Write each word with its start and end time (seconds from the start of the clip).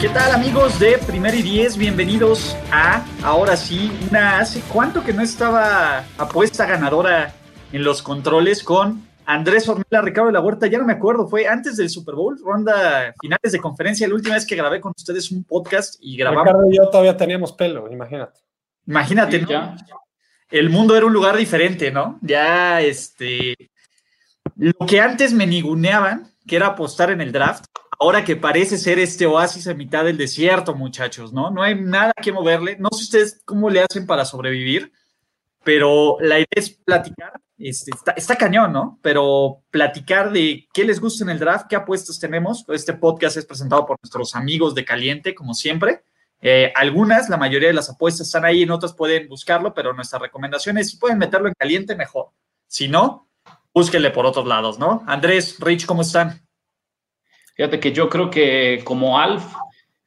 ¿Qué 0.00 0.08
tal 0.08 0.32
amigos 0.32 0.78
de 0.80 0.96
Primer 1.06 1.34
y 1.34 1.42
Diez? 1.42 1.76
Bienvenidos 1.76 2.56
a, 2.72 3.04
ahora 3.22 3.54
sí, 3.54 3.92
una 4.08 4.38
hace 4.38 4.62
cuánto 4.62 5.04
que 5.04 5.12
no 5.12 5.20
estaba 5.22 6.04
apuesta 6.16 6.64
ganadora 6.64 7.34
en 7.70 7.84
los 7.84 8.00
controles 8.02 8.64
con 8.64 9.06
Andrés 9.26 9.68
Ornella, 9.68 10.00
Ricardo 10.00 10.28
de 10.28 10.32
la 10.32 10.40
Huerta, 10.40 10.66
ya 10.68 10.78
no 10.78 10.86
me 10.86 10.94
acuerdo, 10.94 11.28
fue 11.28 11.46
antes 11.46 11.76
del 11.76 11.90
Super 11.90 12.14
Bowl, 12.14 12.38
ronda 12.42 13.14
finales 13.20 13.52
de 13.52 13.58
conferencia, 13.58 14.08
la 14.08 14.14
última 14.14 14.36
vez 14.36 14.46
que 14.46 14.56
grabé 14.56 14.80
con 14.80 14.94
ustedes 14.96 15.30
un 15.30 15.44
podcast 15.44 15.96
y 16.00 16.16
grabamos. 16.16 16.44
Ricardo 16.46 16.70
y 16.70 16.76
yo 16.78 16.88
todavía 16.88 17.16
teníamos 17.16 17.52
pelo, 17.52 17.86
imagínate. 17.92 18.40
Imagínate, 18.86 19.38
Sí, 19.38 19.42
¿no? 19.42 19.48
ya. 19.50 19.76
El 20.50 20.70
mundo 20.70 20.96
era 20.96 21.04
un 21.04 21.12
lugar 21.12 21.36
diferente, 21.36 21.90
¿no? 21.90 22.18
Ya, 22.22 22.80
este, 22.80 23.54
lo 24.56 24.72
que 24.86 25.00
antes 25.00 25.34
me 25.34 25.46
ninguneaban, 25.46 26.32
que 26.46 26.56
era 26.56 26.68
apostar 26.68 27.10
en 27.10 27.20
el 27.20 27.30
draft, 27.30 27.66
ahora 28.00 28.24
que 28.24 28.34
parece 28.34 28.78
ser 28.78 28.98
este 28.98 29.26
oasis 29.26 29.66
en 29.66 29.76
mitad 29.76 30.04
del 30.04 30.16
desierto, 30.16 30.74
muchachos, 30.74 31.32
¿no? 31.32 31.50
No 31.50 31.62
hay 31.62 31.74
nada 31.74 32.12
que 32.20 32.32
moverle. 32.32 32.76
No 32.78 32.88
sé 32.92 33.04
ustedes 33.04 33.42
cómo 33.44 33.68
le 33.68 33.82
hacen 33.82 34.06
para 34.06 34.24
sobrevivir, 34.24 34.90
pero 35.62 36.16
la 36.20 36.38
idea 36.38 36.46
es 36.56 36.70
platicar. 36.70 37.34
Este, 37.58 37.90
está, 37.94 38.12
está 38.12 38.36
cañón, 38.36 38.72
¿no? 38.72 38.98
Pero 39.02 39.62
platicar 39.70 40.32
de 40.32 40.66
qué 40.72 40.82
les 40.84 40.98
gusta 40.98 41.24
en 41.24 41.30
el 41.30 41.38
draft, 41.38 41.66
qué 41.68 41.76
apuestas 41.76 42.18
tenemos. 42.18 42.64
Este 42.68 42.94
podcast 42.94 43.36
es 43.36 43.44
presentado 43.44 43.84
por 43.84 43.98
nuestros 44.02 44.34
amigos 44.34 44.74
de 44.74 44.86
Caliente, 44.86 45.34
como 45.34 45.52
siempre. 45.52 46.02
Eh, 46.40 46.72
algunas, 46.74 47.28
la 47.28 47.36
mayoría 47.36 47.68
de 47.68 47.74
las 47.74 47.90
apuestas 47.90 48.28
están 48.28 48.46
ahí, 48.46 48.62
en 48.62 48.70
otras 48.70 48.94
pueden 48.94 49.28
buscarlo, 49.28 49.74
pero 49.74 49.92
nuestra 49.92 50.18
recomendación 50.18 50.78
es 50.78 50.88
si 50.88 50.96
pueden 50.96 51.18
meterlo 51.18 51.48
en 51.48 51.54
caliente, 51.54 51.94
mejor. 51.94 52.30
Si 52.66 52.88
no, 52.88 53.28
búsquenle 53.74 54.10
por 54.10 54.24
otros 54.24 54.46
lados, 54.46 54.78
¿no? 54.78 55.04
Andrés, 55.06 55.58
Rich, 55.60 55.84
¿cómo 55.84 56.00
están? 56.00 56.40
Fíjate 57.60 57.78
que 57.78 57.92
yo 57.92 58.08
creo 58.08 58.30
que 58.30 58.80
como 58.84 59.18
Alf, 59.18 59.44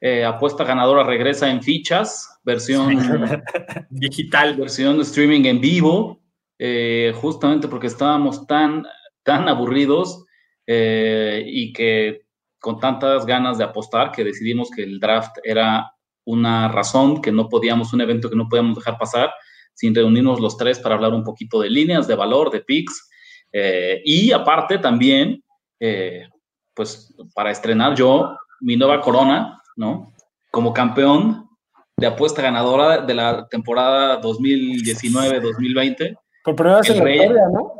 eh, 0.00 0.24
apuesta 0.24 0.64
ganadora 0.64 1.04
regresa 1.04 1.48
en 1.48 1.62
fichas, 1.62 2.40
versión, 2.42 2.88
Digital. 3.90 4.56
versión 4.56 4.96
de 4.96 5.04
streaming 5.04 5.44
en 5.44 5.60
vivo, 5.60 6.20
eh, 6.58 7.12
justamente 7.14 7.68
porque 7.68 7.86
estábamos 7.86 8.48
tan, 8.48 8.84
tan 9.22 9.48
aburridos 9.48 10.24
eh, 10.66 11.44
y 11.46 11.72
que 11.72 12.22
con 12.58 12.80
tantas 12.80 13.24
ganas 13.24 13.56
de 13.56 13.62
apostar 13.62 14.10
que 14.10 14.24
decidimos 14.24 14.68
que 14.72 14.82
el 14.82 14.98
draft 14.98 15.36
era 15.44 15.92
una 16.24 16.66
razón, 16.66 17.22
que 17.22 17.30
no 17.30 17.48
podíamos, 17.48 17.92
un 17.92 18.00
evento 18.00 18.28
que 18.28 18.34
no 18.34 18.48
podíamos 18.48 18.78
dejar 18.78 18.98
pasar 18.98 19.32
sin 19.74 19.94
reunirnos 19.94 20.40
los 20.40 20.56
tres 20.56 20.80
para 20.80 20.96
hablar 20.96 21.12
un 21.12 21.22
poquito 21.22 21.60
de 21.60 21.70
líneas, 21.70 22.08
de 22.08 22.16
valor, 22.16 22.50
de 22.50 22.62
picks. 22.62 23.10
eh, 23.52 24.02
y 24.04 24.32
aparte 24.32 24.78
también, 24.78 25.40
eh, 25.78 26.26
pues 26.74 27.14
para 27.34 27.50
estrenar 27.50 27.94
yo 27.94 28.36
mi 28.60 28.76
nueva 28.76 29.00
corona, 29.00 29.62
¿no? 29.76 30.12
Como 30.50 30.72
campeón 30.72 31.48
de 31.96 32.06
apuesta 32.06 32.42
ganadora 32.42 32.98
de 33.02 33.14
la 33.14 33.46
temporada 33.48 34.20
2019-2020. 34.20 36.16
Por 36.44 36.56
primera 36.56 36.78
vez 36.78 36.90
El 36.90 36.96
en 36.96 36.98
la 36.98 37.04
rey. 37.04 37.18
historia, 37.20 37.42
¿no? 37.52 37.72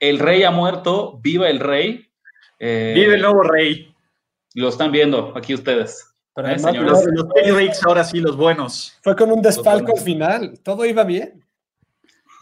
El 0.00 0.18
rey 0.18 0.42
ha 0.44 0.50
muerto, 0.50 1.18
viva 1.22 1.48
el 1.48 1.60
rey. 1.60 2.06
Eh, 2.58 2.92
Vive 2.94 3.14
el 3.14 3.22
nuevo 3.22 3.42
rey. 3.42 3.94
Lo 4.54 4.68
están 4.68 4.90
viendo 4.92 5.32
aquí 5.36 5.54
ustedes. 5.54 6.06
Pero 6.34 6.48
Eh, 6.48 6.56
además. 6.62 7.06
Los, 7.06 7.84
ahora 7.86 8.04
sí, 8.04 8.20
los 8.20 8.36
buenos. 8.36 8.98
fue 9.02 9.14
con 9.16 9.30
un 9.32 9.40
desfalco 9.42 9.92
al 9.96 10.00
final. 10.02 10.58
Todo 10.62 10.84
iba 10.84 11.04
bien. 11.04 11.44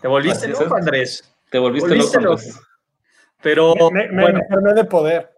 Te 0.00 0.08
volviste 0.08 0.48
loco, 0.48 0.74
Andrés. 0.76 1.24
Te 1.50 1.58
volviste, 1.58 1.88
Volviste 1.90 2.20
loco. 2.20 2.42
Pero, 3.42 3.74
Me, 3.92 4.08
me 4.08 4.22
bueno, 4.22 4.38
enfermé 4.40 4.74
de 4.74 4.84
poder. 4.84 5.30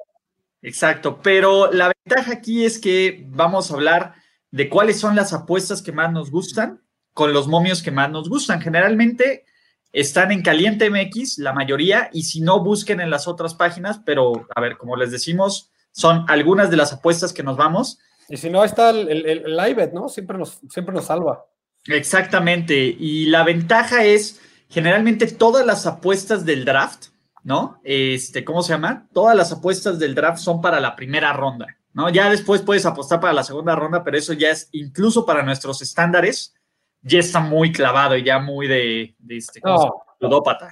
Exacto, 0.62 1.21
pero 1.22 1.72
la 1.72 1.93
ventaja 2.04 2.32
aquí 2.32 2.65
es 2.65 2.78
que 2.78 3.25
vamos 3.28 3.71
a 3.71 3.75
hablar 3.75 4.15
de 4.50 4.69
cuáles 4.69 4.98
son 5.00 5.16
las 5.16 5.32
apuestas 5.32 5.81
que 5.81 5.93
más 5.93 6.12
nos 6.12 6.31
gustan 6.31 6.82
con 7.15 7.32
los 7.32 7.48
momios 7.48 7.82
que 7.82 7.91
más 7.91 8.10
nos 8.10 8.28
gustan. 8.28 8.60
Generalmente 8.60 9.44
están 9.93 10.31
en 10.32 10.43
Caliente 10.43 10.91
MX, 10.91 11.38
la 11.38 11.53
mayoría, 11.53 12.10
y 12.12 12.22
si 12.25 12.41
no, 12.41 12.62
busquen 12.62 13.00
en 13.00 13.10
las 13.10 13.26
otras 13.26 13.54
páginas, 13.54 14.00
pero 14.04 14.47
a 14.54 14.60
ver, 14.60 14.76
como 14.76 14.97
les 14.97 15.10
decimos, 15.10 15.71
son 15.93 16.25
algunas 16.28 16.71
de 16.71 16.77
las 16.77 16.92
apuestas 16.92 17.32
que 17.32 17.42
nos 17.42 17.56
vamos. 17.56 17.98
Y 18.28 18.37
si 18.37 18.50
no, 18.50 18.62
está 18.62 18.91
el, 18.91 19.09
el, 19.09 19.27
el- 19.27 19.59
el 19.59 19.71
iBet, 19.71 19.92
¿no? 19.92 20.09
Siempre 20.09 20.38
nos, 20.38 20.60
siempre 20.69 20.94
nos 20.94 21.06
salva. 21.06 21.44
Exactamente, 21.87 22.77
y 22.98 23.27
la 23.27 23.42
ventaja 23.44 24.04
es 24.04 24.41
generalmente 24.69 25.27
todas 25.27 25.65
las 25.66 25.87
apuestas 25.87 26.44
del 26.44 26.65
draft, 26.65 27.06
¿no? 27.45 27.81
Este, 27.84 28.45
¿cómo 28.45 28.62
se 28.62 28.73
llama? 28.73 29.09
Todas 29.12 29.37
las 29.37 29.53
apuestas 29.53 29.99
del 29.99 30.15
draft 30.15 30.39
son 30.39 30.61
para 30.61 30.81
la 30.81 30.97
primera 30.97 31.33
ronda, 31.33 31.67
¿no? 31.93 32.09
Ya 32.11 32.31
después 32.31 32.62
puedes 32.62 32.87
apostar 32.87 33.21
para 33.21 33.33
la 33.33 33.45
segunda 33.45 33.75
ronda, 33.77 34.05
pero 34.05 34.17
eso 34.17 34.33
ya 34.33 34.51
es 34.51 34.69
incluso 34.73 35.25
para 35.25 35.43
nuestros 35.43 35.83
estándares, 35.83 36.55
ya 37.03 37.19
está 37.19 37.41
muy 37.41 37.73
clavado 37.73 38.17
y 38.17 38.25
ya 38.25 38.39
muy 38.39 38.67
de, 38.67 39.15
de 39.19 39.37
este, 39.37 39.61
¿cómo 39.61 39.78
se 39.78 39.84
llama? 39.84 39.97
No, 40.21 40.28
ludópata. 40.28 40.71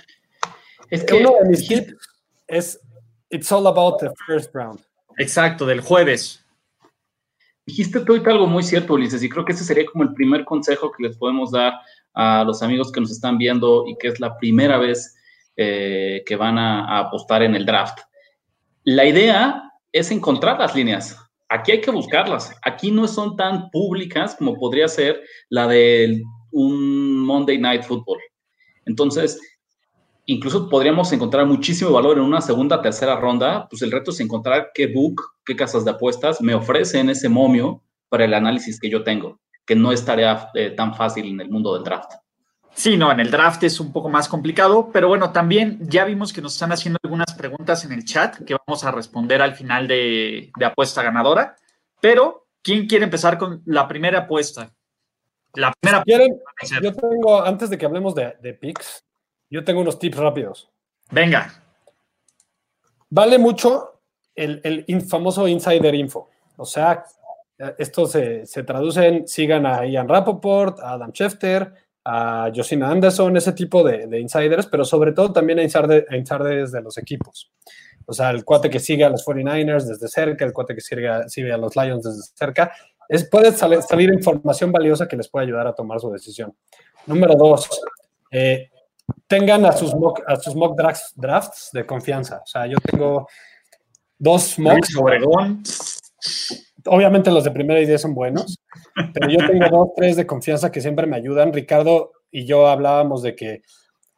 Es 0.90 1.04
que 1.04 1.14
uno 1.14 1.32
de 1.42 1.48
mis 1.48 1.66
tips 1.66 1.96
es 2.46 2.80
It's 3.30 3.52
all 3.52 3.66
about 3.66 4.00
the 4.00 4.10
first 4.26 4.54
round. 4.54 4.80
Exacto, 5.18 5.66
del 5.66 5.80
jueves. 5.82 6.42
Dijiste 7.66 8.00
tú 8.00 8.12
ahorita 8.12 8.30
algo 8.30 8.46
muy 8.46 8.62
cierto, 8.62 8.94
Ulises, 8.94 9.22
y 9.22 9.28
creo 9.28 9.44
que 9.44 9.52
ese 9.52 9.64
sería 9.64 9.84
como 9.84 10.04
el 10.04 10.14
primer 10.14 10.46
consejo 10.46 10.90
que 10.90 11.02
les 11.02 11.16
podemos 11.18 11.50
dar 11.50 11.74
a 12.14 12.42
los 12.44 12.62
amigos 12.62 12.90
que 12.90 13.00
nos 13.00 13.10
están 13.10 13.36
viendo 13.36 13.84
y 13.86 13.96
que 13.98 14.08
es 14.08 14.20
la 14.20 14.38
primera 14.38 14.78
vez 14.78 15.17
eh, 15.60 16.22
que 16.24 16.36
van 16.36 16.56
a, 16.56 17.00
apostar 17.00 17.42
en 17.42 17.56
el 17.56 17.66
draft. 17.66 17.98
La 18.84 19.04
idea 19.04 19.72
es 19.90 20.12
encontrar 20.12 20.56
las 20.60 20.72
líneas. 20.72 21.18
Aquí 21.48 21.72
hay 21.72 21.80
que 21.80 21.90
buscarlas. 21.90 22.56
Aquí 22.62 22.92
no 22.92 23.08
son 23.08 23.34
tan 23.34 23.68
públicas 23.70 24.36
como 24.38 24.54
podría 24.54 24.86
ser 24.86 25.20
la 25.48 25.66
de 25.66 26.22
un 26.52 27.26
Monday 27.26 27.58
Night 27.58 27.82
Football. 27.82 28.20
Entonces, 28.86 29.40
incluso 30.26 30.68
podríamos 30.68 31.12
encontrar 31.12 31.44
muchísimo 31.44 31.90
valor 31.90 32.18
en 32.18 32.24
una 32.24 32.40
segunda, 32.40 32.80
tercera 32.80 33.16
ronda. 33.16 33.66
Pues 33.68 33.82
el 33.82 33.90
reto 33.90 34.12
es 34.12 34.20
encontrar 34.20 34.70
qué 34.72 34.86
book, 34.86 35.20
qué 35.44 35.56
casas 35.56 35.84
de 35.84 35.90
apuestas 35.90 36.40
me 36.40 36.54
ofrecen 36.54 37.10
ese 37.10 37.28
momio 37.28 37.82
para 38.08 38.26
el 38.26 38.32
análisis 38.32 38.78
que 38.78 38.90
yo 38.90 39.02
tengo, 39.02 39.40
que 39.66 39.74
no 39.74 39.90
es 39.90 40.04
tarea 40.04 40.50
eh, 40.54 40.70
tan 40.70 40.94
fácil 40.94 41.26
en 41.26 41.40
el 41.40 41.50
mundo 41.50 41.74
del 41.74 41.82
draft. 41.82 42.12
Sí, 42.78 42.96
no, 42.96 43.10
en 43.10 43.18
el 43.18 43.28
draft 43.28 43.64
es 43.64 43.80
un 43.80 43.92
poco 43.92 44.08
más 44.08 44.28
complicado, 44.28 44.90
pero 44.92 45.08
bueno, 45.08 45.32
también 45.32 45.80
ya 45.80 46.04
vimos 46.04 46.32
que 46.32 46.40
nos 46.40 46.52
están 46.52 46.70
haciendo 46.70 46.96
algunas 47.02 47.34
preguntas 47.34 47.84
en 47.84 47.90
el 47.90 48.04
chat 48.04 48.36
que 48.44 48.54
vamos 48.54 48.84
a 48.84 48.92
responder 48.92 49.42
al 49.42 49.56
final 49.56 49.88
de, 49.88 50.52
de 50.56 50.64
apuesta 50.64 51.02
ganadora. 51.02 51.56
Pero, 52.00 52.46
¿quién 52.62 52.86
quiere 52.86 53.06
empezar 53.06 53.36
con 53.36 53.62
la 53.66 53.88
primera 53.88 54.20
apuesta? 54.20 54.72
La 55.54 55.72
primera 55.80 56.04
¿Quieren? 56.04 56.38
apuesta. 56.56 56.80
Yo 56.80 56.94
tengo, 56.94 57.42
antes 57.42 57.68
de 57.68 57.78
que 57.78 57.84
hablemos 57.84 58.14
de, 58.14 58.36
de 58.40 58.54
picks, 58.54 59.04
yo 59.50 59.64
tengo 59.64 59.80
unos 59.80 59.98
tips 59.98 60.16
rápidos. 60.16 60.70
Venga, 61.10 61.52
Vale 63.10 63.38
mucho 63.38 64.02
el, 64.36 64.60
el 64.62 65.02
famoso 65.02 65.48
insider 65.48 65.96
info. 65.96 66.30
O 66.56 66.64
sea, 66.64 67.04
eh, 67.58 67.74
esto 67.78 68.06
se, 68.06 68.46
se 68.46 68.62
traduce 68.62 69.04
en 69.04 69.26
sigan 69.26 69.66
a 69.66 69.84
Ian 69.84 70.08
Rappaport, 70.08 70.78
a 70.78 70.92
Adam 70.92 71.10
Schefter, 71.10 71.87
a 72.10 72.50
Josina 72.54 72.88
Anderson, 72.90 73.36
ese 73.36 73.52
tipo 73.52 73.82
de, 73.82 74.06
de 74.06 74.18
insiders, 74.18 74.66
pero 74.66 74.82
sobre 74.84 75.12
todo 75.12 75.30
también 75.32 75.58
a 75.58 75.62
insider- 75.62 76.06
a 76.08 76.16
insiders 76.16 76.72
de 76.72 76.80
los 76.80 76.96
equipos. 76.96 77.50
O 78.06 78.14
sea, 78.14 78.30
el 78.30 78.44
cuate 78.46 78.70
que 78.70 78.80
sigue 78.80 79.04
a 79.04 79.10
los 79.10 79.22
49ers 79.26 79.84
desde 79.84 80.08
cerca, 80.08 80.44
el 80.46 80.54
cuate 80.54 80.74
que 80.74 80.80
sigue, 80.80 81.06
a- 81.08 81.28
sigue 81.28 81.52
a 81.52 81.58
los 81.58 81.76
Lions 81.76 82.02
desde 82.04 82.22
cerca. 82.34 82.72
Es, 83.08 83.28
puede 83.28 83.52
salir 83.52 84.10
información 84.12 84.72
valiosa 84.72 85.06
que 85.06 85.16
les 85.16 85.28
puede 85.28 85.44
ayudar 85.46 85.66
a 85.66 85.74
tomar 85.74 86.00
su 86.00 86.10
decisión. 86.10 86.54
Número 87.06 87.34
dos, 87.34 87.68
eh, 88.30 88.70
tengan 89.26 89.66
a 89.66 89.72
sus 89.72 89.94
mock, 89.94 90.20
a 90.26 90.36
sus 90.36 90.54
mock 90.54 90.76
drafts, 90.78 91.12
drafts 91.14 91.70
de 91.72 91.84
confianza. 91.84 92.40
O 92.42 92.46
sea, 92.46 92.66
yo 92.66 92.78
tengo 92.82 93.26
dos 94.18 94.58
mocks. 94.58 94.94
Luis 94.94 94.96
Obregón. 94.96 95.62
Obviamente 96.86 97.30
los 97.30 97.44
de 97.44 97.50
primera 97.50 97.80
idea 97.80 97.98
son 97.98 98.14
buenos, 98.14 98.58
pero 99.14 99.28
yo 99.28 99.38
tengo 99.46 99.68
dos, 99.70 99.88
tres 99.96 100.16
de 100.16 100.26
confianza 100.26 100.70
que 100.70 100.80
siempre 100.80 101.06
me 101.06 101.16
ayudan. 101.16 101.52
Ricardo 101.52 102.12
y 102.30 102.44
yo 102.44 102.68
hablábamos 102.68 103.22
de 103.22 103.34
que 103.34 103.62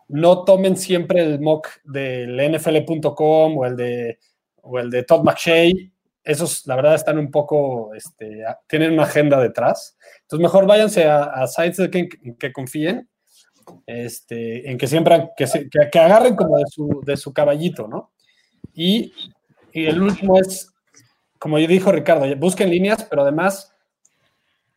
no 0.09 0.45
tomen 0.45 0.77
siempre 0.77 1.23
el 1.23 1.41
mock 1.41 1.69
del 1.85 2.37
nfl.com 2.37 3.59
o 3.59 3.67
el 3.67 3.77
de 3.77 4.19
o 4.63 4.79
el 4.79 4.91
de 4.91 5.03
Todd 5.05 5.23
McShay, 5.23 5.93
esos 6.25 6.67
la 6.67 6.77
verdad 6.77 6.95
están 6.95 7.19
un 7.19 7.31
poco, 7.31 7.95
este, 7.95 8.45
tienen 8.69 8.93
una 8.93 9.05
agenda 9.05 9.41
detrás. 9.41 9.97
Entonces 10.23 10.43
mejor 10.43 10.67
váyanse 10.67 11.05
a, 11.05 11.47
sites 11.47 11.79
de 11.79 11.91
que, 11.91 12.53
confíen, 12.53 13.09
este, 13.87 14.71
en 14.71 14.79
que 14.79 14.87
siempre, 14.87 15.31
que, 15.37 15.47
que, 15.91 15.99
agarren 15.99 16.37
como 16.37 16.59
de 16.59 16.65
su, 16.69 17.03
de 17.05 17.17
su 17.17 17.33
caballito, 17.33 17.89
¿no? 17.89 18.13
Y, 18.75 19.13
y 19.73 19.87
el 19.87 20.03
último 20.03 20.39
es, 20.39 20.70
como 21.41 21.59
yo 21.59 21.67
dijo 21.67 21.91
Ricardo, 21.91 22.27
busquen 22.37 22.71
líneas, 22.71 23.05
pero 23.09 23.23
además 23.23 23.75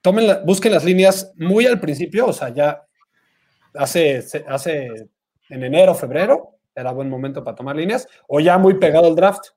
tomen 0.02 0.46
busquen 0.46 0.72
las 0.72 0.86
líneas 0.86 1.34
muy 1.36 1.68
al 1.68 1.80
principio, 1.80 2.26
o 2.26 2.34
sea, 2.34 2.50
ya 2.50 2.88
hace, 3.76 4.24
hace 4.48 5.10
en 5.50 5.64
enero, 5.64 5.94
febrero, 5.94 6.58
era 6.74 6.94
buen 6.94 7.10
momento 7.10 7.44
para 7.44 7.56
tomar 7.56 7.76
líneas, 7.76 8.08
o 8.28 8.40
ya 8.40 8.58
muy 8.58 8.76
pegado 8.76 9.08
al 9.08 9.16
draft. 9.16 9.48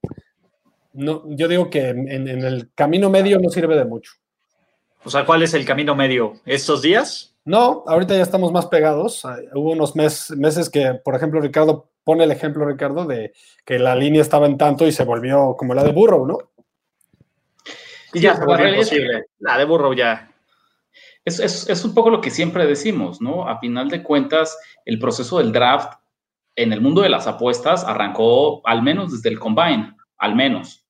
No, 0.92 1.22
yo 1.28 1.46
digo 1.46 1.70
que 1.70 1.90
en, 1.90 2.26
el 2.26 2.72
camino 2.74 3.08
medio 3.08 3.38
no 3.38 3.50
sirve 3.50 3.76
de 3.76 3.84
mucho. 3.84 4.12
O 5.04 5.10
sea, 5.10 5.24
¿cuál 5.24 5.44
es 5.44 5.54
el 5.54 5.64
camino 5.64 5.94
medio? 5.94 6.40
¿Estos 6.44 6.82
días? 6.82 7.36
No, 7.44 7.84
ahorita 7.86 8.16
ya 8.16 8.22
estamos 8.22 8.50
más 8.50 8.66
pegados. 8.66 9.24
Hubo 9.54 9.72
unos 9.72 9.94
meses 9.94 10.70
que, 10.70 10.94
por 11.04 11.14
ejemplo, 11.14 11.40
Ricardo 11.40 11.88
pone 12.02 12.24
el 12.24 12.32
ejemplo, 12.32 12.66
Ricardo, 12.66 13.04
de 13.04 13.32
que 13.64 13.78
la 13.78 13.94
línea 13.94 14.22
estaba 14.22 14.46
en 14.46 14.58
tanto 14.58 14.86
y 14.88 14.92
se 14.92 15.04
volvió 15.04 15.54
como 15.56 15.72
la 15.72 15.84
de 15.84 15.92
Burrow, 15.92 16.26
¿no? 16.26 16.38
Y 18.16 18.20
ya 18.20 18.34
se 18.34 18.44
volvió 18.46 18.68
imposible. 18.68 19.24
La 19.40 19.58
de 19.58 19.64
Burrow 19.66 19.92
ya. 19.92 20.32
Es, 21.22 21.38
es, 21.38 21.84
un 21.84 21.92
poco 21.92 22.08
lo 22.08 22.20
que 22.20 22.30
siempre 22.30 22.66
decimos, 22.66 23.20
¿no? 23.20 23.46
A 23.46 23.58
final 23.58 23.90
de 23.90 24.02
cuentas, 24.02 24.56
el 24.86 24.98
proceso 24.98 25.38
del 25.38 25.52
draft 25.52 25.92
en 26.54 26.72
el 26.72 26.80
mundo 26.80 27.02
de 27.02 27.10
las 27.10 27.26
apuestas 27.26 27.84
arrancó 27.84 28.66
al 28.66 28.82
menos 28.82 29.12
desde 29.12 29.28
el 29.28 29.38
combine, 29.38 29.94
al 30.16 30.34
menos. 30.34 30.86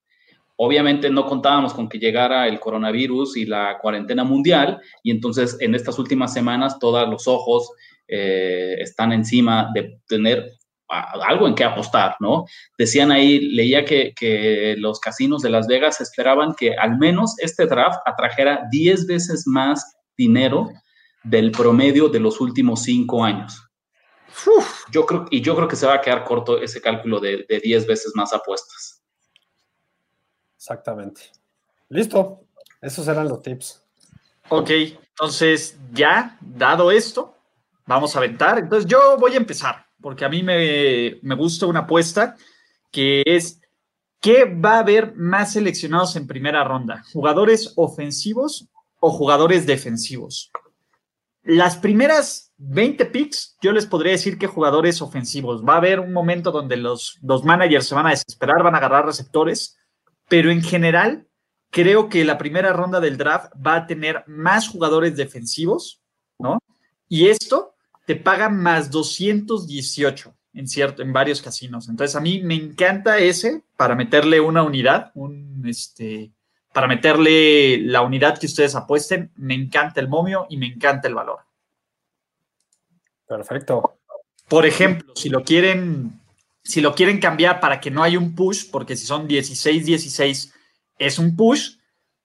Obviamente 0.54 1.10
no 1.10 1.26
contábamos 1.26 1.74
con 1.74 1.88
que 1.88 1.98
llegara 1.98 2.46
el 2.46 2.60
coronavirus 2.60 3.36
y 3.38 3.46
la 3.46 3.76
cuarentena 3.78 4.22
mundial 4.22 4.80
y 5.02 5.10
entonces 5.10 5.56
en 5.60 5.74
estas 5.74 5.98
últimas 5.98 6.32
semanas 6.32 6.78
todos 6.78 7.08
los 7.08 7.26
ojos 7.26 7.72
eh, 8.06 8.76
están 8.78 9.12
encima 9.12 9.70
de 9.74 10.00
tener 10.06 10.52
algo 10.88 11.48
en 11.48 11.54
qué 11.54 11.64
apostar, 11.64 12.16
¿no? 12.20 12.44
Decían 12.78 13.10
ahí, 13.10 13.40
leía 13.40 13.84
que, 13.84 14.12
que, 14.14 14.74
los 14.78 15.00
casinos 15.00 15.42
de 15.42 15.50
Las 15.50 15.66
Vegas 15.66 16.00
esperaban 16.00 16.54
que 16.54 16.74
al 16.74 16.98
menos 16.98 17.34
este 17.38 17.66
draft 17.66 18.00
atrajera 18.06 18.62
10 18.70 19.06
veces 19.06 19.46
más 19.46 19.96
dinero 20.16 20.70
del 21.24 21.50
promedio 21.50 22.08
de 22.08 22.20
los 22.20 22.40
últimos 22.40 22.82
cinco 22.84 23.24
años 23.24 23.66
yo 24.90 25.06
creo, 25.06 25.26
y 25.30 25.40
yo 25.40 25.56
creo 25.56 25.68
que 25.68 25.76
se 25.76 25.86
va 25.86 25.94
a 25.94 26.00
quedar 26.00 26.24
corto 26.24 26.60
ese 26.60 26.80
cálculo 26.80 27.20
de, 27.20 27.46
10 27.48 27.86
veces 27.86 28.12
más 28.14 28.32
apuestas. 28.32 29.02
Exactamente. 30.56 31.22
Listo. 31.88 32.42
Esos 32.80 33.06
eran 33.08 33.28
los 33.28 33.42
tips. 33.42 33.82
Ok, 34.48 34.70
entonces 34.70 35.78
ya, 35.92 36.36
dado 36.40 36.90
esto, 36.90 37.36
vamos 37.86 38.14
a 38.14 38.18
aventar. 38.18 38.58
Entonces 38.58 38.88
yo 38.88 39.16
voy 39.18 39.34
a 39.34 39.38
empezar, 39.38 39.85
porque 40.00 40.24
a 40.24 40.28
mí 40.28 40.42
me, 40.42 41.18
me 41.22 41.34
gusta 41.34 41.66
una 41.66 41.80
apuesta 41.80 42.36
que 42.90 43.22
es 43.26 43.60
¿qué 44.20 44.44
va 44.44 44.74
a 44.74 44.78
haber 44.80 45.14
más 45.14 45.52
seleccionados 45.52 46.16
en 46.16 46.26
primera 46.26 46.64
ronda? 46.64 47.04
¿Jugadores 47.12 47.72
ofensivos 47.76 48.66
o 48.98 49.10
jugadores 49.10 49.66
defensivos? 49.66 50.50
Las 51.44 51.76
primeras 51.76 52.52
20 52.56 53.06
picks, 53.06 53.56
yo 53.62 53.70
les 53.70 53.86
podría 53.86 54.12
decir 54.12 54.36
que 54.36 54.48
jugadores 54.48 55.00
ofensivos. 55.00 55.64
Va 55.64 55.74
a 55.74 55.78
haber 55.78 56.00
un 56.00 56.12
momento 56.12 56.50
donde 56.50 56.76
los, 56.76 57.18
los 57.22 57.44
managers 57.44 57.86
se 57.86 57.94
van 57.94 58.08
a 58.08 58.10
desesperar, 58.10 58.64
van 58.64 58.74
a 58.74 58.78
agarrar 58.78 59.06
receptores, 59.06 59.78
pero 60.28 60.50
en 60.50 60.60
general 60.60 61.28
creo 61.70 62.08
que 62.08 62.24
la 62.24 62.36
primera 62.36 62.72
ronda 62.72 62.98
del 62.98 63.16
draft 63.16 63.52
va 63.64 63.76
a 63.76 63.86
tener 63.86 64.24
más 64.26 64.68
jugadores 64.68 65.16
defensivos, 65.16 66.02
¿no? 66.38 66.58
Y 67.08 67.28
esto 67.28 67.75
te 68.06 68.16
paga 68.16 68.48
más 68.48 68.90
218 68.90 70.34
en 70.56 70.66
cierto, 70.66 71.02
en 71.02 71.12
varios 71.12 71.42
casinos. 71.42 71.88
Entonces 71.88 72.16
a 72.16 72.20
mí 72.20 72.40
me 72.42 72.54
encanta 72.54 73.18
ese 73.18 73.62
para 73.76 73.94
meterle 73.94 74.40
una 74.40 74.62
unidad, 74.62 75.12
un 75.14 75.62
este, 75.66 76.32
para 76.72 76.86
meterle 76.86 77.78
la 77.78 78.00
unidad 78.00 78.38
que 78.38 78.46
ustedes 78.46 78.74
apuesten. 78.74 79.30
Me 79.36 79.54
encanta 79.54 80.00
el 80.00 80.08
momio 80.08 80.46
y 80.48 80.56
me 80.56 80.66
encanta 80.66 81.08
el 81.08 81.14
valor. 81.14 81.40
Perfecto. 83.28 83.98
Por 84.48 84.64
ejemplo, 84.64 85.12
si 85.14 85.28
lo 85.28 85.44
quieren, 85.44 86.20
si 86.62 86.80
lo 86.80 86.94
quieren 86.94 87.20
cambiar 87.20 87.60
para 87.60 87.78
que 87.78 87.90
no 87.90 88.02
haya 88.02 88.18
un 88.18 88.34
push, 88.34 88.70
porque 88.70 88.96
si 88.96 89.04
son 89.04 89.28
16-16 89.28 90.52
es 90.98 91.18
un 91.18 91.36
push, 91.36 91.76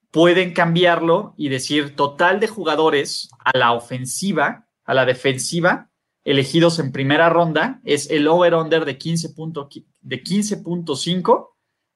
pueden 0.09 0.53
cambiarlo 0.53 1.33
y 1.35 1.49
decir 1.49 1.97
total 1.97 2.39
de 2.39 2.47
jugadores 2.47 3.29
a 3.43 3.57
la 3.57 3.73
ofensiva, 3.73 4.67
a 4.85 4.93
la 4.93 5.05
defensiva, 5.05 5.89
elegidos 6.23 6.79
en 6.79 6.91
primera 6.91 7.29
ronda, 7.29 7.81
es 7.83 8.09
el 8.09 8.27
over-under 8.27 8.85
de 8.85 8.97
15.5 8.97 9.85
de 10.01 10.23
15 10.23 10.63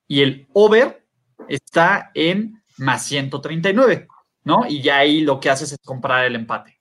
y 0.08 0.22
el 0.22 0.48
over 0.54 1.06
está 1.48 2.12
en 2.14 2.62
más 2.78 3.06
139, 3.06 4.08
¿no? 4.44 4.66
Y 4.68 4.82
ya 4.82 5.00
ahí 5.00 5.22
lo 5.22 5.40
que 5.40 5.50
haces 5.50 5.72
es 5.72 5.80
comprar 5.84 6.26
el 6.26 6.36
empate. 6.36 6.80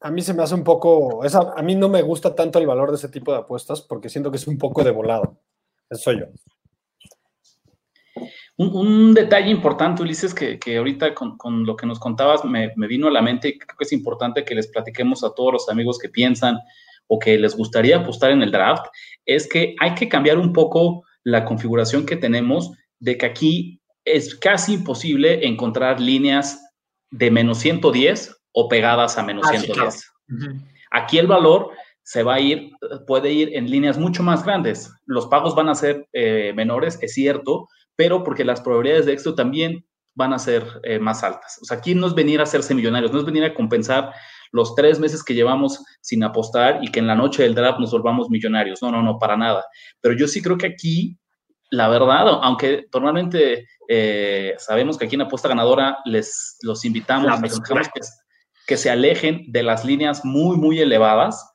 a, 0.00 0.10
mí, 0.10 0.22
se 0.22 0.34
me 0.34 0.42
hace 0.42 0.54
un 0.54 0.64
poco, 0.64 1.22
a 1.22 1.62
mí 1.62 1.74
no 1.74 1.88
me 1.88 2.02
gusta 2.02 2.34
tanto 2.34 2.58
el 2.58 2.66
valor 2.66 2.90
de 2.90 2.96
ese 2.96 3.08
tipo 3.08 3.32
de 3.32 3.38
apuestas 3.38 3.82
porque 3.82 4.08
siento 4.08 4.30
que 4.30 4.36
es 4.36 4.46
un 4.46 4.58
poco 4.58 4.82
de 4.82 4.90
volado. 4.90 5.38
Eso 5.88 6.02
soy 6.02 6.20
yo. 6.20 6.26
Un, 8.56 9.14
detalle 9.14 9.50
importante, 9.50 10.02
Ulises, 10.02 10.34
que, 10.34 10.76
ahorita 10.76 11.14
con, 11.14 11.64
lo 11.64 11.74
que 11.74 11.86
nos 11.86 11.98
contabas 11.98 12.44
me, 12.44 12.72
me, 12.76 12.86
vino 12.86 13.08
a 13.08 13.10
la 13.10 13.22
mente 13.22 13.48
y 13.48 13.58
creo 13.58 13.76
que 13.76 13.84
es 13.84 13.92
importante 13.92 14.44
que 14.44 14.54
les 14.54 14.68
platiquemos 14.68 15.24
a 15.24 15.34
todos 15.34 15.52
los 15.52 15.68
amigos 15.68 15.98
que 15.98 16.08
piensan 16.08 16.58
o 17.06 17.18
que 17.18 17.38
les 17.38 17.56
gustaría 17.56 17.98
apostar 17.98 18.30
en 18.30 18.42
el 18.42 18.52
draft, 18.52 18.86
es 19.26 19.48
que 19.48 19.74
hay 19.80 19.94
que 19.94 20.08
cambiar 20.08 20.38
un 20.38 20.52
poco 20.52 21.02
la 21.24 21.44
configuración 21.44 22.06
que 22.06 22.16
tenemos 22.16 22.72
de 23.00 23.16
que 23.16 23.26
aquí 23.26 23.80
es 24.04 24.34
casi 24.34 24.74
imposible 24.74 25.46
encontrar 25.46 26.00
líneas 26.00 26.60
de 27.10 27.30
menos 27.30 27.58
110 27.58 28.36
o 28.52 28.68
pegadas 28.68 29.18
a 29.18 29.22
menos 29.22 29.46
110. 29.48 30.04
Ah, 30.90 31.02
aquí 31.02 31.18
el 31.18 31.26
valor 31.26 31.70
se 32.02 32.22
va 32.22 32.34
a 32.34 32.40
ir, 32.40 32.72
puede 33.06 33.32
ir 33.32 33.54
en 33.54 33.70
líneas 33.70 33.98
mucho 33.98 34.22
más 34.22 34.44
grandes. 34.44 34.92
Los 35.06 35.26
pagos 35.26 35.54
van 35.54 35.68
a 35.68 35.74
ser 35.74 36.08
eh, 36.12 36.52
menores, 36.54 36.98
es 37.00 37.14
cierto, 37.14 37.68
pero 37.96 38.22
porque 38.24 38.44
las 38.44 38.60
probabilidades 38.60 39.06
de 39.06 39.12
éxito 39.12 39.34
también 39.34 39.84
van 40.14 40.32
a 40.32 40.38
ser 40.38 40.64
eh, 40.82 40.98
más 40.98 41.22
altas. 41.22 41.58
O 41.62 41.64
sea, 41.64 41.78
aquí 41.78 41.94
no 41.94 42.06
es 42.06 42.14
venir 42.14 42.40
a 42.40 42.44
hacerse 42.44 42.74
millonarios, 42.74 43.12
no 43.12 43.18
es 43.18 43.24
venir 43.24 43.44
a 43.44 43.54
compensar 43.54 44.12
los 44.50 44.74
tres 44.74 44.98
meses 44.98 45.24
que 45.24 45.34
llevamos 45.34 45.82
sin 46.00 46.22
apostar 46.22 46.80
y 46.82 46.88
que 46.88 47.00
en 47.00 47.06
la 47.06 47.14
noche 47.14 47.42
del 47.42 47.54
draft 47.54 47.80
nos 47.80 47.92
volvamos 47.92 48.28
millonarios. 48.28 48.82
No, 48.82 48.90
no, 48.90 49.02
no, 49.02 49.18
para 49.18 49.36
nada. 49.36 49.64
Pero 50.00 50.14
yo 50.14 50.28
sí 50.28 50.42
creo 50.42 50.58
que 50.58 50.66
aquí, 50.66 51.18
la 51.70 51.88
verdad, 51.88 52.28
aunque 52.42 52.86
normalmente 52.92 53.66
eh, 53.88 54.54
sabemos 54.58 54.98
que 54.98 55.06
aquí 55.06 55.14
en 55.14 55.22
Apuesta 55.22 55.48
Ganadora 55.48 55.98
les 56.04 56.58
los 56.60 56.84
invitamos, 56.84 57.40
que, 57.40 58.00
que 58.66 58.76
se 58.76 58.90
alejen 58.90 59.44
de 59.48 59.62
las 59.62 59.84
líneas 59.86 60.22
muy, 60.24 60.58
muy 60.58 60.80
elevadas, 60.80 61.48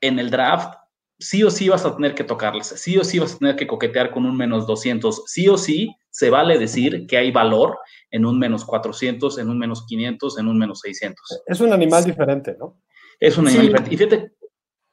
en 0.00 0.18
el 0.18 0.30
draft 0.30 0.74
sí 1.20 1.44
o 1.44 1.50
sí 1.50 1.68
vas 1.68 1.84
a 1.84 1.94
tener 1.94 2.14
que 2.14 2.24
tocarles, 2.24 2.68
sí 2.68 2.96
o 2.98 3.04
sí 3.04 3.18
vas 3.18 3.34
a 3.34 3.38
tener 3.38 3.56
que 3.56 3.66
coquetear 3.66 4.10
con 4.10 4.24
un 4.24 4.36
menos 4.36 4.66
200, 4.66 5.24
sí 5.26 5.48
o 5.48 5.56
sí 5.56 5.94
se 6.10 6.30
vale 6.30 6.58
decir 6.58 7.06
que 7.06 7.18
hay 7.18 7.30
valor 7.30 7.78
en 8.10 8.24
un 8.24 8.38
menos 8.38 8.64
400, 8.64 9.38
en 9.38 9.48
un 9.48 9.58
menos 9.58 9.86
500, 9.86 10.38
en 10.38 10.48
un 10.48 10.58
menos 10.58 10.80
600. 10.80 11.42
Es 11.46 11.60
un 11.60 11.72
animal 11.72 12.04
diferente, 12.04 12.56
¿no? 12.58 12.80
Es 13.20 13.38
un 13.38 13.46
animal 13.46 13.66
diferente. 13.66 13.94
Y 13.94 13.96
fíjate 13.96 14.32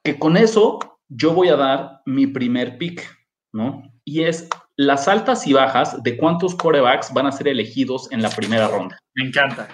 que 0.03 0.19
con 0.19 0.37
eso 0.37 0.79
yo 1.07 1.33
voy 1.33 1.47
a 1.47 1.55
dar 1.55 2.01
mi 2.05 2.27
primer 2.27 2.77
pick, 2.77 3.03
¿no? 3.53 3.81
Y 4.03 4.23
es 4.23 4.47
las 4.75 5.07
altas 5.07 5.47
y 5.47 5.53
bajas 5.53 6.03
de 6.03 6.17
cuántos 6.17 6.55
corebacks 6.55 7.11
van 7.13 7.25
a 7.25 7.31
ser 7.31 7.47
elegidos 7.47 8.11
en 8.11 8.21
la 8.21 8.29
primera 8.29 8.67
ronda. 8.67 8.99
Me 9.15 9.27
encanta. 9.27 9.67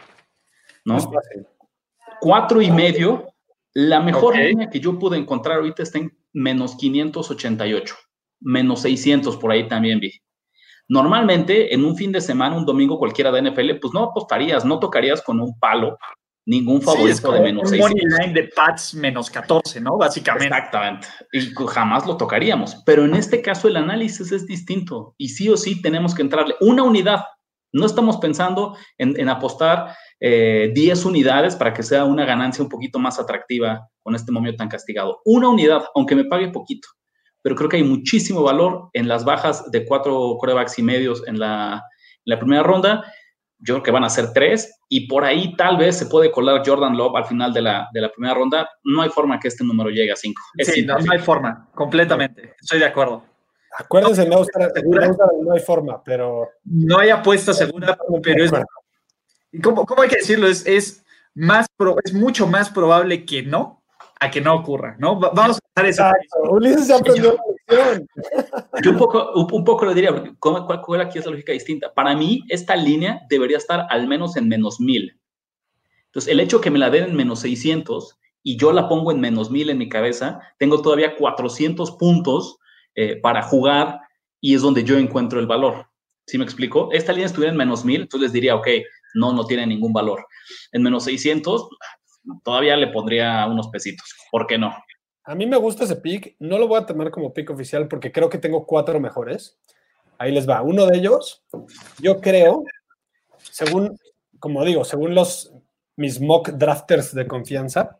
¿No? 0.86 0.98
Cuatro 2.22 2.62
y 2.62 2.72
medio. 2.72 3.28
La 3.74 4.00
mejor 4.00 4.38
línea 4.38 4.70
que 4.70 4.80
yo 4.80 4.98
pude 5.00 5.18
encontrar 5.18 5.58
ahorita 5.58 5.84
está 5.84 5.98
en 5.98 6.16
menos 6.34 6.76
588, 6.76 7.96
menos 8.42 8.82
600 8.82 9.38
por 9.38 9.52
ahí 9.52 9.68
también 9.68 10.00
vi. 10.00 10.12
Normalmente, 10.90 11.74
en 11.74 11.86
un 11.86 11.96
fin 11.96 12.12
de 12.12 12.20
semana, 12.20 12.58
un 12.58 12.66
domingo 12.66 13.00
cualquiera 13.00 13.32
de 13.32 13.42
NFL, 13.42 13.80
pues 13.82 13.94
no 13.94 14.04
apostarías, 14.04 14.66
no 14.66 14.80
tocarías 14.80 15.22
con 15.22 15.40
un 15.40 15.58
palo 15.58 15.98
ningún 16.46 16.82
favorito 16.82 17.32
de 17.32 17.40
menos 17.40 17.72
un 17.72 17.78
money 17.78 18.04
line 18.20 18.34
de 18.34 18.50
Pats 18.56 18.94
menos 18.96 19.30
14, 19.30 19.80
¿no? 19.80 19.98
Básicamente. 19.98 20.48
Exactamente. 20.48 21.08
Y 21.32 21.54
jamás 21.68 22.06
lo 22.06 22.18
tocaríamos. 22.18 22.82
Pero 22.86 23.06
en 23.06 23.16
este 23.16 23.42
caso 23.42 23.68
el 23.68 23.78
análisis 23.78 24.32
es 24.32 24.46
distinto 24.46 25.16
y 25.18 25.30
sí 25.30 25.50
o 25.50 25.58
sí 25.58 25.82
tenemos 25.82 26.14
que 26.14 26.22
entrarle 26.22 26.56
una 26.60 26.84
unidad. 26.84 27.24
No 27.72 27.86
estamos 27.86 28.18
pensando 28.18 28.78
en, 28.98 29.30
apostar 29.30 29.96
10 30.24 31.06
eh, 31.06 31.08
unidades 31.08 31.54
para 31.58 31.74
que 31.74 31.84
sea 31.84 32.06
una 32.06 32.26
ganancia 32.26 32.64
un 32.64 32.70
poquito 32.70 32.98
más 32.98 33.20
atractiva 33.20 33.90
con 34.02 34.16
este 34.16 34.32
momento 34.32 34.58
tan 34.58 34.70
castigado. 34.70 35.20
Una 35.26 35.50
unidad, 35.50 35.84
aunque 35.96 36.16
me 36.16 36.24
pague 36.24 36.48
poquito. 36.50 36.88
pero 37.42 37.56
creo 37.56 37.68
que 37.68 37.76
hay 37.76 37.84
muchísimo 37.84 38.42
valor 38.42 38.90
en 38.94 39.10
las 39.10 39.26
bajas 39.26 39.70
de 39.70 39.86
cuatro 39.86 40.38
corebacks 40.40 40.80
y 40.80 40.84
medios 40.84 41.28
en 41.28 41.40
la, 41.40 41.84
primera 42.40 42.64
ronda. 42.64 43.04
Yo 43.60 43.76
creo 43.76 43.84
que 43.84 43.92
van 43.92 44.06
a 44.06 44.10
ser 44.10 44.32
tres 44.32 44.80
y 44.88 45.08
por 45.08 45.26
ahí 45.26 45.58
tal 45.58 45.76
vez 45.76 45.98
se 45.98 46.06
puede 46.06 46.32
colar 46.32 46.64
Jordan 46.66 46.96
Love 46.96 47.18
al 47.18 47.26
final 47.26 47.52
de 47.52 47.62
la, 47.62 47.90
primera 48.16 48.34
ronda. 48.34 48.70
No 48.86 49.02
hay 49.02 49.10
forma 49.10 49.40
que 49.42 49.50
este 49.50 49.66
número 49.66 49.90
llegue 49.90 50.14
a 50.14 50.16
cinco. 50.16 50.42
sí, 50.60 50.86
no, 50.86 50.96
hay 51.12 51.20
forma, 51.20 51.70
completamente. 51.76 52.56
Estoy 52.62 52.80
de 52.80 52.86
acudo. 52.86 53.26
Acuérdense, 53.78 54.26
no, 54.30 54.42
no 55.44 55.54
hay 55.54 55.60
forma, 55.60 56.02
pero... 56.02 56.48
No 56.64 57.00
hay 57.00 57.10
apuesta 57.10 57.54
segura, 57.54 57.98
pero 58.22 58.46
es... 58.46 58.52
¿Cómo, 59.62 59.86
cómo 59.86 60.02
hay 60.02 60.10
que 60.10 60.18
decirlo? 60.18 60.48
Es, 60.48 60.66
es, 60.66 61.04
más 61.36 61.68
es 62.04 62.14
mucho 62.14 62.48
más 62.48 62.70
probable 62.70 63.26
que 63.26 63.44
no 63.44 63.84
a 64.20 64.32
que 64.32 64.42
no 64.42 64.56
ocurra, 64.56 64.96
¿no? 65.00 65.20
Vamos 65.20 65.60
a 65.76 65.84
dejar 65.84 66.16
eso. 66.22 66.52
Ulises 66.52 66.88
ya 66.88 66.98
aprendió 66.98 67.36
la 67.68 67.84
lección. 67.92 68.08
Yo 68.82 68.92
un 68.92 68.98
poco, 68.98 69.32
un 69.34 69.64
poco 69.64 69.86
lo 69.86 69.94
diría, 69.94 70.34
¿cuál, 70.40 70.66
cuál 70.66 71.02
aquí 71.02 71.20
es 71.20 71.26
la 71.26 71.32
lógica 71.32 71.52
distinta? 71.52 71.94
Para 71.94 72.16
mí, 72.16 72.44
esta 72.48 72.76
línea 72.76 73.22
debería 73.30 73.58
estar 73.58 73.86
al 73.90 74.08
menos 74.08 74.38
en 74.38 74.48
menos 74.48 74.80
mil. 74.80 75.20
Entonces, 76.06 76.32
el 76.32 76.40
hecho 76.40 76.62
que 76.62 76.72
me 76.72 76.80
la 76.80 76.90
den 76.90 77.06
en 77.06 77.16
menos 77.16 77.40
600 77.42 78.18
y 78.44 78.58
yo 78.58 78.72
la 78.72 78.88
pongo 78.88 79.12
en 79.12 79.20
menos 79.20 79.50
mil 79.52 79.70
en 79.70 79.78
mi 79.78 79.90
cabeza, 79.90 80.40
tengo 80.58 80.82
todavía 80.82 81.16
400 81.16 81.92
puntos 81.92 82.60
eh, 82.96 83.20
para 83.22 83.42
jugar 83.42 84.00
y 84.40 84.56
es 84.56 84.62
donde 84.62 84.84
yo 84.84 84.98
encuentro 84.98 85.40
el 85.40 85.48
valor. 85.48 85.88
¿Sí 86.28 86.38
me 86.38 86.44
explico? 86.44 86.90
Esta 86.92 87.12
línea 87.12 87.26
estuviera 87.26 87.52
en 87.52 87.58
menos 87.58 87.84
mil, 87.84 88.02
entonces 88.02 88.28
les 88.28 88.34
diría, 88.34 88.56
ok, 88.56 88.68
no, 89.14 89.34
no 89.34 89.46
tiene 89.46 89.68
ningún 89.68 89.94
valor. 89.94 90.26
En 90.72 90.84
menos 90.84 91.06
600, 91.06 91.70
todavía 92.44 92.76
le 92.78 92.88
pondría 92.88 93.48
unos 93.48 93.68
pesitos. 93.70 94.14
¿Por 94.32 94.48
qué 94.48 94.58
no? 94.58 94.74
A 95.26 95.36
mí 95.36 95.46
me 95.46 95.58
gusta 95.58 95.86
ese 95.86 95.96
pick. 95.96 96.36
No 96.40 96.58
lo 96.58 96.68
voy 96.68 96.82
a 96.82 96.86
tomar 96.86 97.12
como 97.12 97.34
pick 97.34 97.50
oficial 97.50 97.88
porque 97.88 98.12
creo 98.12 98.30
que 98.30 98.38
tengo 98.38 98.66
cuatro 98.66 99.00
mejores. 99.00 99.58
Ahí 100.18 100.32
les 100.32 100.48
va. 100.48 100.62
Uno 100.62 100.86
de 100.86 100.98
ellos, 100.98 101.44
yo 102.00 102.22
creo, 102.22 102.64
según, 103.40 103.98
como 104.40 104.64
digo, 104.64 104.86
según 104.86 105.16
los 105.16 105.54
mis 105.96 106.20
mock 106.20 106.50
drafters 106.50 107.14
de 107.14 107.28
confianza, 107.28 107.96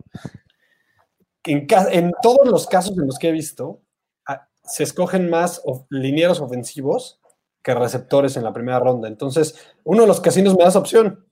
en, 1.44 1.68
en 1.92 2.12
todos 2.22 2.48
los 2.48 2.68
casos 2.68 2.98
en 2.98 3.08
los 3.08 3.18
que 3.18 3.30
he 3.30 3.32
visto, 3.32 3.82
se 4.64 4.84
escogen 4.84 5.30
más 5.30 5.62
linieros 5.90 6.40
ofensivos 6.40 7.20
que 7.64 7.74
receptores 7.74 8.36
en 8.36 8.44
la 8.44 8.54
primera 8.54 8.80
ronda. 8.80 9.08
Entonces, 9.08 9.56
uno 9.84 10.02
de 10.02 10.08
los 10.08 10.22
casinos 10.22 10.56
me 10.56 10.64
da 10.64 10.70
esa 10.70 10.80
opción. 10.80 11.26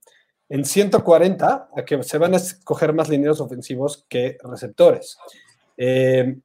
En 0.50 0.66
140, 0.66 1.70
a 1.76 1.86
que 1.86 2.04
se 2.04 2.18
van 2.18 2.34
a 2.34 2.38
escoger 2.38 2.94
más 2.94 3.10
linieros 3.10 3.42
ofensivos 3.42 4.06
que 4.10 4.38
receptores. 4.44 5.18
Eh, 5.78 6.38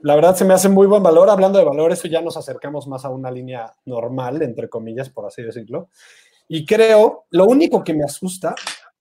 la 0.00 0.14
verdad 0.14 0.36
se 0.36 0.44
me 0.44 0.54
hace 0.54 0.68
muy 0.68 0.86
buen 0.86 1.02
valor. 1.02 1.30
Hablando 1.30 1.58
de 1.58 1.64
valor, 1.64 1.92
eso 1.92 2.06
ya 2.08 2.20
nos 2.20 2.36
acercamos 2.36 2.86
más 2.86 3.04
a 3.04 3.10
una 3.10 3.30
línea 3.30 3.72
normal, 3.86 4.42
entre 4.42 4.68
comillas, 4.68 5.10
por 5.10 5.26
así 5.26 5.42
decirlo. 5.42 5.88
Y 6.48 6.64
creo, 6.64 7.26
lo 7.30 7.46
único 7.46 7.82
que 7.82 7.94
me 7.94 8.04
asusta 8.04 8.54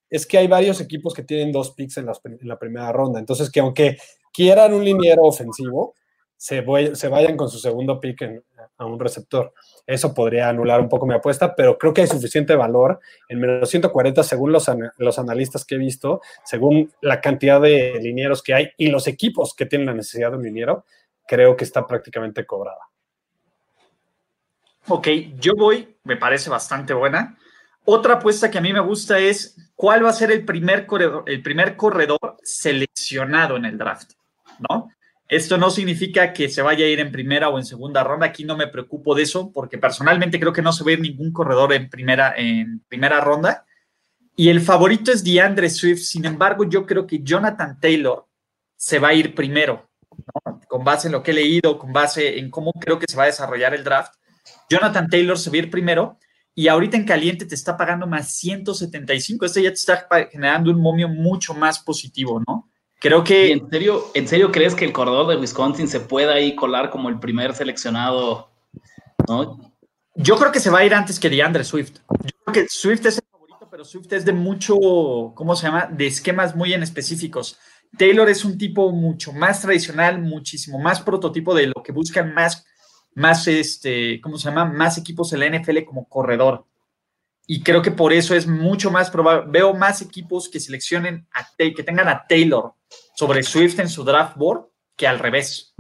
es 0.10 0.26
que 0.26 0.38
hay 0.38 0.48
varios 0.48 0.80
equipos 0.82 1.14
que 1.14 1.24
tienen 1.24 1.52
dos 1.52 1.72
picks 1.72 1.98
en, 1.98 2.08
en 2.24 2.48
la 2.48 2.58
primera 2.58 2.92
ronda. 2.92 3.20
Entonces, 3.20 3.52
que 3.52 3.60
aunque 3.60 3.98
quieran 4.32 4.74
un 4.74 4.84
liniero 4.84 5.24
ofensivo, 5.24 5.96
se, 6.38 6.62
vayan 6.62 7.36
con 7.36 7.50
su 7.50 7.58
segundo 7.58 8.00
pick 8.00 8.22
a 8.78 8.86
un 8.86 9.00
receptor. 9.00 9.54
Eso 9.86 10.14
podría 10.14 10.50
anular 10.50 10.80
un 10.80 10.90
poco 10.90 11.06
mi 11.06 11.14
apuesta, 11.14 11.56
pero 11.56 11.78
creo 11.78 11.94
que 11.94 12.02
hay 12.02 12.08
suficiente 12.08 12.56
valor 12.56 13.00
en 13.28 13.40
menos 13.40 13.70
140 13.70 14.24
según 14.24 14.52
los, 14.52 14.70
los 14.98 15.20
analistas 15.20 15.66
que 15.66 15.76
he 15.76 15.80
visto, 15.80 16.22
según 16.46 16.92
la 17.02 17.22
cantidad 17.22 17.60
de 17.62 18.00
linieros 18.02 18.44
que 18.44 18.54
hay 18.54 18.70
y 18.78 18.88
los 18.88 19.08
equipos 19.08 19.54
que 19.56 19.66
tienen 19.66 19.88
la 19.88 19.94
necesidad 19.94 20.32
de 20.32 20.38
un 20.38 20.44
liniero, 20.44 20.86
creo 21.28 21.56
que 21.56 21.64
está 21.64 21.86
prácticamente 21.86 22.46
cobrada. 22.46 22.82
Ok, 24.90 25.08
yo 25.40 25.54
voy, 25.58 25.98
me 26.04 26.16
parece 26.16 26.50
bastante 26.50 26.94
buena. 26.94 27.38
Otra 27.84 28.16
apuesta 28.16 28.50
que 28.50 28.58
a 28.58 28.62
mí 28.62 28.72
me 28.72 28.80
gusta 28.80 29.20
es 29.20 29.72
cuál 29.76 30.04
va 30.04 30.10
a 30.10 30.14
ser 30.14 30.32
el 30.32 30.46
primer 30.46 30.86
corredor, 30.86 31.24
el 31.26 31.42
primer 31.42 31.76
corredor 31.76 32.38
seleccionado 32.42 33.58
en 33.58 33.66
el 33.66 33.78
draft, 33.78 34.12
¿no? 34.70 34.90
Esto 35.30 35.58
no 35.58 35.70
significa 35.70 36.32
que 36.32 36.48
se 36.48 36.62
vaya 36.62 36.86
a 36.86 36.90
ir 36.90 37.00
en 37.02 37.12
primera 37.12 37.50
o 37.50 37.58
en 37.58 37.66
segunda 37.66 38.04
ronda. 38.04 38.28
Aquí 38.28 38.46
no 38.46 38.56
me 38.56 38.68
preocupo 38.68 39.14
de 39.14 39.24
eso 39.24 39.52
porque 39.52 39.78
personalmente 39.78 40.40
creo 40.40 40.54
que 40.54 40.62
no 40.62 40.72
se 40.72 40.86
ve 40.86 40.98
ningún 40.98 41.34
corredor 41.34 41.74
en 41.74 41.90
primera, 41.90 42.34
en 42.38 42.80
primera 42.88 43.20
ronda. 43.20 43.66
Y 44.38 44.50
el 44.50 44.62
favorito 44.62 45.12
es 45.12 45.24
DeAndre 45.24 45.70
Swift. 45.70 46.02
Sin 46.02 46.24
embargo, 46.26 46.64
yo 46.64 46.86
creo 46.86 47.06
que 47.06 47.20
Jonathan 47.24 47.80
Taylor 47.80 48.26
se 48.76 49.00
va 49.00 49.10
a 49.10 49.14
ir 49.14 49.36
primero, 49.36 49.90
con 50.68 50.84
base 50.84 51.08
en 51.08 51.14
lo 51.14 51.24
que 51.24 51.32
he 51.32 51.34
leído, 51.34 51.78
con 51.78 51.92
base 51.92 52.40
en 52.40 52.50
cómo 52.50 52.72
creo 52.74 53.00
que 53.00 53.08
se 53.10 53.18
va 53.18 53.24
a 53.24 53.28
desarrollar 53.28 53.74
el 53.74 53.84
draft. 53.84 54.14
Jonathan 54.70 55.10
Taylor 55.10 55.38
se 55.38 55.50
va 55.50 55.56
a 55.56 55.60
ir 55.60 55.70
primero 55.70 56.20
y 56.54 56.70
ahorita 56.70 56.96
en 56.96 57.06
caliente 57.06 57.46
te 57.46 57.56
está 57.56 57.76
pagando 57.76 58.08
más 58.08 58.32
175. 58.36 59.46
Este 59.46 59.64
ya 59.64 59.70
te 59.70 59.76
está 59.76 60.08
generando 60.32 60.72
un 60.72 60.80
momio 60.80 61.10
mucho 61.10 61.54
más 61.54 61.80
positivo, 61.80 62.42
¿no? 62.48 62.70
Creo 63.00 63.24
que. 63.24 63.52
en 63.52 63.70
serio, 63.70 64.06
¿En 64.14 64.28
serio 64.28 64.52
crees 64.52 64.76
que 64.76 64.86
el 64.86 64.94
corredor 64.94 65.28
de 65.28 65.38
Wisconsin 65.38 65.88
se 65.88 66.00
pueda 66.00 66.34
ahí 66.34 66.56
colar 66.56 66.90
como 66.90 67.10
el 67.10 67.20
primer 67.20 67.54
seleccionado? 67.54 68.52
¿no? 69.28 69.74
Yo 70.16 70.38
creo 70.38 70.52
que 70.52 70.60
se 70.60 70.70
va 70.70 70.80
a 70.80 70.86
ir 70.86 70.94
antes 70.94 71.20
que 71.20 71.30
DeAndre 71.30 71.64
Swift. 71.64 72.00
Yo 72.24 72.32
creo 72.46 72.54
que 72.54 72.70
Swift 72.70 73.06
es 73.06 73.18
el 73.18 73.26
favorito, 73.32 73.68
pero 73.70 73.86
Swift 73.86 74.12
es 74.14 74.26
de 74.26 74.34
mucho, 74.34 74.76
¿cómo 75.36 75.56
se 75.56 75.68
llama? 75.68 75.86
De 75.86 76.08
esquemas 76.08 76.56
muy 76.56 76.74
en 76.74 76.84
específicos. 76.84 77.58
Taylor 77.98 78.30
es 78.30 78.44
un 78.44 78.58
tipo 78.58 78.92
mucho 78.92 79.32
más 79.32 79.62
tradicional, 79.62 80.22
muchísimo 80.22 80.80
más 80.80 81.02
prototipo 81.02 81.54
de 81.54 81.68
lo 81.68 81.84
que 81.84 81.92
buscan 81.92 82.34
más, 82.34 82.66
más 83.14 83.48
este, 83.48 84.20
¿cómo 84.22 84.38
se 84.38 84.50
llama? 84.50 84.66
Más 84.66 84.98
equipos 84.98 85.32
en 85.34 85.40
la 85.40 85.50
NFL 85.50 85.84
como 85.86 86.08
corredor 86.08 86.67
y 87.50 87.64
creo 87.64 87.82
que 87.82 87.92
por 87.92 88.12
eso 88.12 88.36
es 88.36 88.46
mucho 88.46 88.92
más 88.92 89.10
probable. 89.10 89.50
Veo 89.50 89.74
más 89.74 90.02
equipos 90.02 90.50
que 90.50 90.60
seleccionen, 90.60 91.26
a, 91.32 91.48
que 91.58 91.84
tengan 91.84 92.10
a 92.10 92.28
Taylor 92.28 92.74
sobre 93.16 93.42
Swift 93.42 93.80
en 93.80 93.88
su 93.88 94.04
draft 94.04 94.36
board 94.36 94.68
que 94.98 95.08
al 95.08 95.18
revés. 95.18 95.74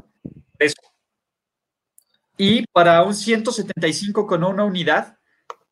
Eso. 0.57 0.77
Y 2.37 2.65
para 2.67 3.03
un 3.03 3.13
175 3.13 4.25
con 4.25 4.45
una 4.45 4.63
unidad, 4.63 5.17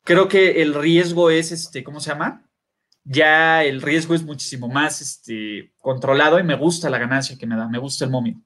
creo 0.03 0.27
que 0.27 0.61
el 0.61 0.73
riesgo 0.73 1.29
es, 1.29 1.53
este, 1.53 1.81
¿cómo 1.83 2.01
se 2.01 2.09
llama? 2.09 2.45
Ya 3.05 3.63
el 3.63 3.81
riesgo 3.81 4.15
es 4.15 4.23
muchísimo 4.23 4.67
más 4.67 4.99
este, 4.99 5.73
controlado 5.77 6.39
y 6.39 6.43
me 6.43 6.55
gusta 6.55 6.89
la 6.89 6.97
ganancia 6.97 7.37
que 7.37 7.47
me 7.47 7.55
da, 7.55 7.69
me 7.69 7.77
gusta 7.77 8.03
el 8.03 8.11
momio. 8.11 8.41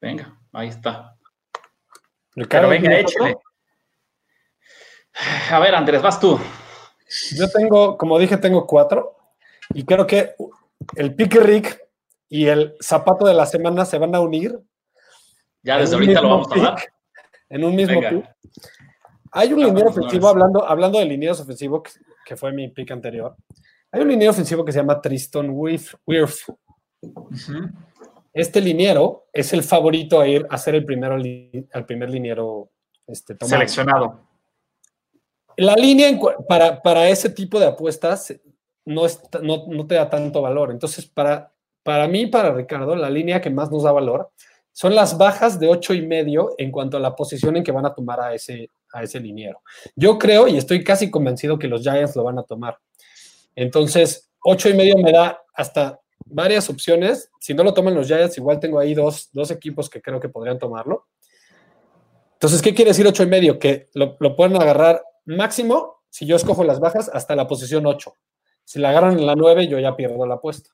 Venga, 0.00 0.38
ahí 0.52 0.68
está. 0.68 1.16
Pero 2.34 2.68
venga, 2.68 3.00
échale. 3.00 3.36
A 5.50 5.58
ver, 5.58 5.74
Andrés, 5.74 6.02
vas 6.02 6.20
tú. 6.20 6.38
Yo 7.34 7.48
tengo, 7.50 7.96
como 7.96 8.18
dije, 8.18 8.36
tengo 8.36 8.66
cuatro. 8.66 9.16
Y 9.74 9.84
creo 9.84 10.06
que 10.06 10.34
el 10.94 11.14
Pique 11.14 11.40
Rick 11.40 11.80
y 12.28 12.46
el 12.46 12.76
zapato 12.80 13.26
de 13.26 13.34
la 13.34 13.46
semana 13.46 13.84
se 13.84 13.98
van 13.98 14.14
a 14.14 14.20
unir. 14.20 14.58
Ya 15.62 15.78
desde 15.78 15.94
ahorita 15.94 16.20
lo 16.20 16.28
vamos 16.28 16.48
a 16.52 16.60
dar. 16.60 16.78
En 17.48 17.64
un 17.64 17.74
mismo 17.74 18.00
pick. 18.00 18.28
Hay 19.32 19.52
un 19.52 19.62
liniero 19.62 19.90
ofensivo, 19.90 20.28
hablando, 20.28 20.66
hablando 20.66 20.98
de 20.98 21.04
linieros 21.04 21.40
ofensivos, 21.40 21.82
que, 22.24 22.36
fue 22.36 22.52
mi 22.52 22.68
pick 22.68 22.90
anterior. 22.90 23.36
Hay 23.92 24.00
un 24.00 24.08
liniero 24.08 24.32
ofensivo 24.32 24.64
que 24.64 24.72
se 24.72 24.78
llama 24.78 25.00
Tristan 25.00 25.50
Wirf. 25.50 25.94
Este 28.32 28.60
liniero 28.60 29.28
es 29.32 29.52
el 29.52 29.62
favorito 29.62 30.20
a 30.20 30.26
ir 30.26 30.46
a 30.50 30.58
ser 30.58 30.74
el 30.74 30.84
primero 30.84 31.14
al 31.14 31.86
primer 31.86 32.10
liniero 32.10 32.70
este, 33.06 33.36
seleccionado. 33.40 34.25
La 35.56 35.74
línea 35.74 36.18
para, 36.48 36.82
para 36.82 37.08
ese 37.08 37.30
tipo 37.30 37.58
de 37.58 37.66
apuestas 37.66 38.34
no, 38.84 39.06
no, 39.42 39.86
te 39.86 39.94
da 39.94 40.08
tanto 40.08 40.42
valor. 40.42 40.70
Entonces, 40.70 41.06
para, 41.06 41.52
para 41.82 42.06
mí, 42.06 42.26
para 42.26 42.52
Ricardo, 42.52 42.94
la 42.94 43.10
línea 43.10 43.40
que 43.40 43.50
más 43.50 43.70
nos 43.70 43.82
da 43.82 43.92
valor 43.92 44.30
son 44.72 44.94
las 44.94 45.16
bajas 45.16 45.58
de 45.58 45.68
ocho 45.68 45.94
y 45.94 46.06
medio 46.06 46.54
en 46.58 46.70
cuanto 46.70 46.96
a 46.96 47.00
la 47.00 47.16
posición 47.16 47.56
en 47.56 47.64
que 47.64 47.72
van 47.72 47.86
a 47.86 47.94
tomar 47.94 48.20
a 48.20 48.34
ese, 48.34 48.70
a 48.92 49.02
ese 49.02 49.18
liniero. 49.18 49.62
Yo 49.94 50.18
creo 50.18 50.46
y 50.46 50.56
estoy 50.56 50.84
casi 50.84 51.10
convencido 51.10 51.58
que 51.58 51.68
los 51.68 51.82
Giants 51.82 52.14
lo 52.14 52.24
van 52.24 52.38
a 52.38 52.42
tomar. 52.42 52.78
Entonces, 53.54 54.30
ocho 54.44 54.68
y 54.68 54.74
medio 54.74 54.98
me 54.98 55.12
da 55.12 55.40
hasta 55.54 55.98
varias 56.26 56.68
opciones. 56.68 57.30
Si 57.40 57.54
no 57.54 57.64
lo 57.64 57.72
toman 57.72 57.94
los 57.94 58.06
Giants, 58.06 58.36
igual 58.36 58.60
tengo 58.60 58.78
ahí 58.78 58.94
dos, 58.94 59.30
dos 59.32 59.50
equipos 59.50 59.88
que 59.88 60.02
creo 60.02 60.20
que 60.20 60.28
podrían 60.28 60.58
tomarlo. 60.58 61.06
Entonces, 62.34 62.60
¿qué 62.60 62.74
quiere 62.74 62.90
decir 62.90 63.06
ocho 63.06 63.22
y 63.22 63.26
medio? 63.26 63.58
Que 63.58 63.88
lo, 63.94 64.16
lo 64.20 64.36
pueden 64.36 64.60
agarrar 64.60 65.02
máximo, 65.26 66.02
si 66.08 66.26
yo 66.26 66.36
escojo 66.36 66.64
las 66.64 66.80
bajas, 66.80 67.10
hasta 67.12 67.36
la 67.36 67.46
posición 67.46 67.86
8. 67.86 68.14
Si 68.64 68.78
la 68.78 68.90
agarran 68.90 69.18
en 69.18 69.26
la 69.26 69.34
9, 69.34 69.68
yo 69.68 69.78
ya 69.78 69.94
pierdo 69.96 70.26
la 70.26 70.36
apuesta. 70.36 70.70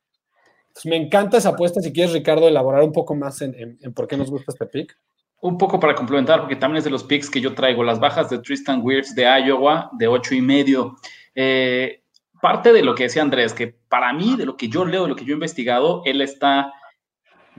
Me 0.85 0.97
encanta 0.97 1.37
esa 1.37 1.51
apuesta. 1.51 1.81
Si 1.81 1.93
quieres, 1.93 2.13
Ricardo, 2.13 2.49
elaborar 2.49 2.83
un 2.83 2.93
poco 2.93 3.15
más 3.15 3.43
en, 3.43 3.79
por 3.95 4.07
qué 4.07 4.17
nos 4.17 4.31
gusta 4.31 4.53
este 4.53 4.67
pick. 4.67 4.97
Un 5.41 5.59
poco 5.59 5.81
para 5.81 5.95
complementar, 5.95 6.41
porque 6.41 6.57
también 6.57 6.79
es 6.79 6.85
de 6.85 6.91
los 6.91 7.05
picks 7.05 7.29
que 7.29 7.41
yo 7.41 7.55
traigo, 7.55 7.83
las 7.83 7.99
bajas 7.99 8.31
de 8.31 8.39
Tristan 8.39 8.81
Wirfs 8.83 9.15
de 9.15 9.25
Iowa 9.25 9.91
de 9.93 10.07
8 10.07 10.37
y 10.37 10.41
medio. 10.41 10.97
Eh, 11.35 12.03
parte 12.41 12.73
de 12.73 12.83
lo 12.83 12.95
que 12.95 13.05
decía 13.05 13.23
Andrés, 13.23 13.53
que 13.53 13.67
para 13.89 14.13
mí, 14.13 14.37
de 14.37 14.47
lo 14.47 14.57
que 14.57 14.69
yo 14.69 14.85
leo, 14.85 15.03
de 15.03 15.09
lo 15.09 15.17
que 15.17 15.25
yo 15.25 15.33
he 15.33 15.35
investigado, 15.35 16.03
él 16.05 16.21
está 16.21 16.73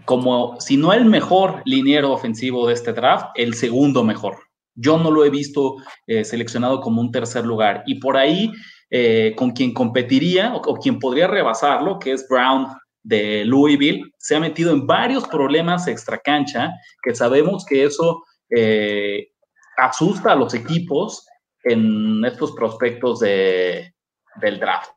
como, 0.05 0.59
si 0.59 0.77
no 0.77 0.93
el 0.93 1.05
mejor 1.05 1.61
liniero 1.65 2.11
ofensivo 2.11 2.67
de 2.67 2.73
este 2.73 2.93
draft, 2.93 3.27
el 3.35 3.53
segundo 3.53 4.03
mejor. 4.03 4.37
Yo 4.75 4.97
no 4.97 5.11
lo 5.11 5.23
he 5.25 5.29
visto 5.29 5.75
eh, 6.07 6.23
seleccionado 6.23 6.81
como 6.81 7.01
un 7.01 7.11
tercer 7.11 7.45
lugar. 7.45 7.83
Y 7.85 7.99
por 7.99 8.17
ahí, 8.17 8.51
eh, 8.89 9.33
con 9.37 9.51
quien 9.51 9.73
competiría 9.73 10.53
o, 10.55 10.57
o, 10.57 10.75
quien 10.75 10.99
podría 10.99 11.27
rebasarlo, 11.27 11.99
que 11.99 12.11
es 12.11 12.27
Brown 12.27 12.67
de 13.03 13.43
Louisville, 13.45 14.03
se 14.17 14.35
ha 14.35 14.39
metido 14.39 14.71
en 14.71 14.87
varios 14.87 15.27
problemas 15.27 15.87
extra 15.87 16.17
cancha, 16.17 16.71
que 17.03 17.13
sabemos 17.13 17.65
que 17.65 17.83
eso 17.83 18.23
eh, 18.49 19.29
asusta 19.77 20.31
a 20.31 20.35
los 20.35 20.53
equipos 20.53 21.25
en 21.63 22.23
estos 22.25 22.53
prospectos 22.53 23.19
de, 23.19 23.93
del 24.41 24.59
draft. 24.59 24.91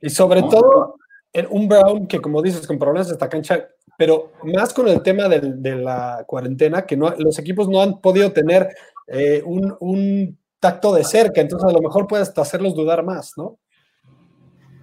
Y 0.00 0.10
sobre 0.10 0.42
todo, 0.42 0.96
en 1.32 1.46
un 1.50 1.68
Brown 1.68 2.06
que, 2.06 2.20
como 2.20 2.42
dices, 2.42 2.66
con 2.66 2.78
problemas 2.78 3.08
de 3.08 3.14
esta 3.14 3.28
cancha, 3.28 3.68
pero 3.96 4.32
más 4.42 4.72
con 4.72 4.88
el 4.88 5.02
tema 5.02 5.28
de, 5.28 5.40
de 5.40 5.76
la 5.76 6.24
cuarentena, 6.26 6.84
que 6.86 6.96
no, 6.96 7.14
los 7.18 7.38
equipos 7.38 7.68
no 7.68 7.80
han 7.80 8.00
podido 8.00 8.32
tener 8.32 8.68
eh, 9.06 9.42
un, 9.44 9.76
un, 9.80 10.38
tacto 10.60 10.94
de 10.94 11.04
cerca, 11.04 11.42
entonces 11.42 11.68
a 11.68 11.72
lo 11.72 11.82
mejor 11.82 12.06
puedes 12.06 12.32
hacerlos 12.38 12.74
dudar 12.74 13.04
más, 13.04 13.34
¿no? 13.36 13.58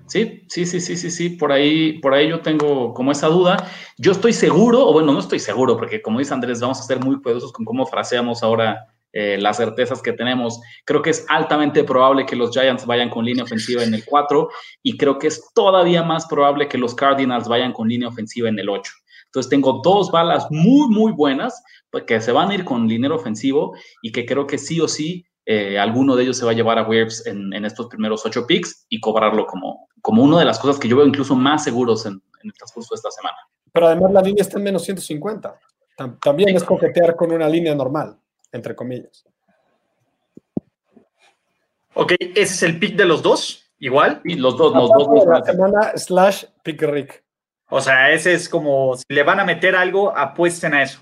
Sí, 0.05 0.43
sí, 0.47 0.65
sí, 0.65 0.79
sí, 0.79 0.95
sí, 0.95 1.09
sí, 1.09 1.29
por 1.29 1.51
ahí, 1.51 1.99
por 1.99 2.13
ahí 2.13 2.29
yo 2.29 2.41
tengo 2.41 2.93
como 2.93 3.11
esa 3.11 3.27
duda. 3.27 3.65
Yo 3.97 4.11
estoy 4.11 4.33
seguro, 4.33 4.85
o 4.85 4.93
bueno, 4.93 5.13
no 5.13 5.19
estoy 5.19 5.39
seguro, 5.39 5.77
porque 5.77 6.01
como 6.01 6.19
dice 6.19 6.33
Andrés, 6.33 6.59
vamos 6.59 6.81
a 6.81 6.83
ser 6.83 6.99
muy 6.99 7.21
cuidadosos 7.21 7.51
con 7.53 7.65
cómo 7.65 7.85
fraseamos 7.85 8.43
ahora 8.43 8.93
eh, 9.13 9.37
las 9.39 9.57
certezas 9.57 10.01
que 10.01 10.13
tenemos. 10.13 10.61
Creo 10.85 11.01
que 11.01 11.09
es 11.09 11.25
altamente 11.29 11.83
probable 11.83 12.25
que 12.25 12.35
los 12.35 12.51
Giants 12.51 12.85
vayan 12.85 13.09
con 13.09 13.25
línea 13.25 13.43
ofensiva 13.43 13.83
en 13.83 13.93
el 13.93 14.05
4 14.05 14.49
y 14.83 14.97
creo 14.97 15.17
que 15.17 15.27
es 15.27 15.53
todavía 15.53 16.03
más 16.03 16.27
probable 16.27 16.67
que 16.67 16.77
los 16.77 16.93
Cardinals 16.93 17.47
vayan 17.47 17.73
con 17.73 17.87
línea 17.87 18.07
ofensiva 18.07 18.49
en 18.49 18.59
el 18.59 18.69
8. 18.69 18.91
Entonces 19.31 19.49
tengo 19.49 19.79
dos 19.81 20.11
balas 20.11 20.45
muy, 20.49 20.89
muy 20.89 21.13
buenas 21.13 21.63
pues, 21.89 22.03
que 22.03 22.19
se 22.19 22.33
van 22.33 22.51
a 22.51 22.53
ir 22.53 22.65
con 22.65 22.85
línea 22.85 23.13
ofensivo 23.13 23.73
y 24.01 24.11
que 24.11 24.25
creo 24.25 24.45
que 24.45 24.57
sí 24.57 24.81
o 24.81 24.89
sí 24.89 25.25
eh, 25.45 25.79
alguno 25.79 26.17
de 26.17 26.23
ellos 26.23 26.37
se 26.37 26.45
va 26.45 26.51
a 26.51 26.53
llevar 26.53 26.77
a 26.77 26.83
Waves 26.83 27.25
en, 27.25 27.53
en, 27.53 27.65
estos 27.65 27.87
primeros 27.87 28.25
ocho 28.25 28.45
picks 28.45 28.85
y 28.89 28.99
cobrarlo 28.99 29.47
como, 29.47 29.87
como 30.01 30.21
una 30.21 30.37
de 30.37 30.45
las 30.45 30.59
cosas 30.59 30.77
que 30.77 30.87
yo 30.87 30.97
veo 30.97 31.07
incluso 31.07 31.33
más 31.33 31.63
seguros 31.63 32.05
en, 32.05 32.13
en 32.13 32.49
el 32.49 32.53
transcurso 32.53 32.93
de 32.93 32.97
esta 32.97 33.09
semana. 33.09 33.37
Pero 33.71 33.87
además 33.87 34.11
la 34.11 34.21
línea 34.21 34.41
está 34.41 34.57
en 34.57 34.65
menos 34.65 34.83
150. 34.83 35.59
También 36.21 36.49
sí. 36.49 36.55
es 36.55 36.63
coquetear 36.63 37.15
con 37.15 37.31
una 37.31 37.47
línea 37.47 37.73
normal, 37.73 38.17
entre 38.51 38.75
comillas. 38.75 39.25
Ok, 41.93 42.13
ese 42.19 42.41
es 42.41 42.63
el 42.63 42.79
pick 42.79 42.95
de 42.95 43.05
los 43.05 43.21
dos, 43.21 43.71
igual. 43.79 44.21
Y 44.23 44.35
los 44.35 44.57
dos, 44.57 44.73
los 44.73 44.89
dos. 44.89 45.25
La 45.25 45.43
semana 45.43 45.91
slash 45.95 46.45
pick 46.63 46.81
Rick. 46.81 47.23
O 47.73 47.79
sea, 47.79 48.11
ese 48.11 48.33
es 48.33 48.49
como, 48.49 48.97
si 48.97 49.05
le 49.07 49.23
van 49.23 49.39
a 49.39 49.45
meter 49.45 49.77
algo, 49.77 50.15
apuesten 50.15 50.73
a 50.73 50.83
eso. 50.83 50.99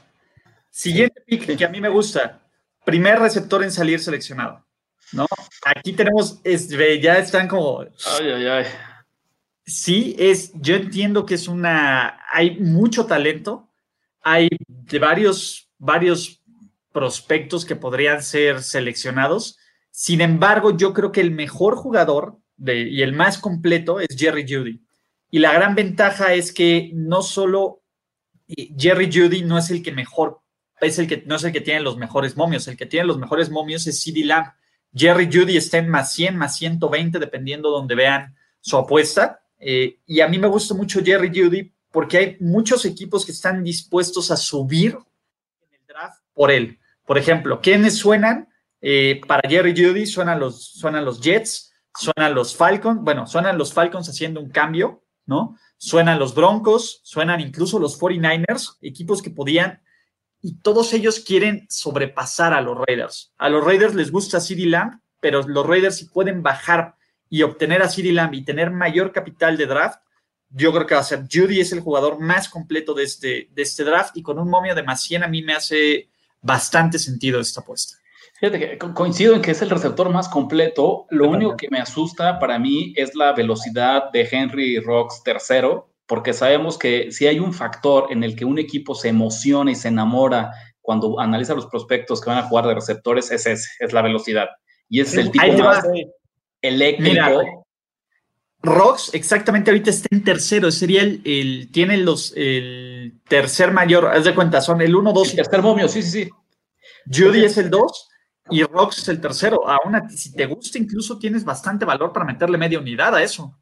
Siguiente 0.69 1.19
pick 1.25 1.57
que 1.57 1.65
a 1.65 1.69
mí 1.69 1.81
me 1.81 1.89
gusta, 1.89 2.41
primer 2.85 3.17
receptor 3.17 3.63
en 3.63 3.71
salir 3.71 3.99
seleccionado. 3.99 4.63
¿no? 5.11 5.25
Aquí 5.65 5.93
tenemos, 5.93 6.39
es, 6.43 6.69
ya 6.69 7.17
están 7.17 7.47
como... 7.47 7.81
Ay, 7.81 8.31
ay, 8.31 8.45
ay. 8.45 8.65
Sí, 9.65 10.15
es, 10.19 10.51
yo 10.61 10.75
entiendo 10.75 11.25
que 11.25 11.33
es 11.33 11.47
una, 11.47 12.19
hay 12.31 12.59
mucho 12.59 13.07
talento, 13.07 13.67
hay 14.21 14.47
de 14.67 14.99
varios, 14.99 15.71
varios 15.79 16.43
prospectos 16.91 17.65
que 17.65 17.75
podrían 17.75 18.21
ser 18.21 18.61
seleccionados. 18.61 19.57
Sin 19.89 20.21
embargo, 20.21 20.77
yo 20.77 20.93
creo 20.93 21.11
que 21.11 21.21
el 21.21 21.31
mejor 21.31 21.75
jugador 21.75 22.38
de, 22.57 22.81
y 22.89 23.01
el 23.01 23.13
más 23.13 23.39
completo 23.39 23.99
es 23.99 24.15
Jerry 24.15 24.45
Judy. 24.47 24.79
Y 25.31 25.39
la 25.39 25.53
gran 25.53 25.75
ventaja 25.75 26.33
es 26.33 26.51
que 26.51 26.91
no 26.93 27.21
solo 27.21 27.83
Jerry 28.48 29.09
Judy 29.12 29.43
no 29.43 29.57
es 29.57 29.69
el 29.69 29.83
que 29.83 29.91
mejor, 29.91 30.41
es 30.81 30.98
el 30.98 31.07
que 31.07 31.24
no 31.25 31.36
es 31.36 31.43
el 31.43 31.51
que 31.51 31.62
tiene 31.62 31.81
los 31.81 31.98
mejores 31.98 32.36
momios, 32.36 32.67
el 32.67 32.77
que 32.77 32.86
tiene 32.86 33.05
los 33.05 33.19
mejores 33.19 33.50
momios 33.50 33.86
es 33.88 34.01
CD 34.01 34.24
Lamb. 34.24 34.48
Jerry 34.93 35.29
Judy 35.31 35.55
está 35.55 35.77
en 35.77 35.89
más 35.89 36.13
100, 36.13 36.35
más 36.35 36.57
120, 36.57 37.20
dependiendo 37.20 37.70
donde 37.70 37.94
vean 37.94 38.35
su 38.59 38.77
apuesta. 38.77 39.42
Eh, 39.59 40.00
y 40.07 40.22
a 40.22 40.27
mí 40.27 40.39
me 40.39 40.48
gusta 40.48 40.74
mucho 40.74 41.03
Jerry 41.03 41.29
Judy 41.29 41.72
porque 41.92 42.18
hay 42.18 42.37
muchos 42.39 42.85
equipos 42.85 43.25
que 43.25 43.31
están 43.31 43.63
dispuestos 43.63 44.31
a 44.31 44.37
subir 44.37 44.98
en 45.61 45.74
el 45.74 45.85
draft 45.87 46.24
por 46.33 46.50
él. 46.50 46.79
Por 47.05 47.18
ejemplo, 47.18 47.59
¿quiénes 47.61 47.98
suenan? 47.98 48.50
Eh, 48.81 49.22
para 49.27 49.48
Jerry 49.48 49.74
Judy 49.75 50.05
suenan 50.05 50.39
los, 50.39 50.63
suenan 50.63 51.03
los 51.03 51.22
Jets, 51.22 51.74
suenan 51.96 52.33
los 52.33 52.55
Falcons, 52.55 53.01
bueno, 53.01 53.27
suenan 53.27 53.57
los 53.57 53.74
Falcons 53.74 54.07
haciendo 54.07 54.39
un 54.39 54.50
cambio, 54.50 55.03
¿no? 55.29 55.57
Suenan 55.77 56.20
los 56.20 56.35
Broncos, 56.35 57.00
suenan 57.03 57.39
incluso 57.39 57.79
los 57.79 57.98
49ers, 57.98 58.77
equipos 58.81 59.22
que 59.22 59.29
podían 59.29 59.81
y 60.42 60.55
todos 60.55 60.94
ellos 60.94 61.20
quieren 61.22 61.68
sobrepasar 61.70 62.53
a 62.53 62.61
los 62.61 62.77
Raiders. 62.77 63.33
A 63.37 63.48
los 63.48 63.63
Raiders 63.63 63.96
les 63.96 64.11
gusta 64.11 64.42
CeeDee 64.42 64.65
Lamb, 64.65 65.00
pero 65.22 65.48
los 65.48 65.65
Raiders 65.65 65.98
si 65.98 66.05
pueden 66.05 66.44
bajar 66.44 66.96
y 67.29 67.44
obtener 67.44 67.81
a 67.81 67.89
CeeDee 67.89 68.13
Lamb 68.13 68.33
y 68.33 68.44
tener 68.44 68.72
mayor 68.72 69.11
capital 69.11 69.55
de 69.55 69.68
draft, 69.68 70.01
yo 70.50 70.74
creo 70.74 70.87
que 70.87 70.96
va 70.96 71.01
a 71.01 71.03
ser 71.03 71.25
Judy 71.31 71.59
es 71.59 71.72
el 71.72 71.81
jugador 71.81 72.20
más 72.20 72.50
completo 72.50 72.94
de 72.94 73.03
este, 73.03 73.50
de 73.51 73.61
este 73.61 73.83
draft 73.83 74.18
y 74.18 74.24
con 74.24 74.39
un 74.39 74.50
momio 74.50 74.74
de 74.74 74.83
más 74.83 75.03
100 75.03 75.24
a 75.24 75.27
mí 75.27 75.44
me 75.44 75.53
hace 75.53 76.09
bastante 76.42 76.98
sentido 76.98 77.39
esta 77.39 77.61
apuesta. 77.61 77.98
Fíjate 78.39 78.59
que 78.59 78.77
coincido 78.93 79.35
en 79.35 79.41
que 79.41 79.51
es 79.51 79.61
el 79.61 79.69
receptor 79.69 80.09
más 80.09 80.29
completo. 80.29 81.05
Lo 81.09 81.27
único 81.27 81.57
que 81.57 81.67
me 81.69 81.79
asusta 81.79 82.39
para 82.39 82.57
mí 82.57 82.93
es 82.95 83.13
la 83.13 83.33
velocidad 83.33 84.11
de 84.11 84.27
Henry 84.31 84.79
Rocks 84.79 85.23
tercero, 85.23 85.89
porque 86.07 86.31
sabemos 86.31 86.77
que 86.77 87.11
si 87.11 87.27
hay 87.27 87.39
un 87.39 87.53
factor 87.53 88.07
en 88.11 88.23
el 88.23 88.37
que 88.37 88.45
un 88.45 88.57
equipo 88.57 88.95
se 88.95 89.09
emociona 89.09 89.71
y 89.71 89.75
se 89.75 89.89
enamora 89.89 90.51
cuando 90.81 91.19
analiza 91.19 91.53
los 91.53 91.67
prospectos 91.67 92.21
que 92.21 92.29
van 92.29 92.39
a 92.39 92.47
jugar 92.47 92.65
de 92.65 92.75
receptores, 92.75 93.29
es 93.29 93.45
ese, 93.45 93.67
es 93.77 93.91
la 93.91 94.01
velocidad. 94.01 94.47
Y 94.87 95.01
ese 95.01 95.19
es 95.19 95.25
el 95.25 95.31
tipo 95.31 95.63
más 95.63 95.83
eléctrico. 96.61 97.09
Mira, 97.09 97.31
Rox 98.61 99.13
exactamente 99.13 99.69
ahorita 99.69 99.89
está 99.89 100.07
en 100.11 100.23
tercero, 100.23 100.71
sería 100.71 101.01
el, 101.01 101.21
el 101.25 101.69
tiene 101.71 101.97
los, 101.97 102.33
el 102.35 103.19
tercer 103.27 103.71
mayor, 103.71 104.07
haz 104.07 104.23
de 104.23 104.35
cuenta, 104.35 104.61
son 104.61 104.81
el 104.81 104.95
1, 104.95 105.13
2 105.13 105.29
El 105.29 105.35
tercer 105.35 105.61
momio, 105.61 105.87
sí, 105.89 106.01
sí, 106.03 106.23
sí. 106.23 106.29
Judy 107.05 107.43
es 107.45 107.57
el 107.57 107.69
2 107.69 108.08
y 108.51 108.64
Rox 108.64 109.00
es 109.00 109.07
el 109.09 109.22
tercero. 109.22 109.68
Aún 109.68 110.09
si 110.09 110.33
te 110.33 110.46
gusta, 110.46 110.77
incluso 110.77 111.18
tienes 111.18 111.44
bastante 111.44 111.85
valor 111.85 112.12
para 112.14 112.25
meterle 112.25 112.57
media 112.57 112.79
unidad 112.79 113.16
a 113.16 113.24
eso 113.24 113.59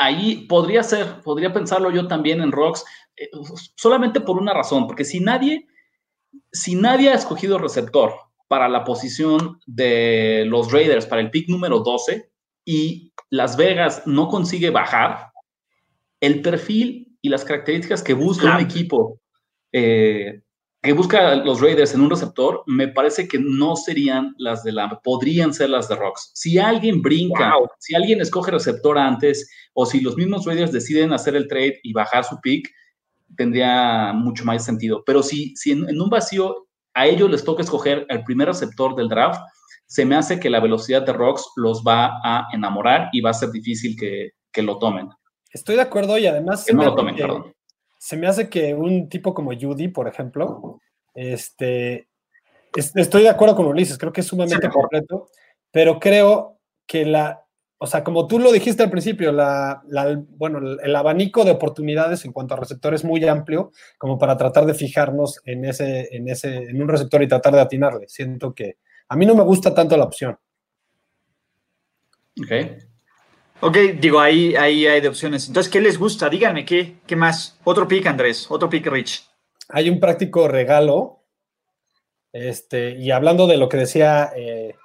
ahí 0.00 0.46
podría 0.48 0.82
ser, 0.82 1.20
podría 1.22 1.52
pensarlo 1.52 1.90
yo 1.90 2.08
también 2.08 2.40
en 2.40 2.52
Rocks, 2.52 2.84
eh, 3.16 3.28
solamente 3.76 4.20
por 4.20 4.38
una 4.38 4.54
razón, 4.54 4.86
porque 4.86 5.04
si 5.04 5.20
nadie, 5.20 5.66
si 6.50 6.74
nadie 6.74 7.10
ha 7.10 7.14
escogido 7.14 7.58
receptor 7.58 8.14
para 8.48 8.68
la 8.68 8.82
posición 8.82 9.60
de 9.66 10.44
los 10.46 10.72
Raiders 10.72 11.06
para 11.06 11.20
el 11.20 11.30
pick 11.30 11.48
número 11.48 11.80
12 11.80 12.30
y 12.64 13.12
Las 13.28 13.56
Vegas 13.56 14.02
no 14.06 14.28
consigue 14.28 14.70
bajar, 14.70 15.30
el 16.20 16.42
perfil 16.42 17.16
y 17.22 17.28
las 17.28 17.44
características 17.44 18.02
que 18.02 18.14
busca 18.14 18.42
claro. 18.42 18.58
un 18.58 18.64
equipo 18.64 19.20
eh, 19.72 20.42
que 20.82 20.92
busca 20.94 21.34
los 21.36 21.60
Raiders 21.60 21.94
en 21.94 22.00
un 22.00 22.10
receptor, 22.10 22.62
me 22.66 22.88
parece 22.88 23.28
que 23.28 23.38
no 23.38 23.76
serían 23.76 24.34
las 24.38 24.64
de 24.64 24.72
la, 24.72 24.88
podrían 25.04 25.52
ser 25.52 25.70
las 25.70 25.88
de 25.88 25.96
Rocks. 25.96 26.30
Si 26.34 26.58
alguien 26.58 27.02
brinca, 27.02 27.54
wow. 27.56 27.68
si 27.78 27.94
alguien 27.94 28.20
escoge 28.20 28.50
receptor 28.50 28.96
antes, 28.96 29.50
o 29.74 29.84
si 29.84 30.00
los 30.00 30.16
mismos 30.16 30.46
Raiders 30.46 30.72
deciden 30.72 31.12
hacer 31.12 31.36
el 31.36 31.48
trade 31.48 31.80
y 31.82 31.92
bajar 31.92 32.24
su 32.24 32.40
pick, 32.40 32.70
tendría 33.36 34.12
mucho 34.14 34.44
más 34.44 34.64
sentido. 34.64 35.02
Pero 35.04 35.22
si, 35.22 35.54
si 35.54 35.72
en, 35.72 35.88
en 35.88 36.00
un 36.00 36.08
vacío 36.08 36.66
a 36.94 37.06
ellos 37.06 37.30
les 37.30 37.44
toca 37.44 37.62
escoger 37.62 38.06
el 38.08 38.24
primer 38.24 38.48
receptor 38.48 38.96
del 38.96 39.08
draft, 39.08 39.40
se 39.86 40.06
me 40.06 40.16
hace 40.16 40.40
que 40.40 40.48
la 40.48 40.60
velocidad 40.60 41.02
de 41.02 41.12
Rocks 41.12 41.44
los 41.56 41.82
va 41.86 42.20
a 42.24 42.48
enamorar 42.52 43.10
y 43.12 43.20
va 43.20 43.30
a 43.30 43.34
ser 43.34 43.50
difícil 43.50 43.96
que, 43.98 44.30
que 44.50 44.62
lo 44.62 44.78
tomen. 44.78 45.10
Estoy 45.52 45.76
de 45.76 45.82
acuerdo 45.82 46.16
y 46.16 46.26
además... 46.26 46.64
Que 46.64 46.72
no 46.72 46.84
lo 46.84 46.94
tomen, 46.94 47.16
que... 47.16 47.22
perdón 47.22 47.52
se 48.00 48.16
me 48.16 48.26
hace 48.26 48.48
que 48.48 48.72
un 48.72 49.10
tipo 49.10 49.34
como 49.34 49.52
Judy, 49.52 49.88
por 49.88 50.08
ejemplo, 50.08 50.80
este, 51.14 52.08
es, 52.74 52.96
estoy 52.96 53.24
de 53.24 53.28
acuerdo 53.28 53.54
con 53.54 53.66
Ulises, 53.66 53.98
creo 53.98 54.10
que 54.10 54.22
es 54.22 54.26
sumamente 54.26 54.68
sí, 54.68 54.72
completo, 54.72 55.28
pero 55.70 56.00
creo 56.00 56.58
que 56.86 57.04
la, 57.04 57.44
o 57.76 57.86
sea, 57.86 58.02
como 58.02 58.26
tú 58.26 58.38
lo 58.38 58.52
dijiste 58.52 58.82
al 58.82 58.90
principio, 58.90 59.32
la, 59.32 59.82
la, 59.86 60.18
bueno, 60.30 60.60
el 60.82 60.96
abanico 60.96 61.44
de 61.44 61.50
oportunidades 61.50 62.24
en 62.24 62.32
cuanto 62.32 62.54
a 62.54 62.56
receptor 62.56 62.94
es 62.94 63.04
muy 63.04 63.22
amplio, 63.28 63.70
como 63.98 64.18
para 64.18 64.34
tratar 64.38 64.64
de 64.64 64.72
fijarnos 64.72 65.38
en 65.44 65.66
ese, 65.66 66.08
en 66.16 66.26
ese, 66.30 66.56
en 66.70 66.80
un 66.80 66.88
receptor 66.88 67.22
y 67.22 67.28
tratar 67.28 67.52
de 67.52 67.60
atinarle. 67.60 68.08
Siento 68.08 68.54
que 68.54 68.78
a 69.08 69.14
mí 69.14 69.26
no 69.26 69.34
me 69.34 69.44
gusta 69.44 69.74
tanto 69.74 69.94
la 69.98 70.04
opción. 70.04 70.38
Ok. 72.40 72.80
Ok, 73.62 73.76
digo, 74.00 74.18
ahí, 74.20 74.54
ahí 74.56 74.86
hay 74.86 75.02
de 75.02 75.08
opciones. 75.08 75.46
Entonces, 75.46 75.70
¿qué 75.70 75.82
les 75.82 75.98
gusta? 75.98 76.30
Díganme, 76.30 76.64
¿qué, 76.64 76.96
qué 77.06 77.14
más? 77.14 77.58
Otro 77.64 77.86
pick, 77.86 78.06
Andrés, 78.06 78.46
otro 78.50 78.70
pick, 78.70 78.86
Rich. 78.86 79.28
Hay 79.68 79.90
un 79.90 80.00
práctico 80.00 80.48
regalo. 80.48 81.18
Este, 82.32 82.92
y 82.92 83.10
hablando 83.10 83.46
de 83.46 83.58
lo 83.58 83.68
que 83.68 83.76
decía 83.76 84.32
eh, 84.34 84.76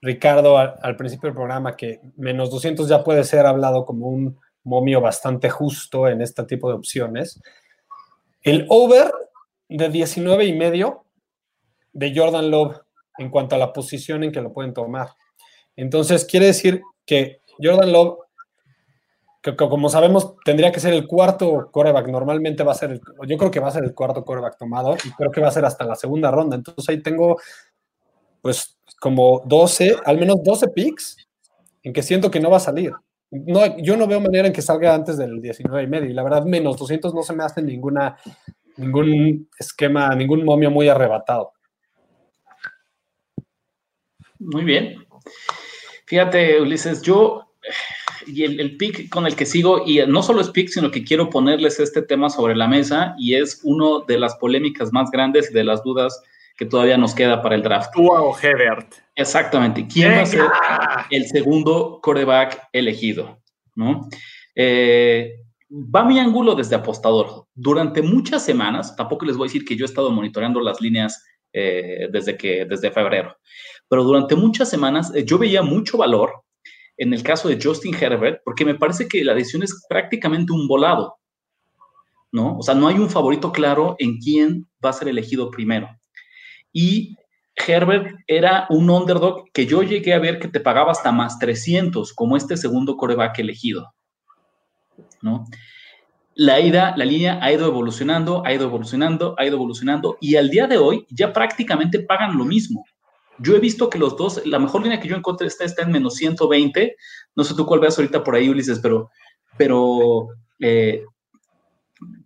Ricardo 0.00 0.56
al, 0.56 0.76
al, 0.80 0.96
principio 0.96 1.26
del 1.28 1.36
programa, 1.36 1.76
que 1.76 2.00
menos 2.16 2.50
200 2.50 2.88
ya 2.88 3.04
puede 3.04 3.24
ser 3.24 3.44
hablado 3.44 3.84
como 3.84 4.06
un 4.06 4.38
momio 4.64 5.02
bastante 5.02 5.50
justo 5.50 6.08
en 6.08 6.22
este 6.22 6.44
tipo 6.44 6.68
de 6.68 6.76
opciones. 6.76 7.40
el 8.42 8.64
over 8.70 9.12
de 9.68 9.90
19 9.90 10.46
y 10.46 10.54
medio 10.54 11.04
de 11.92 12.14
Jordan 12.14 12.50
Love 12.50 12.80
en 13.18 13.28
cuanto 13.28 13.54
a 13.54 13.58
la 13.58 13.72
posición 13.72 14.24
en 14.24 14.32
que 14.32 14.40
lo 14.40 14.52
pueden 14.52 14.72
tomar. 14.72 15.10
Entonces, 15.76 16.24
quiere 16.24 16.46
decir 16.46 16.80
que 17.04 17.42
Jordan 17.60 17.92
Love, 17.92 18.18
que, 19.42 19.56
como 19.56 19.88
sabemos, 19.88 20.36
tendría 20.44 20.72
que 20.72 20.80
ser 20.80 20.92
el 20.92 21.06
cuarto 21.06 21.70
coreback. 21.70 22.08
Normalmente 22.08 22.64
va 22.64 22.72
a 22.72 22.76
ser, 22.76 22.92
el, 22.92 23.00
yo 23.26 23.36
creo 23.36 23.50
que 23.50 23.60
va 23.60 23.68
a 23.68 23.72
ser 23.72 23.84
el 23.84 23.94
cuarto 23.94 24.24
coreback 24.24 24.58
tomado 24.58 24.96
y 25.04 25.10
creo 25.12 25.30
que 25.30 25.40
va 25.40 25.48
a 25.48 25.52
ser 25.52 25.64
hasta 25.64 25.84
la 25.84 25.94
segunda 25.94 26.30
ronda. 26.30 26.56
Entonces, 26.56 26.88
ahí 26.88 27.02
tengo, 27.02 27.38
pues, 28.42 28.78
como 29.00 29.42
12, 29.44 29.96
al 30.04 30.18
menos 30.18 30.42
12 30.42 30.68
picks 30.68 31.16
en 31.82 31.92
que 31.92 32.02
siento 32.02 32.30
que 32.30 32.40
no 32.40 32.50
va 32.50 32.56
a 32.56 32.60
salir. 32.60 32.92
No, 33.30 33.76
yo 33.78 33.96
no 33.96 34.06
veo 34.06 34.20
manera 34.20 34.46
en 34.46 34.52
que 34.52 34.62
salga 34.62 34.94
antes 34.94 35.18
del 35.18 35.40
19 35.40 35.82
y 35.82 35.86
medio. 35.86 36.10
Y 36.10 36.14
la 36.14 36.22
verdad, 36.22 36.44
menos 36.44 36.76
200 36.76 37.14
no 37.14 37.22
se 37.22 37.34
me 37.34 37.44
hace 37.44 37.62
ninguna, 37.62 38.16
ningún 38.76 39.48
esquema, 39.58 40.14
ningún 40.14 40.44
momio 40.44 40.70
muy 40.70 40.88
arrebatado. 40.88 41.52
Muy 44.38 44.64
bien. 44.64 45.04
Fíjate, 46.06 46.60
Ulises, 46.60 47.02
yo 47.02 47.47
y 48.26 48.44
el, 48.44 48.60
el, 48.60 48.76
pick 48.76 49.08
con 49.08 49.26
el 49.26 49.36
que 49.36 49.46
sigo, 49.46 49.82
y 49.86 50.00
no 50.06 50.22
solo 50.22 50.40
es 50.40 50.50
pick, 50.50 50.68
sino 50.68 50.90
que 50.90 51.04
quiero 51.04 51.30
ponerles 51.30 51.80
este 51.80 52.02
tema 52.02 52.30
sobre 52.30 52.56
la 52.56 52.68
mesa, 52.68 53.14
y 53.18 53.34
es 53.34 53.60
uno 53.64 54.00
de 54.00 54.18
las 54.18 54.36
polémicas 54.36 54.92
más 54.92 55.10
grandes 55.10 55.50
y 55.50 55.54
de 55.54 55.64
las 55.64 55.82
dudas 55.82 56.22
que 56.56 56.66
todavía 56.66 56.98
nos 56.98 57.14
queda 57.14 57.40
para 57.40 57.54
el 57.54 57.62
draft. 57.62 57.92
Tua 57.94 58.20
o 58.20 58.36
Hebert. 58.36 58.94
Exactamente. 59.14 59.86
¿Quién 59.86 60.10
va 60.10 60.22
a 60.22 60.26
ser 60.26 60.46
el 61.10 61.26
segundo 61.26 62.00
coreback 62.02 62.68
elegido? 62.72 63.38
¿No? 63.76 64.08
Eh, 64.56 65.36
va 65.70 66.04
mi 66.04 66.18
ángulo 66.18 66.56
desde 66.56 66.74
apostador. 66.74 67.46
Durante 67.54 68.02
muchas 68.02 68.44
semanas, 68.44 68.96
tampoco 68.96 69.24
les 69.24 69.36
voy 69.36 69.46
a 69.46 69.48
decir 69.48 69.64
que 69.64 69.76
yo 69.76 69.84
he 69.84 69.88
estado 69.88 70.10
monitoreando 70.10 70.60
las 70.60 70.80
líneas 70.80 71.24
eh, 71.52 72.08
desde, 72.10 72.36
que, 72.36 72.66
desde 72.66 72.90
febrero, 72.90 73.38
pero 73.88 74.04
durante 74.04 74.34
muchas 74.34 74.68
semanas 74.68 75.14
eh, 75.14 75.24
yo 75.24 75.38
veía 75.38 75.62
mucho 75.62 75.96
valor 75.96 76.42
en 76.98 77.14
el 77.14 77.22
caso 77.22 77.48
de 77.48 77.58
Justin 77.62 77.94
Herbert, 77.94 78.42
porque 78.44 78.64
me 78.64 78.74
parece 78.74 79.08
que 79.08 79.24
la 79.24 79.34
decisión 79.34 79.62
es 79.62 79.86
prácticamente 79.88 80.52
un 80.52 80.66
volado, 80.66 81.16
¿no? 82.32 82.58
O 82.58 82.62
sea, 82.62 82.74
no 82.74 82.88
hay 82.88 82.98
un 82.98 83.08
favorito 83.08 83.52
claro 83.52 83.96
en 83.98 84.18
quién 84.18 84.68
va 84.84 84.90
a 84.90 84.94
ser 84.94 85.08
elegido 85.08 85.50
primero. 85.50 85.88
Y 86.72 87.16
Herbert 87.66 88.18
era 88.26 88.66
un 88.68 88.90
underdog 88.90 89.44
que 89.52 89.66
yo 89.66 89.82
llegué 89.82 90.12
a 90.12 90.18
ver 90.18 90.38
que 90.38 90.48
te 90.48 90.60
pagaba 90.60 90.92
hasta 90.92 91.12
más 91.12 91.38
300, 91.38 92.12
como 92.12 92.36
este 92.36 92.56
segundo 92.56 92.96
coreback 92.96 93.38
elegido, 93.38 93.94
¿no? 95.22 95.44
La 96.34 96.60
ida, 96.60 96.94
la 96.96 97.04
línea 97.04 97.38
ha 97.42 97.52
ido 97.52 97.66
evolucionando, 97.66 98.44
ha 98.44 98.52
ido 98.54 98.64
evolucionando, 98.64 99.34
ha 99.38 99.44
ido 99.44 99.56
evolucionando, 99.56 100.18
y 100.20 100.36
al 100.36 100.50
día 100.50 100.66
de 100.66 100.78
hoy 100.78 101.04
ya 101.10 101.32
prácticamente 101.32 102.00
pagan 102.00 102.36
lo 102.36 102.44
mismo. 102.44 102.84
Yo 103.38 103.54
he 103.54 103.60
visto 103.60 103.88
que 103.88 103.98
los 103.98 104.16
dos, 104.16 104.44
la 104.46 104.58
mejor 104.58 104.82
línea 104.82 105.00
que 105.00 105.08
yo 105.08 105.16
encontré 105.16 105.46
está, 105.46 105.64
está 105.64 105.82
en 105.82 105.92
menos 105.92 106.14
120. 106.14 106.96
No 107.36 107.44
sé 107.44 107.54
tú 107.54 107.66
cuál 107.66 107.80
veas 107.80 107.98
ahorita 107.98 108.24
por 108.24 108.34
ahí, 108.34 108.48
Ulises, 108.48 108.80
pero, 108.80 109.10
pero 109.56 110.28
eh, 110.58 111.04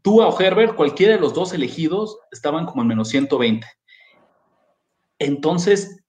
tú 0.02 0.22
o 0.22 0.40
Herbert, 0.40 0.74
cualquiera 0.74 1.14
de 1.14 1.20
los 1.20 1.34
dos 1.34 1.52
elegidos, 1.52 2.18
estaban 2.30 2.66
como 2.66 2.82
en 2.82 2.88
menos 2.88 3.08
120. 3.08 3.66
Entonces, 5.18 6.02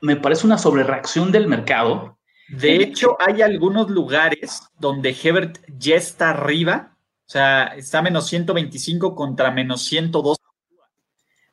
me 0.00 0.16
parece 0.16 0.46
una 0.46 0.58
sobrereacción 0.58 1.32
del 1.32 1.48
mercado. 1.48 2.18
De 2.48 2.76
hecho, 2.76 3.16
hay 3.26 3.40
algunos 3.40 3.88
lugares 3.88 4.60
donde 4.78 5.16
Herbert 5.20 5.58
ya 5.78 5.96
está 5.96 6.30
arriba, 6.30 6.96
o 7.26 7.30
sea, 7.30 7.68
está 7.68 8.02
menos 8.02 8.26
125 8.26 9.14
contra 9.14 9.50
menos 9.50 9.82
102. 9.84 10.36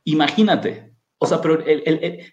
Imagínate, 0.03 0.93
o 1.23 1.27
sea, 1.27 1.39
pero 1.39 1.63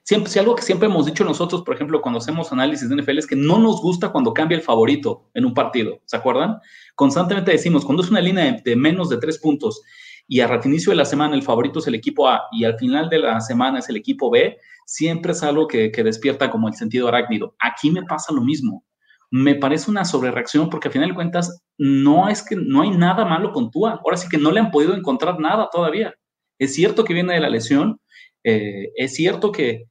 siempre, 0.02 0.32
si 0.32 0.38
algo 0.38 0.56
que 0.56 0.62
siempre 0.62 0.88
hemos 0.88 1.04
dicho 1.04 1.22
nosotros, 1.22 1.60
por 1.60 1.74
ejemplo, 1.74 2.00
cuando 2.00 2.20
hacemos 2.20 2.50
análisis 2.52 2.88
de 2.88 2.96
NFL, 2.96 3.18
es 3.18 3.26
que 3.26 3.36
no 3.36 3.58
nos 3.58 3.82
gusta 3.82 4.08
cuando 4.08 4.32
cambia 4.32 4.56
el 4.56 4.62
favorito 4.62 5.28
en 5.34 5.44
un 5.44 5.52
partido, 5.52 6.00
¿se 6.06 6.16
acuerdan? 6.16 6.58
Constantemente 6.94 7.50
decimos, 7.50 7.84
cuando 7.84 8.02
es 8.02 8.10
una 8.10 8.22
línea 8.22 8.62
de, 8.64 8.76
menos 8.76 9.10
de 9.10 9.18
tres 9.18 9.40
puntos 9.40 9.82
y 10.26 10.40
a 10.40 10.60
inicio 10.64 10.88
de 10.88 10.96
la 10.96 11.04
semana 11.04 11.34
el 11.34 11.42
favorito 11.42 11.80
es 11.80 11.86
el 11.86 11.96
equipo 11.96 12.30
A 12.30 12.44
y 12.50 12.64
al 12.64 12.78
final 12.78 13.10
de 13.10 13.18
la 13.18 13.38
semana 13.42 13.80
es 13.80 13.90
el 13.90 13.96
equipo 13.96 14.30
B, 14.30 14.56
siempre 14.86 15.32
es 15.32 15.42
algo 15.42 15.68
que, 15.68 15.92
que 15.92 16.02
despierta 16.02 16.50
como 16.50 16.66
el 16.66 16.74
sentido 16.74 17.08
arácnido. 17.08 17.56
Aquí 17.60 17.90
me 17.90 18.04
pasa 18.04 18.32
lo 18.32 18.40
mismo. 18.40 18.86
Me 19.30 19.54
parece 19.54 19.90
una 19.90 20.06
sobrereacción 20.06 20.70
porque 20.70 20.88
al 20.88 20.92
final 20.92 21.10
de 21.10 21.14
cuentas 21.14 21.62
no 21.76 22.30
es 22.30 22.42
que 22.42 22.56
no 22.56 22.80
hay 22.80 22.90
nada 22.92 23.26
malo 23.26 23.52
con 23.52 23.70
Tua. 23.70 24.00
Ahora 24.02 24.16
sí 24.16 24.30
que 24.30 24.38
no 24.38 24.50
le 24.50 24.60
han 24.60 24.70
podido 24.70 24.94
encontrar 24.94 25.38
nada 25.38 25.68
todavía. 25.70 26.14
Es 26.58 26.74
cierto 26.74 27.04
que 27.04 27.12
viene 27.12 27.34
de 27.34 27.40
la 27.40 27.50
lesión, 27.50 28.00
eh, 28.44 28.90
es 28.96 29.14
cierto 29.14 29.52
que, 29.52 29.86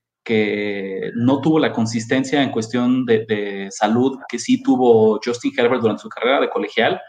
no 1.15 1.39
tuvo 1.39 1.57
la 1.57 1.71
consistencia 1.71 2.43
en 2.43 2.51
cuestión 2.51 3.05
de, 3.05 3.69
salud 3.71 4.17
que 4.27 4.39
sí 4.39 4.62
tuvo 4.62 5.21
Justin 5.23 5.53
Herbert 5.57 5.81
durante 5.81 6.01
su 6.01 6.10
carrera 6.10 6.41
de 6.41 6.49
colegial, 6.49 6.99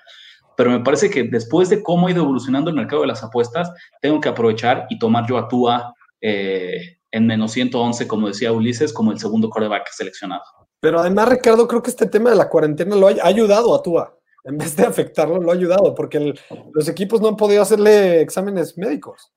pero 0.57 0.71
me 0.71 0.79
parece 0.81 1.11
que 1.11 1.25
después 1.25 1.69
de 1.69 1.83
cómo 1.83 2.07
ha 2.07 2.13
ido 2.13 2.23
evolucionando 2.23 2.71
el 2.71 2.77
mercado 2.77 3.03
de 3.03 3.09
las 3.09 3.25
apuestas, 3.25 3.73
tengo 4.01 4.21
que 4.21 4.29
aprovechar 4.29 4.87
y 4.89 5.01
tomar 5.01 5.27
yo 5.29 5.37
a 5.37 5.49
Tua 5.49 5.95
eh, 6.21 6.99
en 7.11 7.27
menos 7.27 7.53
111, 7.53 8.07
como 8.07 8.29
decía 8.29 8.53
Ulises, 8.53 8.93
como 8.93 9.11
el 9.11 9.19
segundo 9.19 9.51
coreback 9.51 9.89
seleccionado. 9.91 10.43
Pero 10.81 11.01
además, 11.01 11.29
Ricardo, 11.29 11.67
creo 11.67 11.83
que 11.83 11.91
este 11.91 12.07
tema 12.07 12.31
de 12.31 12.37
la 12.37 12.49
cuarentena 12.49 12.95
lo 12.95 13.09
ha 13.09 13.15
ayudado 13.23 13.75
a 13.75 13.83
Tua. 13.83 14.17
En 14.45 14.57
vez 14.57 14.77
de 14.77 14.87
afectarlo, 14.87 15.41
lo 15.41 15.51
ha 15.51 15.55
ayudado, 15.55 15.95
porque 15.95 16.35
los 16.73 16.89
equipos 16.89 17.21
no 17.21 17.29
han 17.29 17.37
podido 17.37 17.63
hacerle 17.63 18.21
exámenes 18.21 18.79
médicos. 18.79 19.33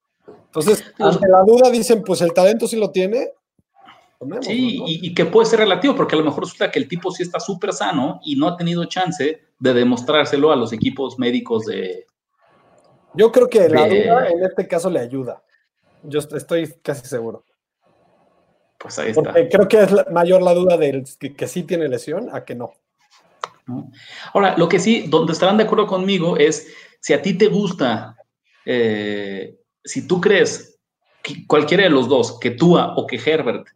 Entonces, 0.52 0.84
ante 1.00 1.30
la 1.30 1.44
duda 1.44 1.70
dicen, 1.70 2.04
pues 2.04 2.20
el 2.20 2.34
talento 2.34 2.68
sí 2.68 2.76
lo 2.76 2.92
tiene. 2.92 3.30
sí, 4.42 4.82
y, 4.86 5.14
que 5.14 5.24
puede 5.26 5.48
ser 5.48 5.60
relativo, 5.60 5.96
porque 5.96 6.16
a 6.16 6.18
lo 6.18 6.26
mejor 6.26 6.44
resulta 6.44 6.70
que 6.70 6.78
el 6.78 6.90
tipo 6.90 7.10
sí 7.10 7.24
está 7.24 7.40
súper 7.40 7.72
sano 7.72 8.20
y 8.26 8.36
no 8.36 8.50
ha 8.50 8.58
tenido 8.58 8.84
chance 8.84 9.42
de 9.58 9.74
demostrárselo 9.74 10.52
a 10.52 10.58
los 10.58 10.74
equipos 10.74 11.18
médicos 11.18 11.68
de... 11.68 12.06
Yo 13.14 13.32
creo 13.32 13.48
que 13.48 13.70
la 13.70 13.88
duda 13.88 14.28
en 14.28 14.44
este 14.44 14.68
caso 14.68 14.90
le 14.90 15.00
ayuda. 15.00 15.42
Yo 16.04 16.20
estoy 16.20 16.74
casi 16.82 17.08
seguro. 17.08 17.46
Pues 18.78 19.00
ahí 19.00 19.12
está. 19.12 19.24
Porque 19.24 19.48
creo 19.48 19.68
que 19.70 19.82
es 19.84 20.12
mayor 20.12 20.42
la 20.42 20.54
duda 20.54 20.76
de 20.76 21.02
que, 21.18 21.34
que, 21.34 21.48
sí 21.48 21.64
tiene 21.64 21.88
lesión 21.88 22.30
a 22.34 22.44
que 22.44 22.56
no. 22.56 22.74
Ahora, 24.34 24.58
lo 24.58 24.68
que 24.68 24.80
sí, 24.80 25.06
donde 25.08 25.32
estarán 25.32 25.56
de 25.56 25.64
acuerdo 25.64 25.88
conmigo 25.88 26.36
es 26.36 26.68
si 27.00 27.14
a 27.14 27.22
ti 27.22 27.38
te 27.38 27.48
gusta 27.48 28.18
eh, 28.66 29.61
si 29.84 30.08
tú 30.08 30.22
crees 30.22 30.80
que 31.24 31.46
cualquiera 31.48 31.84
de 31.84 31.90
los 31.90 32.08
dos, 32.08 32.40
que 32.40 32.52
Tua 32.52 32.94
o 32.96 33.08
que 33.08 33.18
Herbert, 33.18 33.68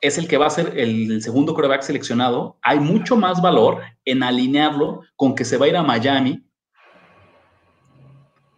es 0.00 0.18
el 0.18 0.28
que 0.28 0.36
va 0.36 0.46
a 0.46 0.50
ser 0.50 0.78
el 0.78 1.22
segundo 1.22 1.54
quarterback 1.54 1.82
seleccionado, 1.82 2.58
hay 2.62 2.78
mucho 2.78 3.16
más 3.16 3.40
valor 3.40 3.80
en 4.04 4.22
alinearlo 4.22 5.00
con 5.16 5.34
que 5.34 5.44
se 5.44 5.56
va 5.56 5.66
a 5.66 5.68
ir 5.68 5.76
a 5.76 5.82
Miami 5.82 6.44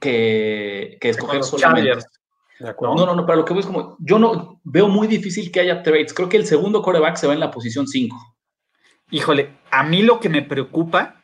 que, 0.01 0.99
escoger 1.01 1.45
solamente. 1.45 2.05
No, 2.81 2.95
no, 2.95 3.15
no, 3.15 3.27
para 3.27 3.37
lo 3.37 3.45
que 3.45 3.53
voy 3.53 3.61
es 3.61 3.67
como, 3.67 3.97
yo 4.01 4.19
no 4.19 4.61
veo 4.65 4.89
muy 4.89 5.07
difícil 5.07 5.53
que 5.53 5.61
haya 5.61 5.83
trades. 5.83 6.15
Creo 6.15 6.29
que 6.29 6.37
el 6.37 6.47
segundo 6.47 6.83
quarterback 6.83 7.17
se 7.17 7.27
va 7.27 7.35
en 7.35 7.41
la 7.41 7.51
posición 7.51 7.87
5. 7.87 8.17
Híjole, 9.11 9.59
a 9.71 9.85
mí 9.85 10.03
lo 10.03 10.19
que 10.19 10.29
me 10.29 10.43
preocupa 10.43 11.23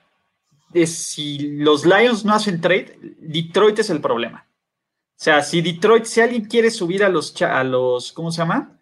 es 0.73 0.95
si 0.95 1.57
los 1.57 1.85
Lions 1.85 2.25
no 2.25 2.35
hacen 2.35 2.61
trade, 2.61 2.97
Detroit 3.19 3.79
es 3.79 3.91
el 3.91 4.01
problema. 4.01 4.47
O 5.23 5.25
sea, 5.25 5.41
si 5.41 5.63
Detroit, 5.63 6.05
si 6.05 6.21
alguien 6.21 6.47
quiere 6.47 6.69
subir 6.69 7.05
a 7.05 7.09
los, 7.09 7.41
a 7.43 7.63
los, 7.63 8.13
¿cómo 8.13 8.33
se 8.33 8.39
llama? 8.39 8.77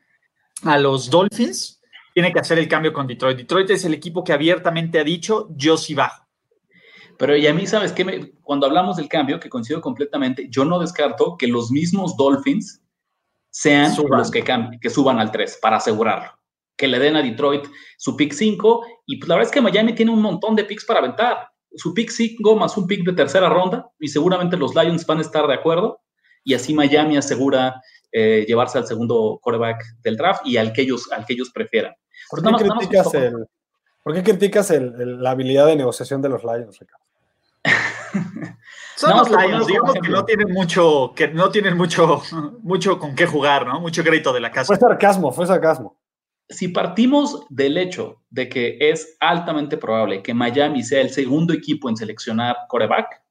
A 0.62 0.78
los 0.78 1.10
Dolphins, 1.10 1.82
tiene 2.14 2.32
que 2.32 2.38
hacer 2.38 2.58
el 2.58 2.66
cambio 2.66 2.94
con 2.94 3.06
Detroit. 3.06 3.36
Detroit 3.36 3.68
es 3.68 3.84
el 3.84 3.92
equipo 3.92 4.24
que 4.24 4.32
abiertamente 4.32 4.98
ha 4.98 5.04
dicho, 5.04 5.48
yo 5.50 5.76
sí 5.76 5.94
bajo. 5.94 6.26
Pero 7.18 7.36
y 7.36 7.46
a 7.46 7.52
mí, 7.52 7.66
¿sabes 7.66 7.92
qué? 7.92 8.32
cuando 8.40 8.64
hablamos 8.64 8.96
del 8.96 9.06
cambio, 9.06 9.38
que 9.38 9.50
coincido 9.50 9.82
completamente, 9.82 10.46
yo 10.48 10.64
no 10.64 10.78
descarto 10.78 11.36
que 11.36 11.46
los 11.46 11.70
mismos 11.70 12.16
Dolphins 12.16 12.82
sean 13.50 13.94
los 14.08 14.30
que, 14.30 14.42
que 14.80 14.88
suban 14.88 15.18
al 15.18 15.30
3 15.30 15.58
para 15.60 15.76
asegurarlo. 15.76 16.32
Que 16.74 16.88
le 16.88 16.98
den 16.98 17.16
a 17.16 17.22
Detroit 17.22 17.66
su 17.98 18.16
pick 18.16 18.32
5 18.32 18.86
y 19.04 19.18
pues 19.18 19.28
la 19.28 19.34
verdad 19.34 19.50
es 19.50 19.52
que 19.52 19.60
Miami 19.60 19.94
tiene 19.94 20.10
un 20.10 20.22
montón 20.22 20.56
de 20.56 20.64
picks 20.64 20.86
para 20.86 21.00
aventar. 21.00 21.50
Su 21.74 21.92
pick 21.92 22.08
5 22.08 22.56
más 22.56 22.78
un 22.78 22.86
pick 22.86 23.04
de 23.04 23.12
tercera 23.12 23.50
ronda 23.50 23.90
y 23.98 24.08
seguramente 24.08 24.56
los 24.56 24.74
Lions 24.74 25.04
van 25.04 25.18
a 25.18 25.20
estar 25.20 25.46
de 25.46 25.52
acuerdo 25.52 25.99
y 26.44 26.54
así 26.54 26.74
Miami 26.74 27.16
asegura 27.16 27.80
eh, 28.12 28.44
llevarse 28.46 28.78
al 28.78 28.86
segundo 28.86 29.38
quarterback 29.42 29.84
del 30.02 30.16
draft 30.16 30.44
y 30.44 30.56
al 30.56 30.72
que 30.72 30.82
ellos, 30.82 31.10
al 31.12 31.24
que 31.24 31.34
ellos 31.34 31.50
prefieran. 31.50 31.94
¿Por 32.30 32.42
qué, 34.14 34.22
criticas, 34.22 34.70
la 34.70 35.30
habilidad 35.30 35.66
de 35.66 35.76
negociación 35.76 36.22
de 36.22 36.28
los 36.28 36.42
Lions, 36.42 36.78
Ricardo? 36.78 37.04
Son 38.96 39.16
los 39.16 39.30
Lions, 39.30 39.66
digamos 39.66 39.94
que 39.94 40.08
no 40.08 40.24
tienen 40.24 40.52
mucho, 40.52 41.12
que 41.14 41.28
no 41.28 41.50
tienen 41.50 41.76
mucho, 41.76 42.22
mucho 42.62 42.98
con 42.98 43.14
qué 43.14 43.26
jugar, 43.26 43.66
¿no? 43.66 43.80
Mucho 43.80 44.02
crédito 44.02 44.32
de 44.32 44.40
la 44.40 44.50
casa. 44.50 44.66
Fue 44.66 44.76
sarcasmo, 44.76 45.32
fue 45.32 45.46
sarcasmo. 45.46 45.96
Si 46.48 46.68
partimos 46.68 47.46
del 47.48 47.78
hecho 47.78 48.22
de 48.28 48.48
que 48.48 48.76
es 48.80 49.16
altamente 49.20 49.76
probable 49.76 50.22
que 50.22 50.34
Miami 50.34 50.82
sea 50.82 51.00
el 51.00 51.10
segundo 51.10 51.54
equipo 51.54 51.88
en 51.88 51.96
seleccionar 51.96 52.56
coreback, 52.68 53.22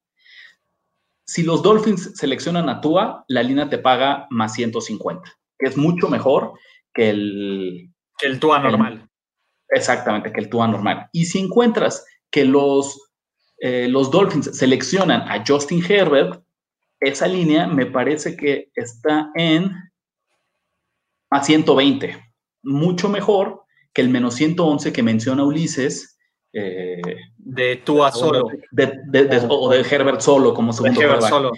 si 1.30 1.44
los 1.44 1.62
Dolphins 1.62 2.10
seleccionan 2.16 2.68
a 2.68 2.80
Tua, 2.80 3.24
la 3.28 3.44
línea 3.44 3.70
te 3.70 3.78
paga 3.78 4.26
más 4.30 4.52
150, 4.54 5.22
que 5.60 5.68
es 5.68 5.76
mucho 5.76 6.08
mejor 6.08 6.54
que 6.92 7.10
el... 7.10 7.88
Que 8.18 8.26
el 8.26 8.40
Tua 8.40 8.58
normal. 8.58 9.08
exactamente, 9.68 10.32
que 10.32 10.40
el 10.40 10.50
Tua 10.50 10.66
normal. 10.66 11.08
Y 11.12 11.26
si 11.26 11.38
encuentras 11.38 12.04
que 12.32 12.44
los, 12.44 13.12
eh, 13.60 13.86
los 13.88 14.10
Dolphins 14.10 14.58
seleccionan 14.58 15.20
a 15.28 15.44
Justin 15.46 15.84
Herbert, 15.88 16.42
esa 16.98 17.28
línea 17.28 17.68
me 17.68 17.86
parece 17.86 18.36
que 18.36 18.72
está 18.74 19.30
en 19.36 19.70
más 21.30 21.46
120, 21.46 22.20
mucho 22.64 23.08
mejor 23.08 23.62
que 23.94 24.02
el 24.02 24.08
menos 24.08 24.34
111 24.34 24.92
que 24.92 25.02
menciona 25.04 25.44
Ulises. 25.44 26.09
Eh, 26.52 27.00
de 27.36 27.76
Tua 27.76 28.10
solo. 28.10 28.48
De, 28.70 29.46
o 29.48 29.70
de 29.70 29.80
Herbert 29.80 30.20
solo 30.20 30.52
como 30.52 30.72
segundo. 30.72 31.00
Herbert 31.00 31.22
solo. 31.22 31.52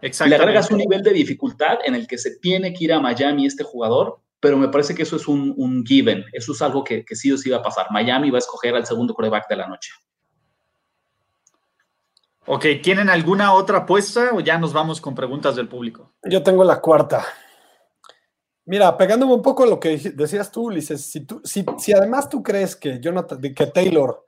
Le 0.00 0.34
agregas 0.34 0.70
un 0.70 0.78
nivel 0.78 1.02
de 1.02 1.12
dificultad 1.12 1.78
en 1.84 1.94
el 1.94 2.06
que 2.06 2.18
se 2.18 2.36
tiene 2.38 2.74
que 2.74 2.84
ir 2.84 2.92
a 2.92 3.00
Miami 3.00 3.46
este 3.46 3.64
jugador, 3.64 4.20
pero 4.38 4.58
me 4.58 4.68
parece 4.68 4.94
que 4.94 5.02
eso 5.04 5.16
es 5.16 5.26
un, 5.26 5.84
given. 5.86 6.24
Eso 6.32 6.52
es 6.52 6.60
algo 6.60 6.84
que, 6.84 7.04
sí 7.12 7.32
o 7.32 7.38
sí 7.38 7.48
va 7.48 7.58
a 7.58 7.62
pasar. 7.62 7.86
Miami 7.90 8.30
va 8.30 8.36
a 8.36 8.40
escoger 8.40 8.74
al 8.74 8.84
segundo 8.84 9.14
coreback 9.14 9.48
de 9.48 9.56
la 9.56 9.66
noche. 9.66 9.92
Ok, 12.46 12.66
¿tienen 12.82 13.08
alguna 13.08 13.54
otra 13.54 13.78
apuesta 13.78 14.32
o 14.34 14.40
ya 14.40 14.58
nos 14.58 14.74
vamos 14.74 15.00
con 15.00 15.14
preguntas 15.14 15.56
del 15.56 15.68
público? 15.68 16.12
Yo 16.22 16.42
tengo 16.42 16.62
la 16.62 16.82
cuarta. 16.82 17.24
Mira, 18.66 18.94
pegándome 18.98 19.32
un 19.32 19.42
poco 19.42 19.64
a 19.64 19.66
lo 19.66 19.80
que 19.80 19.96
decías 19.96 20.50
tú, 20.50 20.64
Ulises, 20.64 21.10
si, 21.10 21.20
tú, 21.20 21.40
si, 21.44 21.92
además 21.94 22.28
tú 22.28 22.42
crees 22.42 22.76
que, 22.76 23.00
Jonathan, 23.00 23.40
que 23.40 23.66
Taylor 23.66 24.24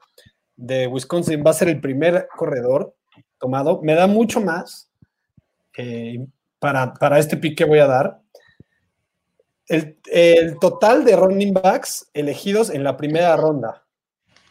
de 0.57 0.87
Wisconsin 0.87 1.43
va 1.45 1.51
a 1.51 1.55
ser 1.55 1.69
el 1.69 1.81
primer 1.81 2.29
corredor 2.37 2.95
tomado, 3.39 3.81
me 3.83 3.95
da 3.95 4.07
mucho 4.07 4.41
más 4.41 4.91
eh, 5.77 6.27
para, 6.59 6.95
para, 6.95 7.19
este 7.19 7.37
pick 7.37 7.57
que 7.57 7.65
voy 7.65 7.79
a 7.79 7.87
dar. 7.87 8.21
El, 9.69 9.99
el, 10.07 10.59
total 10.59 11.05
de 11.05 11.17
running 11.17 11.53
backs 11.53 12.09
elegidos 12.15 12.71
en 12.71 12.85
la 12.85 12.97
primera 12.97 13.37
ronda, 13.37 13.85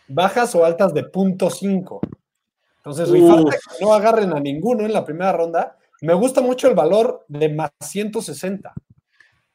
bajas 0.08 0.54
o 0.56 0.66
altas 0.66 0.94
de 0.94 1.04
punto 1.04 1.50
.5. 1.50 2.00
Entonces, 2.78 3.10
no 3.82 3.94
agarren 3.94 4.34
a 4.34 4.40
ninguno 4.40 4.86
en 4.86 4.94
la 4.94 5.04
primera 5.04 5.32
ronda. 5.32 5.76
Me 6.02 6.14
gusta 6.14 6.42
mucho 6.42 6.68
el 6.68 6.76
valor 6.76 7.26
de 7.28 7.50
más 7.50 7.72
160. 7.80 8.72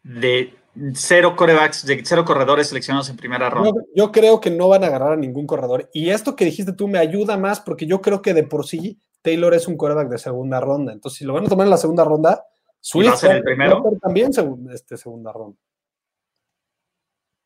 De 0.03 0.55
cero 0.95 1.35
corebacks, 1.37 1.85
de 1.85 2.03
cero 2.05 2.25
corredores 2.25 2.69
seleccionados 2.69 3.09
en 3.09 3.17
primera 3.17 3.51
ronda. 3.51 3.83
Yo, 3.95 4.13
creo 4.13 4.41
que 4.41 4.51
no 4.51 4.69
van 4.69 4.85
a 4.85 4.87
agarrar 4.87 5.13
a 5.13 5.17
ningún 5.17 5.47
corredor. 5.47 5.91
Y 5.93 6.11
esto 6.11 6.37
que 6.37 6.45
dijiste 6.45 6.73
tú 6.73 6.89
me 6.89 6.99
ayuda 6.99 7.37
más 7.37 7.61
porque 7.61 7.87
yo 7.87 8.01
creo 8.01 8.23
que 8.23 8.35
de 8.35 8.45
por 8.45 8.67
sí 8.67 8.99
Taylor 9.23 9.55
es 9.55 9.69
un 9.69 9.77
coreback 9.77 10.09
de 10.09 10.19
segunda 10.19 10.61
ronda. 10.61 10.93
Entonces, 10.93 11.19
si 11.19 11.25
lo 11.25 11.35
van 11.35 11.47
a 11.47 11.49
tomar 11.49 11.67
en 11.67 11.71
la 11.71 11.77
segunda 11.77 12.05
ronda, 12.05 12.45
su 12.81 13.01
va 13.01 13.13
a 13.13 13.17
ser 13.17 13.37
el 13.37 13.43
primero. 13.43 13.83
también 14.01 14.31
este, 14.73 14.97
segunda 14.97 15.33
ronda. 15.33 15.59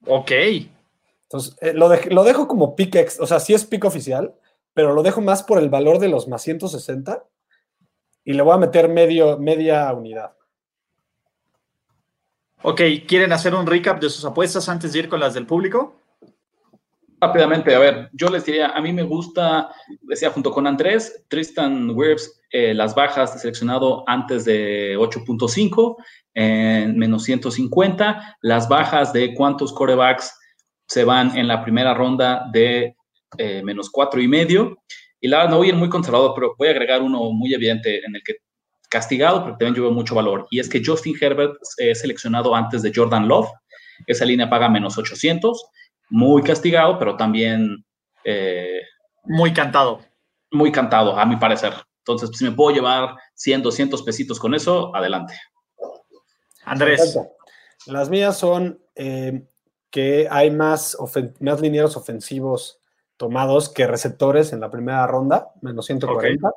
Ok. 0.07 0.31
Entonces, 1.23 1.57
eh, 1.61 1.73
lo, 1.73 1.91
lo, 2.11 2.25
dejo 2.25 2.47
como 2.47 2.77
pick, 2.77 2.95
ex, 2.97 3.19
o 3.19 3.27
sea, 3.27 3.41
sí 3.41 3.55
es 3.55 3.65
pick 3.65 3.85
oficial, 3.85 4.35
pero 4.75 4.93
lo 4.93 5.03
dejo 5.03 5.21
más 5.21 5.43
por 5.43 5.59
el 5.59 5.71
valor 5.71 5.99
de 5.99 6.09
los 6.09 6.29
más 6.29 6.43
160 6.43 7.25
y 8.25 8.33
le 8.35 8.43
voy 8.43 8.55
a 8.55 8.59
meter 8.59 8.89
medio, 8.89 9.39
media 9.39 9.93
unidad. 9.93 10.35
Ok, 12.67 12.81
¿quieren 13.07 13.31
hacer 13.31 13.55
un 13.55 13.67
recap 13.67 14.01
de 14.01 14.09
sus 14.09 14.25
apuestas 14.25 14.71
antes 14.71 14.95
de 14.95 15.01
ir 15.01 15.09
con 15.11 15.21
las 15.21 15.35
del 15.35 15.45
público? 15.45 16.01
Rápidamente, 17.21 17.75
a 17.75 17.79
ver, 17.79 18.09
yo 18.15 18.31
les 18.31 18.47
diría, 18.47 18.69
a 18.69 18.81
mí 18.81 18.91
me 18.91 19.03
gusta, 19.03 19.71
decía 20.01 20.31
junto 20.31 20.51
con 20.51 20.67
Andrés, 20.67 21.27
Tristan 21.29 21.91
Wirfs, 21.91 22.41
eh, 22.51 22.73
las 22.73 22.95
bajas 22.95 23.39
seleccionado 23.39 24.03
antes 24.07 24.47
de 24.47 24.97
8.5, 24.97 25.97
en 26.33 26.99
menos 26.99 27.25
150, 27.25 28.39
las 28.41 28.67
bajas 28.67 29.13
de 29.13 29.35
cuántos 29.35 29.71
corebacks 29.71 30.35
se 30.89 31.05
van 31.05 31.37
en 31.37 31.47
la 31.47 31.63
primera 31.63 31.93
ronda 31.93 32.47
de 32.51 32.97
eh, 33.37 33.63
menos 33.63 33.91
cuatro 33.91 34.23
y 34.23 34.27
medio. 34.27 34.79
Y 35.21 35.29
la 35.29 35.49
no 35.49 35.59
voy 35.59 35.67
a 35.67 35.71
ir 35.71 35.77
muy 35.77 35.91
conservador, 35.91 36.33
pero 36.35 36.55
voy 36.59 36.69
a 36.69 36.71
agregar 36.71 37.03
uno 37.03 37.31
muy 37.31 37.53
evidente 37.53 38.03
en 38.07 38.17
el 38.17 38.23
que 38.23 38.37
castigado, 38.95 39.43
pero 39.43 39.57
también 39.57 39.75
yo 39.75 39.91
mucho 39.91 40.15
valor. 40.15 40.47
Y 40.51 40.61
es 40.61 40.69
que 40.69 40.81
Justin 40.85 41.17
Herbert 41.21 41.57
es 41.79 42.01
seleccionado 42.01 42.55
antes 42.55 42.81
de 42.83 42.93
Jordan 42.95 43.27
Love. 43.27 43.51
Esa 44.07 44.25
línea 44.25 44.49
paga 44.49 44.69
menos 44.69 44.97
800. 44.97 45.67
Muy 46.11 46.43
castigado, 46.43 46.97
pero 46.97 47.17
también... 47.17 47.85
Eh, 48.23 48.81
muy 49.25 49.53
cantado. 49.53 50.01
Muy 50.53 50.71
cantado, 50.71 51.19
a 51.19 51.27
mi 51.27 51.37
parecer. 51.37 51.73
Entonces, 51.99 52.31
pues, 52.31 52.39
si 52.39 52.45
me 52.45 52.53
puedo 52.53 52.73
llevar 52.73 53.17
100, 53.35 53.63
200 53.63 54.03
pesitos 54.03 54.39
con 54.39 54.55
eso, 54.55 54.95
adelante. 54.95 55.35
Andrés. 56.65 57.19
Las 57.87 58.09
mías 58.09 58.39
son 58.39 58.81
eh, 58.95 59.45
que 59.91 60.29
hay 60.31 60.53
más, 60.53 60.97
más 61.41 61.61
linieros 61.61 61.97
ofensivos 61.97 62.79
tomados 63.17 63.69
que 63.69 63.89
receptores 63.89 64.53
en 64.53 64.61
la 64.61 64.71
primera 64.71 65.05
ronda, 65.09 65.51
menos 65.63 65.87
140. 65.87 66.49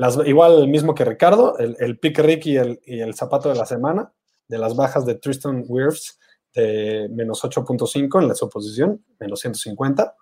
Las, 0.00 0.18
igual 0.24 0.62
el 0.62 0.68
mismo 0.68 0.94
que 0.94 1.04
Ricardo, 1.04 1.58
el, 1.58 1.98
pick 1.98 2.18
Rick 2.20 2.46
y 2.46 2.56
el, 2.56 3.14
zapato 3.14 3.50
de 3.50 3.54
la 3.54 3.66
semana, 3.66 4.10
de 4.48 4.56
las 4.56 4.74
bajas 4.74 5.04
de 5.04 5.16
Tristan 5.16 5.62
Wirfs, 5.68 6.18
de 6.54 7.10
menos 7.10 7.44
8.5 7.44 8.22
en 8.22 8.28
la 8.28 8.34
suposición, 8.34 9.04
menos 9.18 9.40
150. 9.40 10.16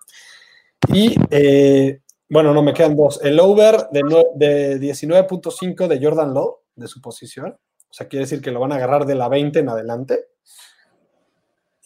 Y 0.93 1.15
eh, 1.29 2.01
bueno, 2.27 2.53
no 2.53 2.61
me 2.61 2.73
quedan 2.73 2.97
dos. 2.97 3.21
El 3.23 3.39
over 3.39 3.87
de, 3.93 4.01
de 4.35 4.81
19.5 4.81 5.87
de 5.87 6.05
Jordan 6.05 6.33
Lowe, 6.33 6.57
de 6.75 6.87
su 6.89 6.99
posición. 6.99 7.57
O 7.89 7.93
sea, 7.93 8.09
quiere 8.09 8.25
decir 8.25 8.41
que 8.41 8.51
lo 8.51 8.59
van 8.59 8.73
a 8.73 8.75
agarrar 8.75 9.05
de 9.05 9.15
la 9.15 9.29
20 9.29 9.59
en 9.59 9.69
adelante. 9.69 10.25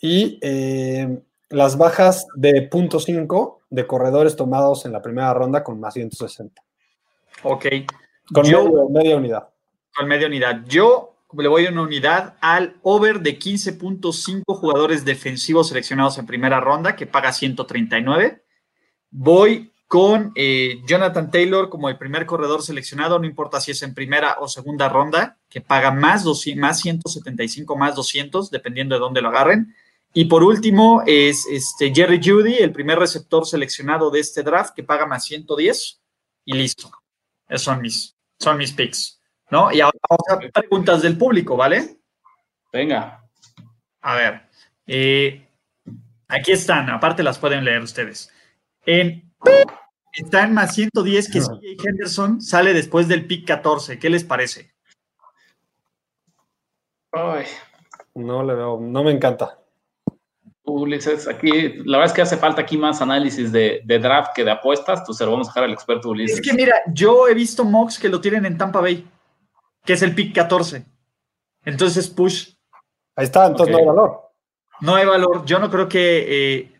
Y 0.01 0.39
eh, 0.41 1.21
las 1.49 1.77
bajas 1.77 2.25
de 2.35 2.63
punto 2.63 2.97
.5 2.97 3.59
de 3.69 3.85
corredores 3.85 4.35
tomados 4.35 4.83
en 4.87 4.93
la 4.93 5.01
primera 5.03 5.31
ronda 5.35 5.63
con 5.63 5.79
más 5.79 5.93
160. 5.93 6.59
Ok. 7.41 7.65
Con 8.31 8.43
media 8.91 9.17
unidad. 9.17 9.49
Con 9.95 10.07
media 10.07 10.27
unidad. 10.27 10.63
Yo 10.67 11.13
le 11.41 11.47
voy 11.47 11.65
a 11.65 11.71
una 11.71 11.81
unidad 11.81 12.35
al 12.41 12.75
over 12.83 13.21
de 13.21 13.39
15.5 13.39 14.43
jugadores 14.47 15.03
defensivos 15.03 15.69
seleccionados 15.69 16.17
en 16.17 16.25
primera 16.25 16.59
ronda, 16.59 16.95
que 16.95 17.07
paga 17.07 17.33
139. 17.33 18.43
Voy 19.09 19.71
con 19.87 20.31
eh, 20.35 20.81
Jonathan 20.87 21.29
Taylor 21.29 21.69
como 21.69 21.89
el 21.89 21.97
primer 21.97 22.25
corredor 22.25 22.63
seleccionado, 22.63 23.19
no 23.19 23.25
importa 23.25 23.61
si 23.61 23.71
es 23.71 23.83
en 23.83 23.93
primera 23.93 24.37
o 24.39 24.47
segunda 24.47 24.89
ronda, 24.89 25.37
que 25.49 25.61
paga 25.61 25.91
más, 25.91 26.23
200, 26.23 26.59
más 26.59 26.79
175, 26.79 27.75
más 27.75 27.95
200, 27.95 28.49
dependiendo 28.49 28.95
de 28.95 28.99
dónde 28.99 29.21
lo 29.21 29.29
agarren. 29.29 29.75
Y 30.13 30.25
por 30.25 30.43
último 30.43 31.03
es 31.05 31.45
este 31.47 31.93
Jerry 31.93 32.19
Judy, 32.23 32.55
el 32.55 32.71
primer 32.71 32.99
receptor 32.99 33.45
seleccionado 33.47 34.11
de 34.11 34.19
este 34.19 34.43
draft 34.43 34.73
que 34.75 34.83
paga 34.83 35.05
más 35.05 35.25
110 35.25 36.01
y 36.45 36.53
listo. 36.53 36.91
Esos 37.47 37.63
son 37.63 37.81
mis, 37.81 38.15
son 38.39 38.57
mis 38.57 38.71
picks. 38.71 39.19
¿no? 39.53 39.71
Y 39.71 39.81
ahora 39.81 39.97
vamos 40.09 40.25
a 40.29 40.59
preguntas 40.61 41.03
del 41.03 41.15
público, 41.15 41.55
¿vale? 41.55 41.97
Venga. 42.71 43.23
A 44.01 44.15
ver. 44.15 44.49
Eh, 44.87 45.47
aquí 46.27 46.51
están, 46.51 46.89
aparte 46.89 47.21
las 47.21 47.37
pueden 47.37 47.63
leer 47.63 47.83
ustedes. 47.83 48.31
En, 48.83 49.31
está 50.11 50.43
en 50.43 50.55
más 50.55 50.73
110 50.73 51.31
que 51.31 51.39
CJ 51.39 51.87
Henderson 51.87 52.41
sale 52.41 52.73
después 52.73 53.07
del 53.07 53.27
pick 53.27 53.45
14. 53.45 53.99
¿Qué 53.99 54.09
les 54.09 54.23
parece? 54.23 54.73
Ay, 57.11 57.45
no 58.15 58.43
le 58.43 58.55
veo, 58.55 58.79
no 58.79 59.03
me 59.03 59.11
encanta. 59.11 59.59
Ulises, 60.65 61.27
aquí 61.27 61.49
la 61.85 61.97
verdad 61.97 62.11
es 62.11 62.13
que 62.13 62.21
hace 62.21 62.37
falta 62.37 62.61
aquí 62.61 62.77
más 62.77 63.01
análisis 63.01 63.51
de, 63.51 63.83
draft 63.85 64.31
que 64.33 64.45
de 64.45 64.51
apuestas, 64.51 64.99
entonces 64.99 65.25
lo 65.25 65.33
vamos 65.33 65.47
a 65.47 65.51
dejar 65.51 65.63
al 65.65 65.73
experto 65.73 66.09
Ulises. 66.09 66.39
Es 66.39 66.41
que 66.41 66.53
mira, 66.53 66.73
yo 66.93 67.27
he 67.27 67.33
visto 67.33 67.65
mocks 67.65 67.99
que 67.99 68.09
lo 68.09 68.21
tienen 68.21 68.45
en 68.45 68.57
Tampa 68.57 68.79
Bay, 68.79 69.05
que 69.83 69.93
es 69.93 70.01
el 70.01 70.15
pick 70.15 70.33
14. 70.33 70.85
Entonces 71.65 72.09
push. 72.09 72.53
Ahí 73.15 73.25
está, 73.25 73.45
entonces 73.45 73.73
no 73.73 73.79
hay 73.79 73.85
valor. 73.85 74.21
No 74.81 74.95
hay 74.95 75.05
valor. 75.05 75.45
Yo 75.45 75.59
no 75.59 75.69
creo 75.69 75.89
que 75.89 76.25
eh, 76.27 76.71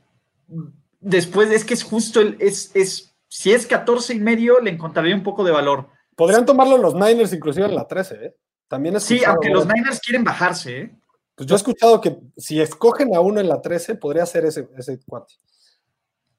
después 1.00 1.52
es 1.52 1.66
que 1.66 1.74
es 1.74 1.84
justo 1.84 2.22
el, 2.22 2.38
es, 2.40 2.72
es, 2.76 3.16
si 3.28 3.52
es 3.52 3.68
14 3.68 4.14
y 4.14 4.20
medio, 4.20 4.60
le 4.62 4.72
encontraría 4.72 5.16
un 5.16 5.24
poco 5.24 5.44
de 5.44 5.52
valor. 5.52 5.90
Podrían 6.16 6.46
tomarlo 6.46 6.78
los 6.78 6.94
Niners 6.94 7.34
inclusive 7.34 7.66
en 7.66 7.76
la 7.76 7.88
13, 7.88 8.26
¿eh? 8.26 8.36
También 8.68 8.96
es 8.96 9.04
Sí, 9.04 9.24
aunque 9.26 9.50
los 9.50 9.68
Niners 9.68 10.00
quieren 10.00 10.24
bajarse, 10.24 10.82
¿eh? 10.82 10.96
Pues 11.36 11.48
yo 11.48 11.56
he 11.56 11.58
escuchado 11.58 12.00
que 12.00 12.18
si 12.38 12.62
escogen 12.62 13.16
a 13.16 13.20
uno 13.20 13.40
en 13.40 13.50
la 13.50 13.62
13, 13.62 13.96
podría 13.96 14.26
ser 14.26 14.46
ese, 14.46 14.68
ese 14.78 15.00
cuate. 15.06 15.34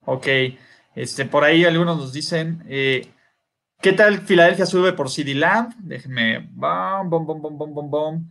Ok. 0.06 0.26
Este, 0.94 1.24
por 1.24 1.42
ahí 1.42 1.64
algunos 1.64 1.96
nos 1.96 2.12
dicen, 2.12 2.64
eh, 2.68 3.08
¿qué 3.80 3.92
tal 3.92 4.20
Filadelfia 4.20 4.66
sube 4.66 4.92
por 4.92 5.10
CD 5.10 5.34
Lamb? 5.34 5.74
Déjenme, 5.78 6.48
bom, 6.52 7.10
bom, 7.10 7.26
bom, 7.26 7.58
bom, 7.58 7.74
bom, 7.74 7.90
bom. 7.90 8.30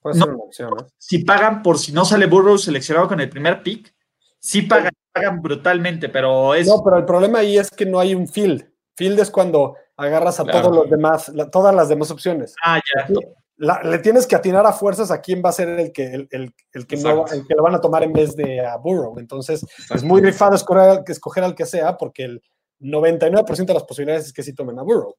Puede 0.00 0.18
ser 0.18 0.28
una 0.28 0.44
opción, 0.44 0.70
¿eh? 0.80 0.84
Si 0.98 1.24
pagan 1.24 1.62
por 1.62 1.78
si 1.78 1.92
no 1.92 2.04
sale 2.04 2.26
Burrow 2.26 2.58
seleccionado 2.58 3.08
con 3.08 3.20
el 3.20 3.30
primer 3.30 3.62
pick, 3.62 3.94
sí 4.38 4.62
pagan, 4.62 4.92
pagan 5.12 5.40
brutalmente, 5.40 6.08
pero 6.10 6.54
es... 6.54 6.66
No, 6.66 6.82
pero 6.84 6.98
el 6.98 7.06
problema 7.06 7.38
ahí 7.38 7.56
es 7.56 7.70
que 7.70 7.86
no 7.86 8.00
hay 8.00 8.14
un 8.14 8.28
field. 8.28 8.68
Field 8.96 9.20
es 9.20 9.30
cuando 9.30 9.76
agarras 9.96 10.40
a 10.40 10.44
todos 10.44 10.74
los 10.74 10.90
demás, 10.90 11.32
todas 11.50 11.74
las 11.74 11.88
demás 11.88 12.10
opciones. 12.10 12.54
Ah, 12.62 12.80
ya. 12.94 13.06
Le 13.56 13.98
tienes 13.98 14.26
que 14.26 14.34
atinar 14.34 14.66
a 14.66 14.72
fuerzas 14.72 15.10
a 15.10 15.20
quién 15.20 15.42
va 15.44 15.50
a 15.50 15.52
ser 15.52 15.68
el 15.68 15.92
que, 15.92 16.06
el, 16.06 16.28
el, 16.30 16.86
que, 16.86 16.96
no, 16.96 17.26
el 17.26 17.46
que 17.46 17.54
lo 17.54 17.62
van 17.62 17.74
a 17.74 17.80
tomar 17.80 18.02
en 18.02 18.12
vez 18.12 18.34
de 18.34 18.64
a 18.64 18.76
Burrow. 18.76 19.18
Entonces, 19.18 19.64
es 19.94 20.02
muy 20.02 20.20
rifado 20.20 20.54
escoger, 20.54 21.04
escoger 21.06 21.44
al 21.44 21.54
que 21.54 21.66
sea 21.66 21.96
porque 21.96 22.24
el 22.24 22.42
99% 22.80 23.64
de 23.64 23.74
las 23.74 23.84
posibilidades 23.84 24.26
es 24.26 24.32
que 24.32 24.42
sí 24.42 24.52
tomen 24.52 24.78
a 24.78 24.82
Burrow. 24.82 25.14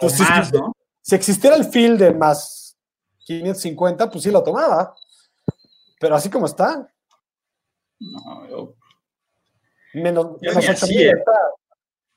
Entonces, 0.00 0.26
si, 1.00 1.14
existiera 1.14 1.56
el 1.56 1.64
field 1.64 2.00
de 2.00 2.12
más 2.12 2.76
550, 3.24 4.10
pues 4.10 4.24
sí 4.24 4.30
lo 4.30 4.42
tomaba. 4.42 4.94
Pero 6.00 6.16
así 6.16 6.28
como 6.28 6.46
está. 6.46 6.92
No, 8.00 8.48
yo... 8.48 8.74
Menos, 9.94 10.36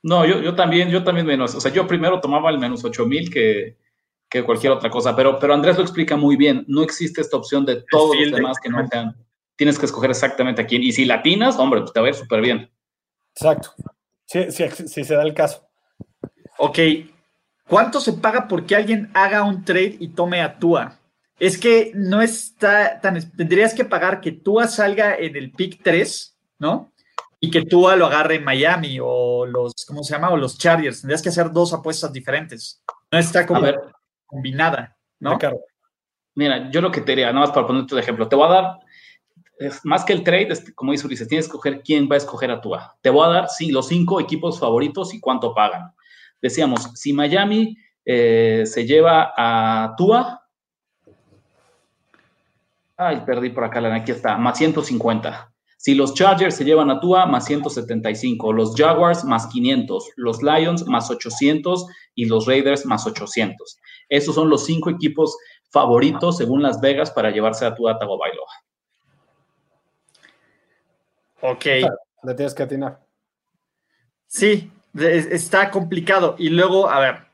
No, 0.02 0.26
yo, 0.26 0.42
yo, 0.42 0.56
también, 0.56 0.90
yo 0.90 1.04
también 1.04 1.26
menos. 1.26 1.56
O 1.56 1.62
sea, 1.62 1.72
yo 1.72 1.88
primero 1.88 2.20
tomaba 2.20 2.50
el 2.50 2.58
menos 2.58 2.84
8000 2.84 3.30
que, 3.32 3.78
que 4.30 4.44
cualquier 4.44 4.74
otra 4.74 4.90
cosa. 4.90 5.16
Pero, 5.16 5.40
pero 5.40 5.54
Andrés 5.54 5.78
lo 5.78 5.84
explica 5.84 6.16
muy 6.16 6.36
bien. 6.36 6.64
No 6.68 6.84
existe 6.84 7.22
esta 7.22 7.38
opción 7.38 7.66
de 7.66 7.84
todos 7.90 8.16
los 8.18 8.32
demás 8.32 8.58
que 8.62 8.70
no 8.70 8.88
sean. 8.88 9.16
Tienes 9.56 9.78
que 9.78 9.86
escoger 9.86 10.12
exactamente 10.12 10.62
a 10.62 10.66
quién. 10.66 10.84
Y 10.84 10.92
si 10.92 11.06
latinas, 11.06 11.58
hombre, 11.58 11.82
pues 11.82 11.94
te 11.94 12.00
va 12.00 12.06
a 12.06 12.10
ir 12.10 12.16
súper 12.16 12.42
bien. 12.42 12.72
Exacto. 13.36 13.74
Si, 14.26 14.52
si 14.52 15.04
se 15.04 15.16
da 15.16 15.24
el 15.24 15.34
caso. 15.34 15.68
Ok, 16.58 16.80
¿Cuánto 17.70 18.02
se 18.02 18.14
paga 18.14 18.48
porque 18.48 18.76
alguien 18.76 19.12
haga 19.14 19.44
un 19.44 19.64
trade 19.64 19.98
y 20.00 20.08
tome 20.10 20.42
a 20.42 20.58
Tua? 20.58 20.98
Es 21.38 21.56
que 21.56 21.92
no 21.94 22.20
está 22.20 23.00
tan. 23.00 23.32
Tendrías 23.38 23.76
que 23.76 23.86
pagar 23.86 24.22
que 24.22 24.32
Tua 24.32 24.68
salga 24.68 25.16
en 25.16 25.36
el 25.36 25.52
pick 25.52 25.84
3, 25.84 26.36
¿no? 26.58 26.92
Y 27.40 27.52
que 27.52 27.62
Tua 27.62 27.96
lo 27.96 28.08
agarre 28.08 28.36
en 28.36 28.44
Miami 28.44 28.98
o 29.00 29.46
los, 29.46 29.86
¿cómo 29.88 30.04
se 30.04 30.14
llama? 30.14 30.32
O 30.32 30.38
los 30.38 30.58
Chargers. 30.58 31.02
Tendrías 31.02 31.22
que 31.22 31.30
hacer 31.30 31.52
dos 31.52 31.72
apuestas 31.72 32.12
diferentes. 32.12 32.82
No 33.12 33.20
está 33.20 33.46
como 33.46 33.62
combinada, 34.30 34.98
¿no? 35.20 35.38
Mira, 36.36 36.70
yo 36.72 36.80
lo 36.80 36.92
que 36.92 37.02
te 37.02 37.12
diría, 37.12 37.28
nada 37.34 37.48
más 37.48 37.52
para 37.52 37.68
ponerte 37.68 37.96
un 37.96 38.00
ejemplo, 38.00 38.30
te 38.30 38.36
voy 38.36 38.46
a 38.46 38.50
dar, 38.50 38.80
más 39.84 40.06
que 40.06 40.14
el 40.14 40.24
trade, 40.24 40.54
como 40.76 40.94
dice 40.94 41.06
Ulises, 41.06 41.28
tienes 41.28 41.48
que 41.48 41.50
escoger 41.50 41.82
quién 41.82 42.08
va 42.10 42.16
a 42.16 42.20
escoger 42.20 42.50
a 42.50 42.62
Tua. 42.62 42.96
Te 43.02 43.10
voy 43.10 43.26
a 43.26 43.30
dar, 43.30 43.50
sí, 43.50 43.72
los 43.72 43.88
cinco 43.88 44.22
equipos 44.22 44.60
favoritos 44.60 45.14
y 45.14 45.20
cuánto 45.20 45.54
pagan 45.54 45.94
decíamos, 46.42 46.92
si 46.96 47.14
Miami 47.14 47.78
eh, 48.06 48.64
se 48.66 48.86
lleva 48.86 49.34
a 49.36 49.94
Tua, 49.98 50.42
ay, 52.98 53.24
perdí 53.26 53.50
por 53.50 53.64
acá, 53.64 53.94
aquí 53.94 54.12
está, 54.12 54.38
más 54.38 54.58
150. 54.58 55.52
Si 55.78 55.96
los 55.96 56.14
Chargers 56.14 56.56
se 56.56 56.66
llevan 56.66 56.92
a 56.92 57.00
Tua, 57.00 57.26
más 57.26 57.46
175. 57.46 58.52
Los 58.52 58.76
Jaguars, 58.76 59.24
más 59.24 59.48
500. 59.48 60.12
Los 60.18 60.44
Lions, 60.44 60.86
más 60.88 61.10
800. 61.10 61.86
Y 62.16 62.26
los 62.26 62.46
Raiders, 62.48 62.86
más 62.86 63.08
800. 63.08 63.80
Esos 64.10 64.36
son 64.36 64.50
los 64.50 64.66
cinco 64.66 64.90
equipos 64.90 65.38
favoritos, 65.70 66.38
según 66.38 66.64
Las 66.64 66.82
Vegas, 66.82 67.12
para 67.12 67.30
llevarse 67.30 67.66
a 67.66 67.76
Tua 67.76 67.98
Tagovailoa. 67.98 68.52
Ok. 71.42 71.66
Le 72.24 72.34
tienes 72.36 72.54
que 72.54 72.64
atinar. 72.64 73.00
Sí, 74.28 74.72
está 74.96 75.72
complicado. 75.72 76.36
Y 76.38 76.50
luego, 76.50 76.90
a 76.90 77.00
ver, 77.00 77.28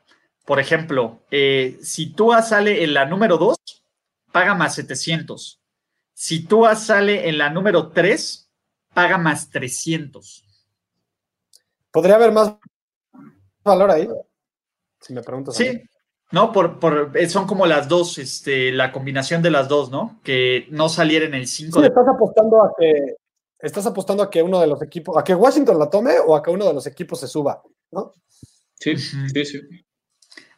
por 0.44 0.60
ejemplo, 0.60 1.20
eh, 1.30 1.78
si 1.82 2.12
Tua 2.12 2.42
sale 2.42 2.84
en 2.84 2.94
la 2.94 3.04
número 3.06 3.36
2, 3.36 3.56
paga 4.30 4.54
más 4.54 4.74
700. 4.74 5.60
Si 6.12 6.46
Tua 6.46 6.76
sale 6.76 7.28
en 7.28 7.38
la 7.38 7.50
número 7.50 7.88
3, 7.88 8.50
paga 8.94 9.18
más 9.18 9.50
300. 9.50 10.44
¿Podría 11.90 12.16
haber 12.16 12.32
más 12.32 12.54
valor 13.64 13.90
ahí? 13.90 14.08
Si 15.00 15.12
me 15.12 15.22
preguntas. 15.22 15.56
Sí. 15.56 15.82
No, 16.32 16.52
por, 16.52 16.80
por, 16.80 17.12
eh, 17.14 17.28
son 17.28 17.46
como 17.46 17.66
las 17.66 17.88
dos, 17.88 18.18
este, 18.18 18.72
la 18.72 18.90
combinación 18.90 19.42
de 19.42 19.50
las 19.50 19.68
dos, 19.68 19.90
¿no? 19.90 20.20
Que 20.24 20.66
no 20.70 20.88
saliera 20.88 21.24
en 21.24 21.34
el 21.34 21.46
5. 21.46 21.78
Sí, 21.78 21.86
estás 21.86 22.08
apostando 22.08 22.62
a 22.62 22.72
que 22.76 23.14
estás 23.58 23.86
apostando 23.86 24.22
a 24.22 24.30
que 24.30 24.42
uno 24.42 24.60
de 24.60 24.66
los 24.66 24.82
equipos, 24.82 25.16
a 25.16 25.24
que 25.24 25.34
Washington 25.34 25.78
la 25.78 25.88
tome 25.88 26.18
o 26.18 26.34
a 26.36 26.42
que 26.42 26.50
uno 26.50 26.66
de 26.66 26.74
los 26.74 26.86
equipos 26.86 27.20
se 27.20 27.28
suba, 27.28 27.62
¿no? 27.90 28.12
Sí, 28.74 28.96
sí, 28.96 29.44
sí. 29.44 29.60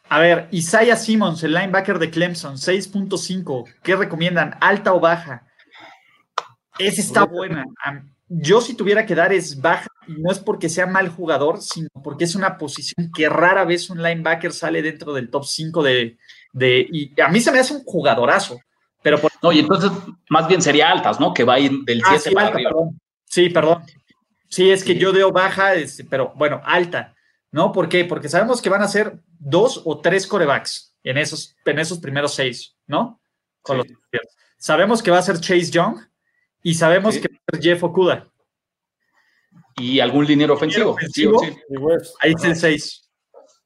A 0.09 0.19
ver, 0.19 0.47
Isaiah 0.51 0.95
Simmons, 0.95 1.43
el 1.43 1.53
linebacker 1.53 1.99
de 1.99 2.09
Clemson, 2.09 2.55
6.5. 2.55 3.75
¿Qué 3.83 3.95
recomiendan? 3.95 4.55
¿Alta 4.59 4.93
o 4.93 4.99
baja? 4.99 5.45
Esa 6.79 7.01
está 7.01 7.25
buena. 7.25 7.63
Yo 8.27 8.59
si 8.59 8.73
tuviera 8.73 9.05
que 9.05 9.13
dar 9.13 9.31
es 9.31 9.59
baja, 9.61 9.87
y 10.09 10.21
no 10.21 10.31
es 10.31 10.39
porque 10.39 10.69
sea 10.69 10.87
mal 10.87 11.09
jugador, 11.09 11.61
sino 11.61 11.89
porque 12.03 12.23
es 12.23 12.33
una 12.33 12.57
posición 12.57 13.11
que 13.15 13.29
rara 13.29 13.63
vez 13.63 13.89
un 13.91 14.01
linebacker 14.01 14.51
sale 14.51 14.81
dentro 14.81 15.13
del 15.13 15.29
top 15.29 15.45
5 15.45 15.83
de, 15.83 16.17
de... 16.51 16.87
Y 16.91 17.21
a 17.21 17.27
mí 17.27 17.39
se 17.39 17.51
me 17.51 17.59
hace 17.59 17.75
un 17.75 17.83
jugadorazo. 17.83 18.59
Pero 19.03 19.19
No, 19.43 19.51
y 19.51 19.59
entonces 19.59 19.91
más 20.29 20.47
bien 20.47 20.61
sería 20.61 20.89
altas, 20.89 21.19
¿no? 21.19 21.33
Que 21.33 21.43
va 21.43 21.53
a 21.53 21.59
ir 21.59 21.71
del 21.85 22.01
7 22.01 22.09
ah, 22.15 22.19
sí, 22.19 22.53
Perdón. 22.63 22.99
Sí, 23.25 23.49
perdón. 23.49 23.83
Sí, 24.49 24.71
es 24.71 24.83
que 24.83 24.95
yo 24.95 25.11
deo 25.11 25.31
baja, 25.31 25.75
este, 25.75 26.03
pero 26.03 26.33
bueno, 26.35 26.59
alta, 26.65 27.13
¿no? 27.51 27.71
¿Por 27.71 27.87
qué? 27.87 28.03
Porque 28.03 28.29
sabemos 28.29 28.61
que 28.61 28.69
van 28.69 28.81
a 28.81 28.87
ser 28.87 29.19
dos 29.37 29.83
o 29.85 29.99
tres 29.99 30.25
corebacks 30.25 30.95
en 31.03 31.19
esos, 31.19 31.55
en 31.65 31.77
esos 31.77 31.99
primeros 31.99 32.33
seis, 32.33 32.75
¿no? 32.87 33.21
sabemos 34.57 35.03
que 35.03 35.11
va 35.11 35.19
a 35.19 35.21
ser 35.21 35.39
Chase 35.39 35.69
Young 35.69 35.99
y 36.63 36.73
sabemos 36.73 37.17
que 37.17 37.27
va 37.29 37.37
a 37.47 37.55
ser 37.55 37.61
Jeff 37.61 37.83
Okuda. 37.83 38.27
Y 39.79 39.99
algún 39.99 40.25
liniero 40.25 40.53
ofensivo. 40.53 40.95
Ahí 42.21 42.31
está 42.31 42.47
el 42.47 42.55
seis. 42.55 43.09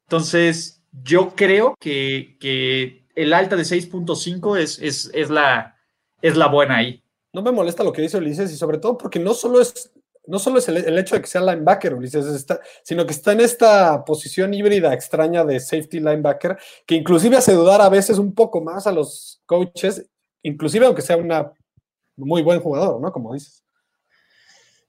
Entonces, 0.08 0.84
yo 0.92 1.34
creo 1.36 1.76
que, 1.80 2.38
que 2.40 3.04
el 3.16 3.34
alta 3.34 3.56
de 3.56 3.64
6.5 3.64 4.58
es, 4.58 4.80
es, 4.80 5.10
es, 5.14 5.30
la, 5.30 5.78
es 6.22 6.36
la 6.36 6.48
buena 6.48 6.78
ahí. 6.78 7.04
No 7.32 7.42
me 7.42 7.52
molesta 7.52 7.84
lo 7.84 7.92
que 7.92 8.02
dice 8.02 8.18
Ulises 8.18 8.52
y 8.52 8.58
sobre 8.58 8.78
todo 8.78 8.98
porque 8.98 9.20
no 9.20 9.34
solo 9.34 9.60
es, 9.60 9.92
no 10.28 10.40
solo 10.40 10.60
es 10.60 10.70
el, 10.70 10.98
hecho 10.98 11.16
de 11.16 11.22
que 11.22 11.28
sea 11.28 11.42
linebacker, 11.42 11.96
Ulises, 11.96 12.26
está, 12.28 12.60
sino 12.84 13.06
que 13.06 13.14
está 13.14 13.32
en 13.32 13.42
esta 13.42 14.06
posición 14.06 14.54
híbrida 14.54 14.94
extraña 14.94 15.44
de 15.44 15.60
safety 15.60 16.00
linebacker 16.00 16.58
que 16.86 16.96
inclusive 16.96 17.38
hace 17.38 17.54
dudar 17.54 17.82
a 17.82 17.90
veces 17.90 18.20
un 18.20 18.34
poco 18.34 18.62
más 18.62 18.86
a 18.86 18.92
los 18.92 19.42
coaches, 19.46 20.08
inclusive 20.44 20.86
aunque 20.86 21.02
sea 21.02 21.18
una 21.18 21.52
muy 22.16 22.44
buen 22.44 22.60
jugador, 22.60 23.02
¿no? 23.02 23.12
Como 23.12 23.34
dices. 23.34 23.64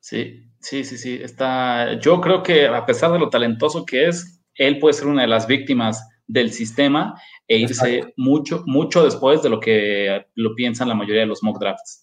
Sí, 0.05 0.53
sí, 0.61 0.85
sí, 0.85 0.99
sí. 0.99 1.19
Está, 1.23 1.99
yo 1.99 2.21
creo 2.21 2.43
que 2.43 2.67
a 2.67 2.85
pesar 2.85 3.11
de 3.11 3.19
lo 3.19 3.31
talentoso 3.31 3.87
que 3.87 4.07
es, 4.07 4.39
él 4.55 4.79
puede 4.79 4.93
ser 4.93 5.07
una 5.07 5.23
de 5.23 5.29
las 5.29 5.47
víctimas 5.47 6.07
del 6.27 6.53
sistema 6.53 7.19
e 7.49 7.57
irse 7.57 8.13
mucho, 8.19 8.65
mucho 8.67 9.03
después 9.03 9.43
de 9.43 9.49
lo 9.49 9.61
que 9.61 10.27
lo 10.35 10.55
piensan 10.55 10.91
la 10.91 10.95
mayoría 10.95 11.23
de 11.23 11.29
los 11.29 11.43
mock 11.43 11.59
drafts. 11.59 12.03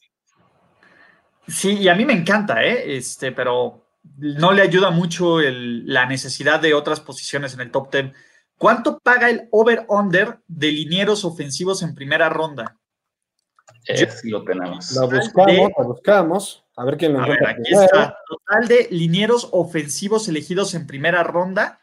Sí, 1.47 1.77
y 1.77 1.89
a 1.89 1.93
mí 1.93 2.03
me 2.03 2.13
encanta, 2.13 2.63
¿eh? 2.63 2.97
Este, 2.97 3.31
pero 3.33 3.85
no 4.17 4.51
le 4.51 4.63
ayuda 4.63 4.89
mucho 4.89 5.39
la 5.39 6.07
necesidad 6.07 6.59
de 6.59 6.73
otras 6.73 7.01
posiciones 7.01 7.53
en 7.53 7.61
el 7.61 7.69
top 7.69 7.91
10. 7.91 8.13
¿Cuánto 8.57 8.97
paga 8.97 9.29
el 9.29 9.47
over-under 9.51 10.39
de 10.47 10.71
linieros 10.71 11.23
ofensivos 11.23 11.83
en 11.83 11.93
primera 11.93 12.29
ronda? 12.29 12.79
Eh, 13.87 14.09
sí 14.09 14.31
lo 14.31 14.43
tenemos. 14.43 14.91
Lo 14.93 15.07
buscamos, 15.07 15.71
lo 15.77 15.83
buscamos. 15.85 16.65
A 16.77 16.85
ver 16.85 16.97
quién 16.97 17.13
lo 17.13 17.21
encuentra. 17.21 17.51
aquí 17.51 17.71
está. 17.71 18.17
Total 18.27 18.67
de 18.67 18.87
linieros 18.91 19.49
ofensivos 19.51 20.27
elegidos 20.27 20.73
en 20.73 20.87
primera 20.87 21.23
ronda 21.23 21.79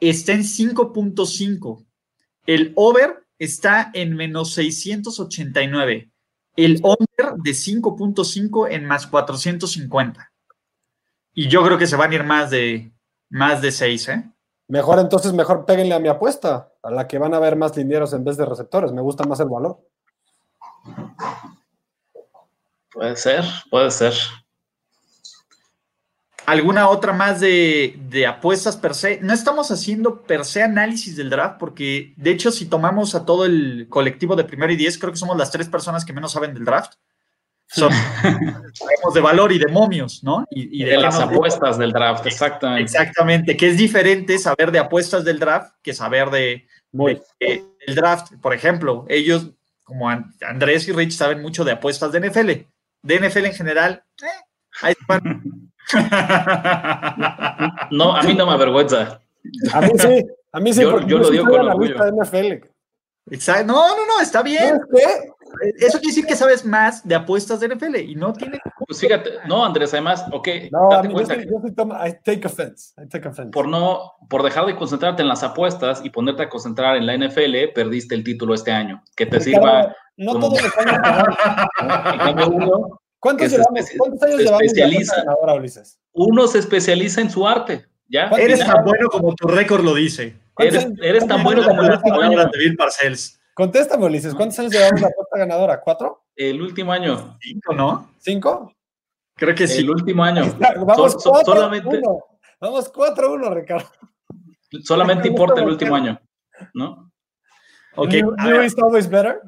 está 0.00 0.32
en 0.32 0.42
5.5. 0.42 1.86
El 2.46 2.72
over 2.76 3.26
está 3.38 3.90
en 3.94 4.14
menos 4.14 4.52
689. 4.54 6.10
El 6.56 6.80
under 6.82 7.34
de 7.36 7.50
5.5 7.50 8.68
en 8.70 8.84
más 8.84 9.06
450. 9.06 10.32
Y 11.34 11.48
yo 11.48 11.62
creo 11.64 11.76
que 11.76 11.86
se 11.86 11.96
van 11.96 12.12
a 12.12 12.14
ir 12.14 12.24
más 12.24 12.50
de, 12.50 12.92
más 13.28 13.60
de 13.60 13.72
6, 13.72 14.08
¿eh? 14.08 14.32
Mejor 14.68 14.98
entonces, 14.98 15.32
mejor 15.32 15.64
péguenle 15.64 15.94
a 15.94 16.00
mi 16.00 16.08
apuesta, 16.08 16.72
a 16.82 16.90
la 16.90 17.06
que 17.06 17.18
van 17.18 17.34
a 17.34 17.36
haber 17.36 17.54
más 17.54 17.76
linieros 17.76 18.12
en 18.14 18.24
vez 18.24 18.36
de 18.36 18.46
receptores. 18.46 18.90
Me 18.92 19.00
gusta 19.00 19.24
más 19.24 19.38
el 19.38 19.48
valor. 19.48 19.78
Puede 22.96 23.14
ser, 23.16 23.44
puede 23.68 23.90
ser. 23.90 24.14
¿Alguna 26.46 26.88
otra 26.88 27.12
más 27.12 27.40
de, 27.40 28.24
apuestas 28.26 28.78
per 28.78 28.94
se? 28.94 29.20
No 29.20 29.34
estamos 29.34 29.70
haciendo 29.70 30.22
per 30.22 30.46
se 30.46 30.62
análisis 30.62 31.14
del 31.14 31.28
draft 31.28 31.58
porque, 31.58 32.14
de 32.16 32.30
hecho, 32.30 32.50
si 32.50 32.64
tomamos 32.64 33.14
a 33.14 33.26
todo 33.26 33.44
el 33.44 33.86
colectivo 33.90 34.34
de 34.34 34.44
primero 34.44 34.72
y 34.72 34.76
diez, 34.76 34.96
creo 34.96 35.12
que 35.12 35.18
somos 35.18 35.36
las 35.36 35.50
tres 35.50 35.68
personas 35.68 36.06
que 36.06 36.14
menos 36.14 36.32
saben 36.32 36.54
del 36.54 36.64
draft. 36.64 36.94
Son 37.66 37.92
de 39.14 39.20
valor 39.20 39.52
y 39.52 39.58
de 39.58 39.70
momios, 39.70 40.24
¿no? 40.24 40.46
Y, 40.48 40.82
de, 40.82 40.96
las 40.96 41.20
apuestas 41.20 41.76
del 41.76 41.92
draft, 41.92 42.24
exactamente. 42.24 42.82
Exactamente, 42.82 43.56
que 43.58 43.68
es 43.68 43.76
diferente 43.76 44.38
saber 44.38 44.72
de 44.72 44.78
apuestas 44.78 45.22
del 45.22 45.38
draft 45.38 45.74
que 45.82 45.92
saber 45.92 46.30
de, 46.30 46.66
el 47.40 47.94
draft. 47.94 48.32
Por 48.40 48.54
ejemplo, 48.54 49.04
ellos, 49.10 49.50
como 49.84 50.08
Andrés 50.08 50.88
y 50.88 50.92
Rich, 50.92 51.12
saben 51.12 51.42
mucho 51.42 51.62
de 51.62 51.72
apuestas 51.72 52.10
de 52.10 52.20
NFL. 52.20 52.75
De 53.06 53.20
NFL 53.20 53.44
en 53.46 53.52
general, 53.54 54.02
eh, 54.22 54.26
ahí 54.82 54.94
van 55.06 55.42
no, 57.90 58.16
a 58.16 58.22
mí 58.22 58.34
no 58.34 58.46
me 58.46 58.52
avergüenza. 58.52 59.20
A 59.72 59.80
mí 59.80 59.90
sí, 59.98 60.26
a 60.52 60.60
mí 60.60 60.72
sí, 60.72 60.82
Yo- 60.82 60.90
porque 60.90 61.06
yo 61.06 61.18
lo 61.18 61.30
digo 61.30 61.44
con 61.44 61.64
la 61.64 61.72
orgullo. 61.72 61.90
lista 61.90 62.04
de 62.06 62.12
NFL. 62.12 62.68
Exacto. 63.30 63.72
No, 63.72 63.96
no, 63.96 64.06
no, 64.06 64.20
está 64.20 64.42
bien. 64.42 64.78
¿Sabes 64.78 64.82
qué? 64.94 65.30
Eso 65.78 65.98
quiere 65.98 66.08
decir 66.08 66.26
que 66.26 66.36
sabes 66.36 66.64
más 66.64 67.06
de 67.06 67.14
apuestas 67.14 67.60
de 67.60 67.68
NFL 67.68 67.96
y 67.96 68.14
no 68.14 68.32
tiene. 68.32 68.58
Pues 68.86 69.00
fíjate, 69.00 69.30
no, 69.46 69.64
Andrés, 69.64 69.92
además, 69.94 70.24
ok, 70.32 70.48
No, 70.70 70.88
date 70.90 71.08
yo, 71.08 71.14
cuenta 71.14 71.34
yo 71.36 71.74
tomo, 71.76 71.94
I 72.06 72.14
take 72.24 72.46
offense, 72.46 72.92
I 73.02 73.08
take 73.08 73.28
offense. 73.28 73.50
por 73.52 73.68
no, 73.68 74.12
por 74.28 74.42
dejar 74.42 74.66
de 74.66 74.76
concentrarte 74.76 75.22
en 75.22 75.28
las 75.28 75.42
apuestas 75.42 76.00
y 76.04 76.10
ponerte 76.10 76.42
a 76.44 76.48
concentrar 76.48 76.96
en 76.96 77.06
la 77.06 77.14
NFL, 77.16 77.72
perdiste 77.74 78.14
el 78.14 78.24
título 78.24 78.54
este 78.54 78.72
año. 78.72 79.02
Que 79.16 79.26
te 79.26 79.40
sirva. 79.40 79.94
no 80.16 80.32
como- 80.32 80.48
todos 80.48 80.62
los 80.62 80.76
años 80.78 80.98
ganamos. 81.02 81.36
En 82.12 82.18
cambio, 82.18 82.48
uno, 82.48 83.00
¿Cuántos, 83.18 83.50
se 83.50 83.56
llevamos, 83.58 83.80
¿Cuántos 83.98 84.22
años 84.22 84.36
se 84.36 84.42
llevamos 84.44 84.62
especializa. 84.62 85.12
apuesta 85.12 85.16
ganadora, 85.32 85.54
Ulises? 85.54 85.98
uno 86.12 86.46
se 86.46 86.58
especializa 86.60 87.20
en 87.20 87.30
su 87.30 87.46
arte. 87.46 87.86
¿Ya? 88.08 88.28
¿Cuántos 88.28 88.44
Eres 88.48 88.60
Final. 88.60 88.76
tan 88.76 88.84
bueno 88.84 89.08
como 89.08 89.34
tu 89.34 89.48
récord 89.48 89.82
lo 89.84 89.94
dice. 89.94 90.36
¿Cuántos 90.54 90.84
Eres, 90.84 90.98
eres 91.02 91.26
tan 91.26 91.42
bueno 91.42 91.62
como 91.64 91.82
el 91.82 91.88
llevamos 91.88 92.02
de 92.04 92.10
último 92.10 92.20
año. 92.40 92.50
de 92.52 92.58
Bill 92.58 92.76
Parcells. 92.76 93.40
Contéstame, 93.56 94.04
Ulises, 94.04 94.34
¿cuántos 94.34 94.58
años 94.58 94.72
llevamos 94.74 95.00
de 95.00 95.06
apuesta 95.06 95.38
ganadora? 95.38 95.80
¿Cuatro? 95.80 96.26
El 96.36 96.60
último 96.60 96.92
año. 96.92 97.38
Cinco, 97.40 97.72
¿no? 97.72 98.10
¿Cinco? 98.18 98.70
Creo 99.34 99.54
que 99.54 99.66
sí. 99.66 99.78
El 99.80 99.88
último 99.88 100.22
año. 100.22 100.44
Vamos 100.84 101.12
Sol- 101.12 101.20
sol- 101.22 101.32
cuatro, 101.32 101.54
solamente, 101.54 101.88
uno. 101.88 102.18
Vamos 102.60 102.92
4-1, 102.92 103.54
Ricardo. 103.54 103.88
solamente 104.84 105.26
importa 105.28 105.62
el 105.62 105.68
último 105.68 105.94
año. 105.96 106.20
¿No? 106.74 107.10
Ok, 107.96 108.10
New, 108.44 108.62
is 108.62 108.76
always 108.78 109.08
better, 109.08 109.40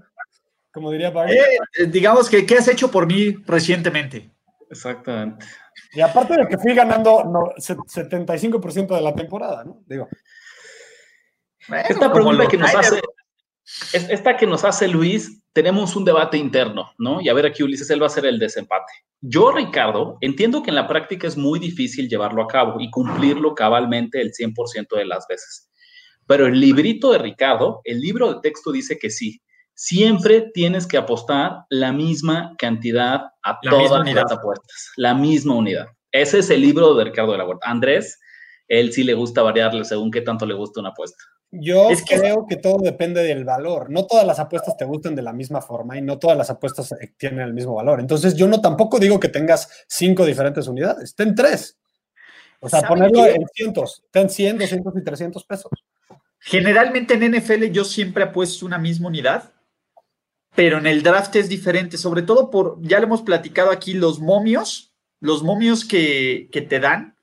como 0.73 0.91
diría 0.91 1.11
Barney. 1.11 1.37
eh, 1.37 1.45
eh, 1.81 1.87
digamos 1.87 2.31
que, 2.31 2.47
¿qué 2.47 2.57
has 2.57 2.69
hecho 2.69 2.91
por 2.91 3.07
mí 3.07 3.35
recientemente? 3.47 4.31
Exactamente. 4.71 5.45
Y 5.93 6.01
aparte 6.01 6.35
de 6.35 6.49
que 6.49 6.57
fui 6.57 6.75
ganando 6.75 7.25
no, 7.25 7.53
se- 7.59 7.77
75% 7.77 8.95
de 8.95 9.01
la 9.03 9.15
temporada, 9.15 9.65
¿no? 9.65 9.83
Digo, 9.87 10.09
Bueno, 11.69 11.85
Esta 11.91 12.11
pregunta 12.13 12.47
que 12.47 12.57
nos 12.57 12.75
hace, 12.75 13.01
esta 13.93 14.37
que 14.37 14.47
nos 14.47 14.65
hace 14.65 14.89
Luis, 14.89 15.43
tenemos 15.53 15.97
un 15.97 16.05
debate 16.05 16.37
interno, 16.37 16.93
¿no? 16.99 17.21
Y 17.21 17.29
a 17.29 17.35
ver 17.35 17.47
aquí 17.47 17.63
Ulises, 17.63 17.91
él 17.91 18.01
va 18.01 18.07
a 18.07 18.09
hacer 18.09 18.27
el 18.27 18.39
desempate. 18.39 18.93
Yo, 19.21 19.51
Ricardo, 19.53 20.17
entiendo 20.21 20.63
que 20.63 20.71
en 20.71 20.77
la 20.77 20.87
práctica 20.87 21.27
es 21.27 21.37
muy 21.37 21.59
difícil 21.59 22.09
llevarlo 22.09 22.43
a 22.43 22.47
cabo 22.47 22.81
y 22.81 22.91
cumplirlo 22.91 23.55
cabalmente 23.55 24.21
el 24.21 24.33
100% 24.33 24.97
de 24.97 25.05
las 25.05 25.27
veces. 25.29 25.71
Pero 26.27 26.47
el 26.47 26.61
librito 26.61 27.11
de 27.13 27.19
Ricardo, 27.19 27.81
el 27.85 28.01
libro 28.01 28.33
de 28.33 28.41
texto 28.41 28.71
dice 28.71 28.99
que 28.99 29.11
sí. 29.11 29.41
Siempre 29.75 30.51
tienes 30.53 30.87
que 30.87 30.97
apostar 30.97 31.59
la 31.71 31.93
misma 31.93 32.55
cantidad 32.59 33.23
a 33.43 33.59
La 33.63 33.71
todas 33.71 34.07
las 34.13 34.33
apuestas, 34.33 34.93
la 34.97 35.15
misma 35.15 35.55
unidad. 35.55 35.87
Ese 36.11 36.41
es 36.41 36.51
el 36.51 36.61
libro 36.61 36.95
de 36.95 37.05
Ricardo 37.05 37.33
de 37.33 37.39
la 37.39 37.47
Huerta. 37.47 37.69
Andrés, 37.69 38.19
él 38.67 38.93
sí 38.93 39.05
le 39.05 39.15
gusta 39.15 39.43
variarle 39.43 39.85
según 39.85 40.11
qué 40.11 40.21
tanto 40.21 40.47
le 40.47 40.55
gusta 40.55 40.81
una 40.81 40.91
apuesta. 40.91 41.23
Yo 41.51 41.91
Es 41.91 42.03
que- 42.03 42.19
creo 42.19 42.47
que 42.49 42.57
todo 42.57 42.79
depende 42.79 43.23
del 43.23 43.45
valor. 43.45 43.91
No 43.91 44.07
todas 44.07 44.27
las 44.27 44.39
apuestas 44.39 44.77
te 44.77 44.85
gustan 44.85 45.15
de 45.15 45.23
la 45.23 45.33
misma 45.33 45.61
forma 45.63 45.97
y 45.97 46.03
no 46.03 46.19
todas 46.19 46.37
las 46.37 46.51
apuestas 46.51 46.93
eh, 46.93 47.15
tienen 47.17 47.41
el 47.41 47.55
mismo 47.55 47.75
valor. 47.75 48.01
Entonces, 48.01 48.35
yo 48.35 48.47
no 48.49 48.61
tampoco 48.61 48.99
digo 48.99 49.19
que 49.19 49.29
tengas 49.29 49.69
cinco 49.89 50.25
diferentes 50.27 50.67
unidades, 50.69 51.15
ten 51.15 51.35
tres. 51.35 51.79
O 52.61 52.69
sea, 52.69 52.81
¿Saben 52.81 52.97
ponerlo 52.99 53.25
qué? 53.25 53.35
en 53.35 53.47
cientos, 53.55 54.05
ten 54.11 54.29
100, 54.29 54.59
200 54.59 54.93
y 54.97 55.05
300 55.05 55.45
pesos. 55.45 55.71
Generalmente 56.41 57.15
en 57.15 57.23
NFL 57.35 57.71
yo 57.71 57.85
siempre 57.85 58.25
apuesto 58.25 58.67
una 58.67 58.79
misma 58.79 59.09
unidad, 59.09 59.53
pero 60.57 60.79
en 60.79 60.87
el 60.87 61.03
draft 61.05 61.37
es 61.37 61.49
diferente, 61.49 61.97
sobre 61.97 62.23
todo 62.23 62.51
por, 62.51 62.79
ya 62.83 62.99
lo 62.99 63.05
hemos 63.07 63.23
platicado 63.23 63.71
aquí, 63.71 63.95
los 63.95 64.19
momios, 64.19 64.93
los 65.21 65.43
momios 65.45 65.85
que, 65.85 66.49
que 66.51 66.61
te 66.63 66.81
dan 66.81 67.17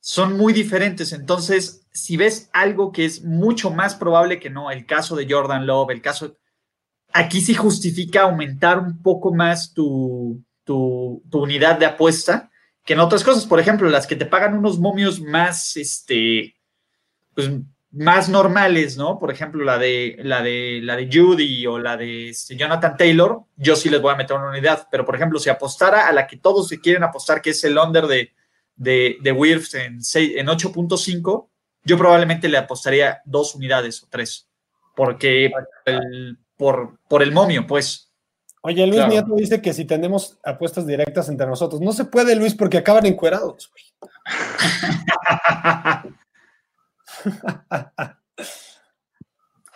son 0.00 0.36
muy 0.36 0.52
diferentes. 0.52 1.12
Entonces, 1.12 1.81
si 1.92 2.16
ves 2.16 2.48
algo 2.52 2.90
que 2.90 3.04
es 3.04 3.22
mucho 3.22 3.70
más 3.70 3.94
probable 3.94 4.40
que 4.40 4.50
no, 4.50 4.70
el 4.70 4.86
caso 4.86 5.14
de 5.14 5.26
Jordan 5.28 5.66
Love, 5.66 5.90
el 5.90 6.02
caso, 6.02 6.38
aquí 7.12 7.40
sí 7.40 7.54
justifica 7.54 8.22
aumentar 8.22 8.78
un 8.78 9.02
poco 9.02 9.32
más 9.34 9.74
tu, 9.74 10.42
tu, 10.64 11.22
unidad 11.32 11.78
de 11.78 11.86
apuesta 11.86 12.50
que 12.84 12.94
en 12.94 13.00
otras 13.00 13.22
cosas. 13.22 13.46
Por 13.46 13.60
ejemplo, 13.60 13.88
las 13.88 14.06
que 14.06 14.16
te 14.16 14.26
pagan 14.26 14.56
unos 14.56 14.78
momios 14.78 15.20
más, 15.20 15.76
este, 15.76 16.54
pues 17.34 17.50
más 17.90 18.30
normales, 18.30 18.96
¿no? 18.96 19.18
Por 19.18 19.30
ejemplo, 19.30 19.62
la 19.62 19.76
de 19.76 20.16
la 20.20 20.42
de 20.42 20.80
la 20.82 20.96
de 20.96 21.10
Judy 21.12 21.66
o 21.66 21.78
la 21.78 21.98
de 21.98 22.30
este, 22.30 22.56
Jonathan 22.56 22.96
Taylor, 22.96 23.42
yo 23.56 23.76
sí 23.76 23.90
les 23.90 24.00
voy 24.00 24.14
a 24.14 24.16
meter 24.16 24.36
una 24.36 24.48
unidad, 24.48 24.88
pero 24.90 25.04
por 25.04 25.14
ejemplo, 25.14 25.38
si 25.38 25.50
apostara 25.50 26.08
a 26.08 26.12
la 26.12 26.26
que 26.26 26.38
todos 26.38 26.68
se 26.68 26.80
quieren 26.80 27.04
apostar, 27.04 27.42
que 27.42 27.50
es 27.50 27.62
el 27.64 27.76
under 27.76 28.06
de, 28.06 28.32
de, 28.76 29.18
de 29.20 29.30
en, 29.30 29.94
en 29.94 30.46
8.5, 30.46 31.48
yo 31.84 31.98
probablemente 31.98 32.48
le 32.48 32.58
apostaría 32.58 33.20
dos 33.24 33.54
unidades 33.54 34.02
o 34.02 34.06
tres, 34.10 34.48
porque 34.94 35.50
el- 35.86 36.38
por, 36.56 36.98
por 37.08 37.22
el 37.22 37.32
momio, 37.32 37.66
pues. 37.66 38.08
Oye, 38.62 38.86
Luis 38.86 38.96
Claro. 38.98 39.10
Nieto 39.10 39.34
dice 39.34 39.60
que 39.60 39.72
si 39.72 39.84
tenemos 39.84 40.38
apuestas 40.44 40.86
directas 40.86 41.28
entre 41.28 41.46
nosotros, 41.48 41.80
no 41.80 41.92
se 41.92 42.04
puede, 42.04 42.36
Luis, 42.36 42.54
porque 42.54 42.78
acaban 42.78 43.06
encuerados. 43.06 43.72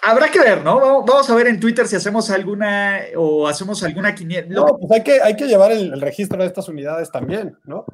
Habrá 0.03 0.29
que 0.31 0.39
ver, 0.39 0.63
¿no? 0.63 0.79
Vamos- 1.05 1.29
a 1.29 1.35
ver 1.35 1.49
en 1.49 1.59
Twitter 1.59 1.89
si 1.89 1.97
hacemos 1.97 2.31
alguna 2.31 3.01
o 3.17 3.49
hacemos 3.49 3.83
alguna 3.83 4.15
quiniela. 4.15 4.47
No, 4.49 4.67
pues 4.79 4.93
hay 4.93 5.03
que, 5.03 5.21
hay 5.21 5.35
que 5.35 5.47
llevar 5.47 5.73
el, 5.73 5.93
el 5.95 6.01
registro 6.01 6.39
de 6.41 6.47
estas 6.47 6.69
unidades 6.69 7.11
también, 7.11 7.59
¿no? 7.65 7.86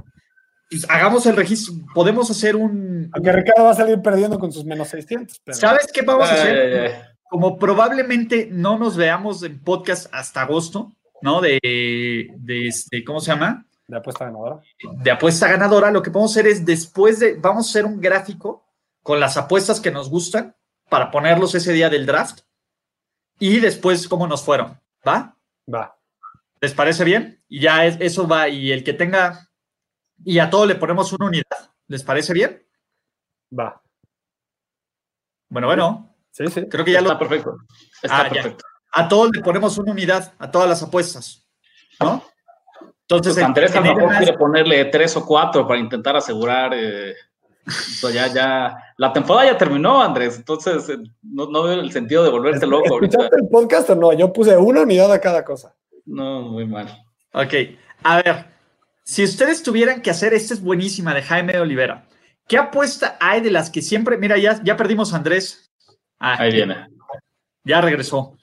Pues, 0.81 0.91
hagamos 0.91 1.25
el 1.27 1.37
registro. 1.37 1.75
Podemos 1.95 2.31
hacer 2.31 2.57
un. 2.57 3.11
Aunque 3.13 3.33
Ricardo 3.33 3.65
va 3.65 3.71
a 3.71 3.75
salir 3.75 4.01
perdiendo 4.03 4.39
con 4.39 4.51
sus 4.53 4.65
menos 4.65 4.89
600. 4.89 5.41
Pero... 5.45 5.57
¿Sabes 5.59 5.89
qué 5.93 6.03
vamos 6.03 6.29
a 6.29 6.33
Ay, 6.35 6.41
hacer? 6.41 6.57
ay, 6.59 6.91
ay. 6.91 7.03
Como 7.31 7.59
probablemente 7.59 8.49
no 8.51 8.79
nos 8.79 8.97
veamos 8.97 9.43
en 9.43 9.59
podcast 9.63 10.07
hasta 10.13 10.43
agosto, 10.43 10.93
¿no? 11.23 11.41
De, 11.41 11.59
de 11.63 12.69
este, 12.69 13.03
¿cómo 13.05 13.21
se 13.21 13.33
llama? 13.33 13.65
De 13.89 13.97
apuesta 13.97 14.25
ganadora. 14.27 14.61
De 15.03 15.11
apuesta 15.11 15.49
ganadora, 15.49 15.91
lo 15.91 16.03
que 16.03 16.11
podemos 16.11 16.31
hacer 16.33 16.47
es 16.47 16.65
después 16.67 17.19
de, 17.21 17.35
vamos 17.35 17.67
a 17.67 17.71
hacer 17.71 17.85
un 17.87 18.01
gráfico 18.01 18.65
con 19.03 19.19
las 19.21 19.37
apuestas 19.37 19.81
que 19.81 19.91
nos 19.91 20.11
gustan 20.11 20.55
para 20.91 21.11
ponerlos 21.11 21.55
ese 21.55 21.73
día 21.73 21.89
del 21.91 22.05
draft 22.07 22.41
y 23.39 23.61
después 23.61 24.07
cómo 24.09 24.27
nos 24.27 24.43
fueron, 24.45 24.79
¿va? 25.07 25.37
Va. 25.73 25.97
¿Les 26.61 26.75
parece 26.75 27.03
bien? 27.05 27.43
Y 27.49 27.61
ya 27.61 27.87
es- 27.87 27.97
eso 28.01 28.29
va, 28.29 28.49
y 28.49 28.71
el 28.73 28.85
que 28.85 28.93
tenga, 28.93 29.49
y 30.25 30.39
a 30.39 30.49
todo 30.51 30.67
le 30.67 30.75
ponemos 30.77 31.13
una 31.13 31.27
unidad, 31.27 31.71
¿les 31.89 32.03
parece 32.03 32.33
bien? 32.33 32.63
Va. 33.59 33.81
Bueno, 35.49 35.67
bueno, 35.69 36.15
Sí, 36.31 36.47
sí. 36.49 36.67
creo 36.69 36.85
que 36.85 36.93
ya 36.93 37.01
Está 37.01 37.13
lo, 37.13 37.19
perfecto. 37.19 37.57
Está 38.03 38.21
Ah, 38.23 38.25
ya. 38.29 38.31
perfecto. 38.43 38.65
a 38.95 39.09
todos 39.09 39.31
le 39.35 39.43
ponemos 39.43 39.77
una 39.79 39.93
unidad, 39.93 40.33
a 40.39 40.51
todas 40.51 40.69
las 40.69 40.83
apuestas, 40.83 41.47
¿no? 42.01 42.23
Entonces, 43.03 43.35
Pues 43.35 43.45
Andrés 43.45 43.73
que 43.73 43.79
a 43.79 43.81
lo 43.83 43.95
mejor 43.95 44.17
quiere 44.17 44.33
ponerle 44.39 44.85
tres 44.87 45.15
o 45.17 45.27
cuatro 45.27 45.67
para 45.67 45.79
intentar 45.81 46.17
asegurar. 46.17 46.73
eh, 46.75 47.15
ya, 48.13 48.27
ya. 48.29 48.77
La 48.97 49.13
temporada 49.13 49.53
ya 49.53 49.59
terminó, 49.59 50.01
Andrés. 50.03 50.37
Entonces 50.37 50.89
eh, 50.89 50.97
no, 51.23 51.47
no 51.51 51.63
veo 51.65 51.81
el 51.81 51.93
sentido 51.93 52.25
de 52.25 52.31
volverte 52.31 52.67
loco 52.67 52.95
ahorita. 52.95 53.19
¿Escuchaste 53.19 53.37
el 53.45 53.49
podcast 53.49 53.91
o 53.91 53.95
no? 53.97 54.13
Yo 54.15 54.33
puse 54.33 54.57
una 54.57 54.83
unidad 54.83 55.13
a 55.13 55.21
cada 55.21 55.45
cosa. 55.45 55.75
No, 56.07 56.41
muy 56.43 56.67
mal. 56.67 56.87
Ok, 57.35 57.53
a 58.05 58.17
ver, 58.23 58.47
si 59.05 59.25
ustedes 59.25 59.63
tuvieran 59.63 60.01
que 60.03 60.11
hacer, 60.11 60.35
esta 60.35 60.55
es 60.55 60.61
buenísima 60.63 61.15
de 61.15 61.23
Jaime 61.23 61.59
Olivera. 61.59 62.07
¿Qué 62.49 62.59
apuesta 62.59 63.17
hay 63.21 63.41
de 63.41 63.51
las 63.51 63.71
que 63.71 63.83
siempre, 63.83 64.17
mira, 64.19 64.37
ya, 64.39 64.61
ya 64.63 64.77
perdimos 64.77 65.13
a 65.13 65.17
Andrés. 65.17 65.71
Ah, 66.19 66.37
Ahí 66.39 66.53
viene. 66.53 66.89
Ya 67.65 67.81
regresó. 67.81 68.37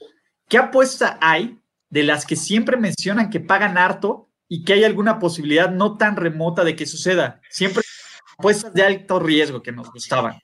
¿Qué 0.47 0.57
apuesta 0.57 1.17
hay 1.21 1.59
de 1.89 2.03
las 2.03 2.25
que 2.25 2.35
siempre 2.35 2.77
mencionan 2.77 3.29
que 3.29 3.39
pagan 3.39 3.77
harto 3.77 4.29
y 4.47 4.63
que 4.63 4.73
hay 4.73 4.83
alguna 4.83 5.19
posibilidad 5.19 5.69
no 5.69 5.97
tan 5.97 6.15
remota 6.15 6.63
de 6.63 6.75
que 6.75 6.85
suceda? 6.85 7.41
Siempre 7.49 7.83
apuestas 8.37 8.73
de 8.73 8.83
alto 8.83 9.19
riesgo 9.19 9.61
que 9.61 9.71
nos 9.71 9.91
gustaban. 9.91 10.39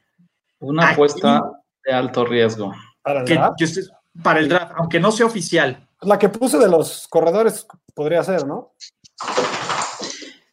Una 0.60 0.84
Aquí- 0.86 0.94
apuesta 0.94 1.44
de 1.84 1.94
alto 1.94 2.26
riesgo. 2.26 2.74
Para 3.02 3.22
el 3.22 3.26
Que, 3.26 3.34
draft. 3.36 3.56
que 3.58 3.82
para 4.22 4.40
el 4.40 4.50
draft, 4.50 4.74
aunque 4.78 5.00
no 5.00 5.12
sea 5.12 5.26
oficial. 5.26 5.88
La 6.02 6.20
que 6.20 6.30
puse 6.30 6.58
de 6.58 6.68
los 6.68 7.08
corredores 7.08 7.66
podría 7.94 8.24
ser, 8.24 8.46
¿no? 8.46 8.74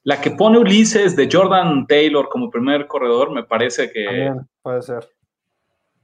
La 0.04 0.20
que 0.20 0.32
pone 0.32 0.58
Ulises 0.58 1.14
de 1.16 1.28
Jordan 1.30 1.86
Taylor 1.86 2.28
como 2.28 2.50
primer 2.50 2.86
corredor, 2.86 3.30
me 3.30 3.44
parece 3.44 3.90
que. 3.92 4.04
También 4.04 4.48
puede 4.62 4.82
ser. 4.82 5.08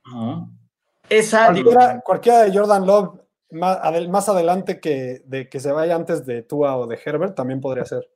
¿no? 0.06 0.50
Esa, 1.08 1.52
digo, 1.52 1.70
Cualquiera, 1.72 2.00
cualquiera 2.02 2.42
de 2.44 2.56
Jordan 2.56 2.86
Love 2.86 3.20
más, 3.50 3.78
adel- 3.78 4.08
más 4.10 4.28
adelante 4.28 4.78
que, 4.78 5.22
de 5.24 5.48
que 5.48 5.58
se 5.58 5.72
vaya 5.72 5.94
antes 5.96 6.26
de 6.26 6.42
Tua 6.42 6.76
o 6.76 6.86
de 6.86 6.98
Herbert 7.02 7.34
también 7.34 7.60
podría 7.60 7.84
ser. 7.84 8.08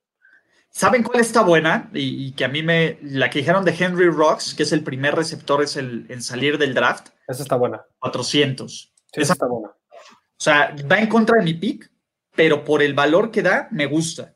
¿saben 0.74 1.03
cuál 1.03 1.20
está 1.20 1.43
buena? 1.43 1.91
Y, 1.93 2.28
y 2.28 2.33
que 2.33 2.45
a 2.47 2.49
mí 2.49 2.62
me, 2.62 2.99
la 3.03 3.28
que 3.28 3.41
dijeron 3.41 3.64
de 3.64 3.74
Henry 3.78 4.09
Rocks, 4.09 4.55
que 4.55 4.62
es 4.62 4.72
el 4.72 4.83
primer 4.83 5.14
receptor 5.14 5.62
es 5.62 5.76
el, 5.76 6.07
en 6.09 6.22
salir 6.22 6.57
del 6.59 6.72
draft, 6.74 7.09
Esa 7.28 7.43
está 7.43 7.57
buena. 7.57 7.85
400. 7.99 8.93
Sí, 9.12 9.20
esa 9.20 9.35
está 9.35 9.47
buena. 9.47 9.68
O 9.68 10.39
sea, 10.45 10.74
va 10.91 10.99
en 10.99 11.09
contra 11.09 11.37
de 11.39 11.45
mi 11.45 11.55
pick, 11.55 11.91
pero 12.35 12.64
por 12.64 12.83
el 12.83 12.95
valor 12.95 13.30
que 13.30 13.43
da, 13.43 13.68
me 13.70 13.85
gusta. 13.87 14.35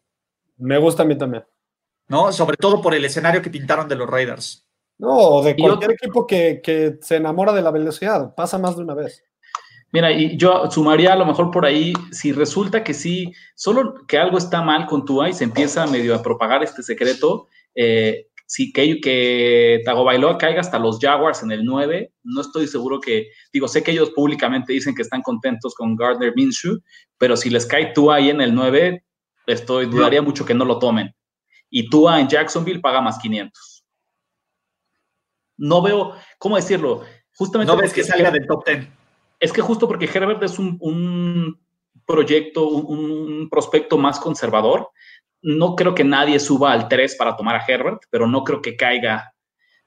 Me 0.58 0.78
gusta 0.78 1.02
a 1.02 1.06
mí 1.06 1.16
también. 1.16 1.44
¿no? 2.08 2.32
Sobre 2.32 2.56
todo 2.56 2.80
por 2.80 2.94
el 2.94 3.04
escenario 3.04 3.42
que 3.42 3.50
pintaron 3.50 3.88
de 3.88 3.96
los 3.96 4.08
Raiders. 4.08 4.66
No, 4.98 5.42
de 5.42 5.56
cualquier 5.56 5.92
equipo 5.92 6.26
que, 6.26 6.60
que, 6.62 6.98
se 7.02 7.16
enamora 7.16 7.52
de 7.52 7.60
la 7.60 7.70
velocidad, 7.70 8.34
pasa 8.34 8.58
más 8.58 8.76
de 8.76 8.82
una 8.82 8.94
vez. 8.94 9.22
Mira, 9.92 10.10
y 10.10 10.36
yo 10.36 10.70
sumaría 10.70 11.12
a 11.12 11.16
lo 11.16 11.26
mejor 11.26 11.50
por 11.50 11.66
ahí, 11.66 11.92
si 12.10 12.32
resulta 12.32 12.82
que 12.82 12.94
sí, 12.94 13.32
solo 13.54 14.06
que 14.06 14.18
algo 14.18 14.38
está 14.38 14.62
mal 14.62 14.86
con 14.86 15.04
Tua 15.04 15.28
y 15.28 15.32
se 15.34 15.44
empieza 15.44 15.86
medio 15.86 16.14
a 16.14 16.22
propagar 16.22 16.62
este 16.62 16.82
secreto, 16.82 17.46
eh, 17.74 18.28
si 18.46 18.72
que, 18.72 19.00
que 19.00 19.82
Tagovailoa 19.84 20.38
caiga 20.38 20.60
hasta 20.60 20.78
los 20.78 20.98
Jaguars 20.98 21.42
en 21.42 21.52
el 21.52 21.64
9, 21.64 22.12
no 22.24 22.40
estoy 22.40 22.66
seguro 22.66 23.00
que, 23.00 23.28
digo, 23.52 23.68
sé 23.68 23.82
que 23.82 23.90
ellos 23.90 24.10
públicamente 24.10 24.72
dicen 24.72 24.94
que 24.94 25.02
están 25.02 25.20
contentos 25.20 25.74
con 25.74 25.94
Gardner 25.94 26.32
Minshew, 26.34 26.80
pero 27.18 27.36
si 27.36 27.50
les 27.50 27.66
cae 27.66 27.92
Tua 27.92 28.16
ahí 28.16 28.30
en 28.30 28.40
el 28.40 28.54
9, 28.54 29.04
estoy, 29.46 29.86
dudaría 29.86 30.22
mucho 30.22 30.44
que 30.44 30.54
no 30.54 30.64
lo 30.64 30.78
tomen. 30.78 31.14
Y 31.70 31.88
Tua 31.88 32.20
en 32.20 32.28
Jacksonville 32.28 32.80
paga 32.80 33.00
más 33.00 33.18
500. 33.18 33.84
No 35.58 35.82
veo, 35.82 36.14
¿cómo 36.38 36.56
decirlo? 36.56 37.02
Justamente 37.34 37.72
no 37.72 37.80
ves 37.80 37.92
que 37.92 38.04
salga 38.04 38.30
del 38.30 38.46
top 38.46 38.64
10. 38.66 38.88
Es 39.40 39.52
que 39.52 39.60
justo 39.60 39.86
porque 39.86 40.06
Herbert 40.12 40.42
es 40.42 40.58
un, 40.58 41.58
proyecto, 42.06 42.68
un, 42.68 43.48
prospecto 43.50 43.98
más 43.98 44.18
conservador, 44.18 44.90
no 45.42 45.76
creo 45.76 45.94
que 45.94 46.04
nadie 46.04 46.40
suba 46.40 46.72
al 46.72 46.88
3 46.88 47.16
para 47.16 47.36
tomar 47.36 47.56
a 47.56 47.64
Herbert, 47.66 48.02
pero 48.10 48.26
no 48.26 48.42
creo 48.42 48.62
que 48.62 48.76
caiga 48.76 49.32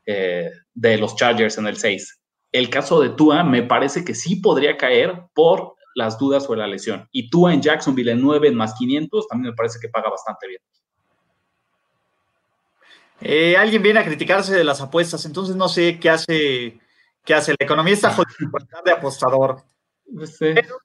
eh, 0.06 0.50
de 0.74 0.98
los 0.98 1.16
Chargers 1.16 1.58
en 1.58 1.68
el 1.68 1.78
6. 1.78 2.22
El 2.52 2.70
caso 2.70 3.00
de 3.02 3.10
Tua 3.10 3.44
me 3.44 3.64
parece 3.64 4.04
que 4.04 4.16
sí 4.16 4.38
podría 4.38 4.78
caer 4.78 5.24
por 5.34 5.76
las 6.00 6.18
dudas 6.18 6.46
sobre 6.46 6.62
la 6.62 6.68
lesión. 6.68 7.08
Y 7.12 7.30
Tua 7.30 7.54
en 7.54 7.62
Jacksonville 7.62 8.12
en 8.12 8.22
9 8.22 8.48
en 8.48 8.56
más 8.56 8.74
500 8.74 9.28
también 9.28 9.52
me 9.52 9.56
parece 9.56 9.80
que 9.80 9.90
paga 9.90 10.10
bastante 10.10 10.48
bien. 10.48 10.62
Eh, 13.22 13.58
alguien 13.58 13.84
viene 13.84 14.00
a 14.00 14.06
criticarse 14.06 14.56
de 14.56 14.64
las 14.64 14.82
apuestas, 14.82 15.26
entonces 15.26 15.56
no 15.56 15.68
sé 15.68 16.00
qué 16.00 16.10
hace, 16.10 16.80
qué 17.24 17.34
hace. 17.34 17.52
La 17.52 17.66
economía 17.66 17.94
está 17.94 18.12
jodida 18.12 18.32
de 18.86 18.92
apostador. 18.92 19.64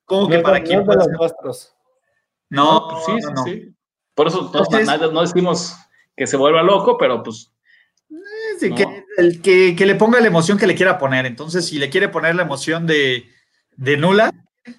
¿Cómo 0.04 0.28
que 0.28 0.40
para 0.40 0.62
quién? 0.62 0.84
No, 2.50 2.88
pues 2.88 3.04
sí, 3.06 3.12
sí, 3.20 3.32
sí. 3.44 3.74
Por 4.14 4.28
eso 4.28 4.50
no, 5.12 5.20
decimos 5.22 5.76
que 6.16 6.26
se 6.26 6.36
vuelva 6.36 6.62
loco, 6.62 6.96
pero 6.96 7.22
pues. 7.22 7.50
Que, 8.60 9.04
el, 9.16 9.42
que, 9.42 9.86
le 9.86 9.94
ponga 9.96 10.20
la 10.20 10.28
emoción 10.28 10.56
que 10.56 10.66
le 10.66 10.76
quiera 10.76 10.98
poner. 10.98 11.26
Entonces, 11.26 11.66
si 11.66 11.78
le 11.78 11.90
quiere 11.90 12.08
poner 12.08 12.36
la 12.36 12.42
emoción 12.42 12.86
de, 12.86 13.26
nula, 13.76 14.32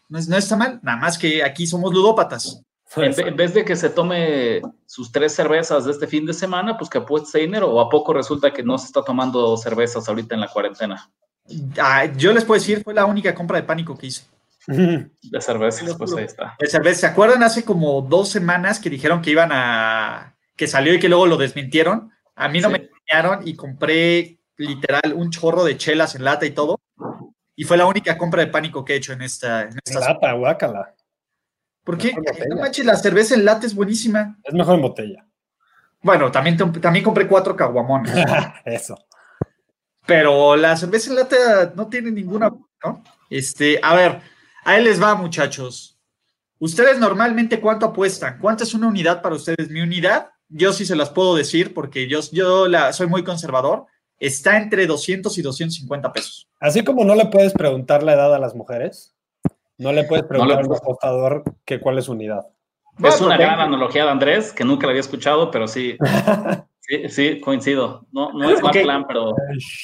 no, 0.09 0.19
no, 0.27 0.37
está 0.37 0.55
mal. 0.55 0.79
Nada 0.81 0.97
más 0.97 1.17
que 1.17 1.43
aquí 1.43 1.67
somos 1.67 1.93
ludópatas. 1.93 2.61
En, 2.97 3.35
vez 3.35 3.53
de 3.53 3.65
que 3.65 3.75
se 3.75 3.89
tome 3.89 4.61
sus 4.85 5.11
tres 5.11 5.33
cervezas 5.33 5.85
de 5.85 5.91
este 5.91 6.07
fin 6.07 6.25
de 6.25 6.33
semana, 6.33 6.77
pues 6.77 6.89
que 6.89 6.99
apueste 6.99 7.39
dinero, 7.39 7.69
o 7.71 7.81
a 7.81 7.89
poco 7.89 8.13
resulta 8.13 8.53
que 8.53 8.63
no 8.63 8.77
se 8.77 8.85
está 8.85 9.03
tomando 9.03 9.57
cervezas 9.57 10.07
ahorita 10.07 10.35
en 10.35 10.41
la 10.41 10.47
cuarentena. 10.47 11.09
Ah, 11.77 12.05
yo 12.05 12.31
les 12.31 12.45
puedo 12.45 12.59
decir, 12.59 12.83
fue 12.83 12.93
la 12.93 13.05
única 13.05 13.35
compra 13.35 13.57
de 13.57 13.63
pánico 13.63 13.97
que 13.97 14.07
hice. 14.07 14.23
De 14.67 15.41
cervezas, 15.41 15.95
pues 15.95 16.13
ahí 16.13 16.23
está. 16.23 16.55
De 16.59 16.67
cerveza. 16.67 17.01
¿Se 17.01 17.07
acuerdan 17.07 17.43
hace 17.43 17.63
como 17.63 18.01
dos 18.01 18.29
semanas 18.29 18.79
que 18.79 18.89
dijeron 18.89 19.21
que 19.21 19.31
iban 19.31 19.51
a. 19.51 20.35
que 20.55 20.67
salió 20.67 20.93
y 20.93 20.99
que 20.99 21.09
luego 21.09 21.27
lo 21.27 21.37
desmintieron? 21.37 22.11
A 22.35 22.47
mí 22.47 22.61
no 22.61 22.69
me 22.69 22.89
engañaron 23.09 23.47
y 23.47 23.55
compré 23.55 24.39
literal 24.57 25.13
un 25.15 25.29
chorro 25.29 25.63
de 25.63 25.77
chelas 25.77 26.15
en 26.15 26.23
lata 26.23 26.45
y 26.45 26.51
todo. 26.51 26.79
Y 27.55 27.63
fue 27.63 27.77
la 27.77 27.85
única 27.85 28.17
compra 28.17 28.41
de 28.41 28.51
pánico 28.51 28.83
que 28.83 28.93
he 28.93 28.97
hecho 28.97 29.13
en 29.13 29.21
esta. 29.21 29.63
En 29.63 29.79
lata, 29.93 30.33
guácala. 30.33 30.93
¿Por 31.83 31.97
qué? 31.97 32.13
No 32.49 32.57
manches, 32.57 32.85
la 32.85 32.95
cerveza 32.95 33.35
en 33.35 33.45
lata 33.45 33.65
es 33.65 33.75
buenísima. 33.75 34.37
Es 34.43 34.53
mejor 34.53 34.75
en 34.75 34.81
botella. 34.81 35.25
Bueno, 36.01 36.31
también, 36.31 36.57
también 36.57 37.03
compré 37.03 37.27
cuatro 37.27 37.55
caguamones. 37.55 38.13
Eso. 38.65 38.97
Pero 40.05 40.55
la 40.55 40.75
cerveza 40.75 41.09
en 41.09 41.15
lata 41.15 41.73
no 41.75 41.87
tiene 41.87 42.11
ninguna, 42.11 42.51
¿no? 42.83 43.03
Este, 43.29 43.79
a 43.81 43.95
ver, 43.95 44.21
Ahí 44.65 44.83
les 44.83 44.99
va, 44.99 45.13
muchachos. 45.13 45.95
Ustedes 46.57 46.97
normalmente 46.97 47.61
cuánto 47.61 47.85
apuestan? 47.85 48.39
¿Cuánto 48.39 48.63
es 48.63 48.73
una 48.73 48.87
unidad 48.87 49.21
para 49.21 49.35
ustedes? 49.35 49.69
Mi 49.69 49.81
unidad, 49.81 50.29
yo 50.49 50.73
sí 50.73 50.87
se 50.87 50.95
las 50.95 51.11
puedo 51.11 51.35
decir 51.35 51.71
porque 51.71 52.07
yo, 52.09 52.19
yo 52.31 52.67
la, 52.67 52.91
soy 52.91 53.05
muy 53.05 53.23
conservador, 53.23 53.85
está 54.17 54.57
entre 54.57 54.87
200 54.87 55.37
y 55.37 55.41
250 55.43 56.11
pesos. 56.11 56.49
Así 56.65 56.83
como 56.83 57.05
no 57.05 57.13
le 57.13 57.27
puedes 57.27 57.53
preguntar 57.53 58.01
la 58.01 58.13
edad 58.13 58.33
a 58.33 58.39
las 58.39 58.55
mujeres, 58.55 59.15
no 59.77 59.93
le 59.93 60.03
puedes 60.05 60.25
preguntar 60.25 60.57
al 60.57 60.65
apostador 60.65 61.43
que 61.63 61.79
cuál 61.79 61.99
es 61.99 62.05
su 62.05 62.13
unidad. 62.13 62.47
es 63.03 63.21
una 63.21 63.37
gran 63.37 63.59
analogía 63.59 64.05
de 64.05 64.09
Andrés, 64.09 64.51
que 64.51 64.63
nunca 64.65 64.87
la 64.87 64.91
había 64.91 65.01
escuchado, 65.01 65.51
pero 65.51 65.67
sí. 65.67 65.97
Sí, 66.87 67.09
sí, 67.09 67.39
coincido. 67.39 68.05
No, 68.11 68.31
no 68.31 68.47
es 68.47 68.61
mal 68.61 68.71
plan, 68.71 69.05
pero. 69.07 69.33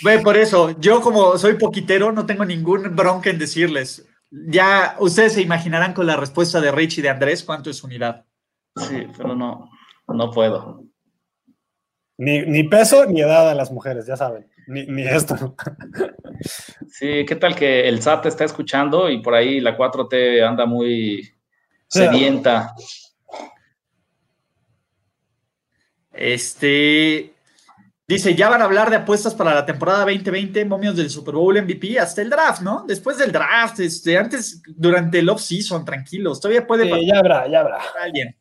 Ve, 0.03 0.19
por 0.19 0.37
eso, 0.37 0.79
yo 0.79 1.01
como 1.01 1.35
soy 1.35 1.55
poquitero, 1.55 2.11
no 2.11 2.27
tengo 2.27 2.45
ningún 2.45 2.95
bronca 2.95 3.31
en 3.31 3.39
decirles. 3.39 4.07
Ya 4.29 4.95
ustedes 4.99 5.33
se 5.33 5.41
imaginarán 5.41 5.93
con 5.93 6.05
la 6.05 6.15
respuesta 6.15 6.61
de 6.61 6.71
Rich 6.71 6.99
y 6.99 7.01
de 7.01 7.09
Andrés 7.09 7.43
cuánto 7.43 7.71
es 7.71 7.83
unidad. 7.83 8.27
Sí, 8.75 9.07
pero 9.17 9.35
no, 9.35 9.71
no 10.07 10.29
puedo. 10.29 10.83
Ni, 12.23 12.63
peso 12.65 13.07
ni 13.07 13.21
edad 13.21 13.49
a 13.49 13.55
las 13.55 13.71
mujeres, 13.71 14.05
ya 14.05 14.15
saben. 14.15 14.47
Ni, 14.71 15.03
esto. 15.03 15.55
Sí, 16.89 17.25
¿qué 17.27 17.35
tal 17.35 17.55
que 17.55 17.87
el 17.87 18.01
SAT 18.01 18.25
está 18.27 18.45
escuchando 18.45 19.09
y 19.09 19.21
por 19.21 19.35
ahí 19.35 19.59
la 19.59 19.77
4T 19.77 20.47
anda 20.47 20.65
muy 20.65 21.29
sedienta? 21.87 22.73
Este, 26.13 27.33
Dice, 28.11 28.35
ya 28.35 28.49
van 28.49 28.61
a 28.61 28.65
hablar 28.65 28.89
de 28.89 28.97
apuestas 28.97 29.33
para 29.33 29.53
la 29.53 29.65
temporada 29.65 29.99
2020, 29.99 30.65
momios 30.65 30.97
del 30.97 31.09
Super 31.09 31.35
Bowl 31.35 31.61
MVP, 31.61 31.97
hasta 31.97 32.21
el 32.21 32.29
draft, 32.29 32.61
¿no? 32.61 32.83
Después 32.85 33.17
del 33.17 33.31
draft, 33.31 33.79
este, 33.79 34.17
antes, 34.17 34.61
durante 34.67 35.19
el 35.19 35.29
off-season, 35.29 35.85
tranquilos, 35.85 36.41
todavía 36.41 36.67
puede... 36.67 36.89
ya 37.05 37.19
habrá, 37.19 37.47
ya 37.47 37.61
habrá. 37.61 37.79
Alguien. 38.01 38.35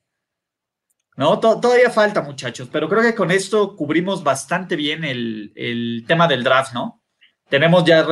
No, 1.21 1.39
todavía 1.39 1.91
falta, 1.91 2.23
muchachos, 2.23 2.71
pero 2.73 2.89
creo 2.89 3.03
que 3.03 3.15
con 3.15 3.31
esto 3.31 3.77
cubrimos 3.77 4.25
bastante 4.25 4.75
bien 4.75 5.05
el, 5.05 6.03
tema 6.09 6.27
del 6.27 6.43
draft, 6.43 6.73
¿no? 6.73 7.03
Tenemos 7.51 7.85
ya 7.85 8.07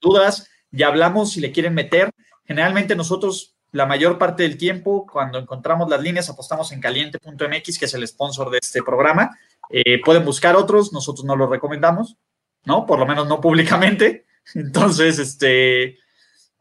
dudas, 0.00 0.48
ya 0.70 0.86
hablamos 0.86 1.32
si 1.32 1.40
le 1.40 1.50
quieren 1.50 1.74
meter. 1.74 2.12
Generalmente 2.44 2.94
nosotros, 2.94 3.56
la 3.72 3.86
mayor 3.86 4.18
parte 4.18 4.44
del 4.44 4.56
tiempo, 4.56 5.04
cuando 5.04 5.40
encontramos 5.40 5.90
las 5.90 6.00
líneas, 6.00 6.30
apostamos 6.30 6.70
en 6.70 6.80
caliente.mx, 6.80 7.76
que 7.76 7.86
es 7.86 7.94
el 7.94 8.06
sponsor 8.06 8.50
de 8.50 8.58
este 8.58 8.84
programa 8.84 9.36
eh, 9.68 10.00
pueden 10.00 10.24
buscar 10.24 10.54
otros, 10.54 10.92
nosotros 10.92 11.24
no 11.24 11.34
los 11.34 11.50
recomendamos, 11.50 12.16
¿no? 12.64 12.86
Por 12.86 13.00
lo 13.00 13.06
menos 13.06 13.26
no 13.26 13.40
públicamente. 13.40 14.26
Entonces, 14.54 15.18
este, 15.18 15.98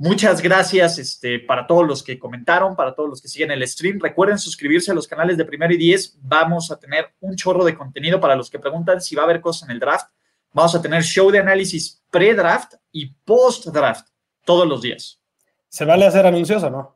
muchas 0.02 0.42
gracias 0.42 0.98
este, 0.98 1.40
para 1.40 1.66
todos 1.66 1.88
los 1.88 2.04
que 2.04 2.20
comentaron, 2.20 2.76
para 2.76 2.94
todos 2.94 3.10
los 3.10 3.22
que 3.22 3.28
siguen 3.28 3.52
el 3.52 3.66
stream. 3.68 4.00
Recuerden 4.00 4.38
suscribirse 4.38 4.92
a 4.92 4.94
los 4.94 5.08
canales 5.08 5.38
de 5.38 5.46
Primero 5.46 5.74
y 5.74 5.78
Diez. 5.78 6.18
Vamos 6.22 6.72
a 6.72 6.80
tener 6.80 7.14
un 7.22 7.36
chorro 7.36 7.64
de 7.64 7.76
contenido 7.76 8.20
para 8.20 8.36
los 8.36 8.50
que 8.50 8.60
preguntan 8.60 9.02
si 9.02 9.16
va 9.16 9.24
a 9.24 9.26
haber 9.26 9.42
cosas 9.42 9.70
en 9.70 9.76
el 9.76 9.80
draft. 9.80 10.08
Vamos 10.54 10.76
a 10.76 10.82
tener 10.82 11.04
show 11.04 11.32
de 11.32 11.40
análisis 11.40 12.04
pre-draft 12.10 12.74
y 12.92 13.08
post-draft 13.08 14.08
todos 14.44 14.68
los 14.68 14.82
días. 14.82 15.20
¿Se 15.70 15.86
vale 15.86 16.06
hacer 16.06 16.26
anuncios 16.26 16.62
o 16.64 16.70
no? 16.70 16.96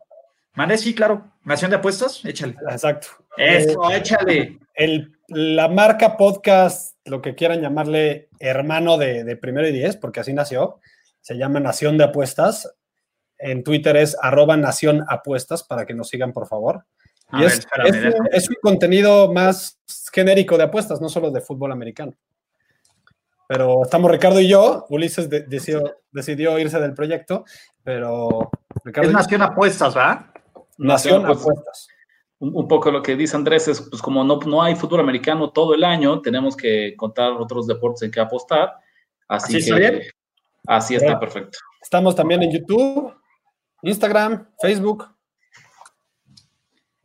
Mande, 0.56 0.78
sí, 0.78 0.94
claro. 0.94 1.32
Nación 1.44 1.72
de 1.72 1.78
apuestas, 1.78 2.24
échale. 2.26 2.56
Exacto. 2.70 3.08
Eso, 3.38 3.90
échale. 3.92 4.60
El 4.74 5.16
la 5.28 5.68
marca 5.68 6.18
podcast, 6.18 6.96
lo 7.06 7.22
que 7.22 7.36
quieran 7.36 7.62
llamarle 7.62 8.30
hermano 8.40 8.98
de, 8.98 9.36
Primero 9.38 9.68
y 9.68 9.72
Diez, 9.72 9.98
porque 9.98 10.20
así 10.20 10.34
nació, 10.34 10.80
se 11.22 11.36
llama 11.36 11.60
Nación 11.60 11.98
de 11.98 12.06
Apuestas. 12.06 12.76
En 13.38 13.64
Twitter 13.64 13.96
es 13.98 14.18
arroba 14.22 14.58
Nación 14.58 15.04
Apuestas 15.08 15.64
para 15.64 15.86
que 15.86 15.94
nos 15.94 16.10
sigan, 16.10 16.34
por 16.34 16.48
favor. 16.48 16.86
y 17.34 17.44
es, 17.44 17.68
un, 18.50 18.56
contenido 18.62 19.32
más 19.32 19.80
genérico 20.14 20.58
de 20.58 20.64
apuestas, 20.64 21.02
no 21.02 21.10
solo 21.10 21.32
de 21.32 21.42
fútbol 21.42 21.72
americano. 21.72 22.14
Pero 23.48 23.84
estamos 23.84 24.10
Ricardo 24.10 24.40
y 24.40 24.48
yo. 24.48 24.86
Ulises 24.90 25.30
decidió, 25.30 25.98
decidió, 26.12 26.58
irse 26.58 26.80
del 26.80 26.94
proyecto, 26.94 27.46
pero. 27.84 28.50
es 28.84 29.12
Nación 29.12 29.42
Apuestas, 29.44 29.94
¿verdad? 29.94 30.26
Nación, 30.78 31.26
Apuestas 31.26 31.88
un, 32.40 32.68
poco 32.68 32.92
lo 32.92 33.02
que 33.02 33.16
dice 33.16 33.36
Andrés 33.36 33.68
es, 33.68 33.82
pues 33.82 34.02
como 34.02 34.24
no, 34.24 34.40
no 34.46 34.62
hay 34.62 34.76
fútbol 34.76 35.00
americano 35.00 35.52
todo 35.52 35.74
el 35.74 35.84
año, 35.84 36.22
tenemos 36.22 36.56
que 36.56 36.96
contar 36.98 37.32
otros 37.32 37.68
deportes 37.68 38.04
en 38.04 38.12
que 38.12 38.20
apostar. 38.20 38.74
Así, 39.28 39.64
que 39.64 40.10
así 40.68 40.96
está 40.96 41.20
perfecto. 41.20 41.58
Estamos 41.82 42.16
también 42.16 42.44
en 42.44 42.52
YouTube, 42.52 43.14
Instagram, 43.86 44.50
Facebook. 44.62 45.08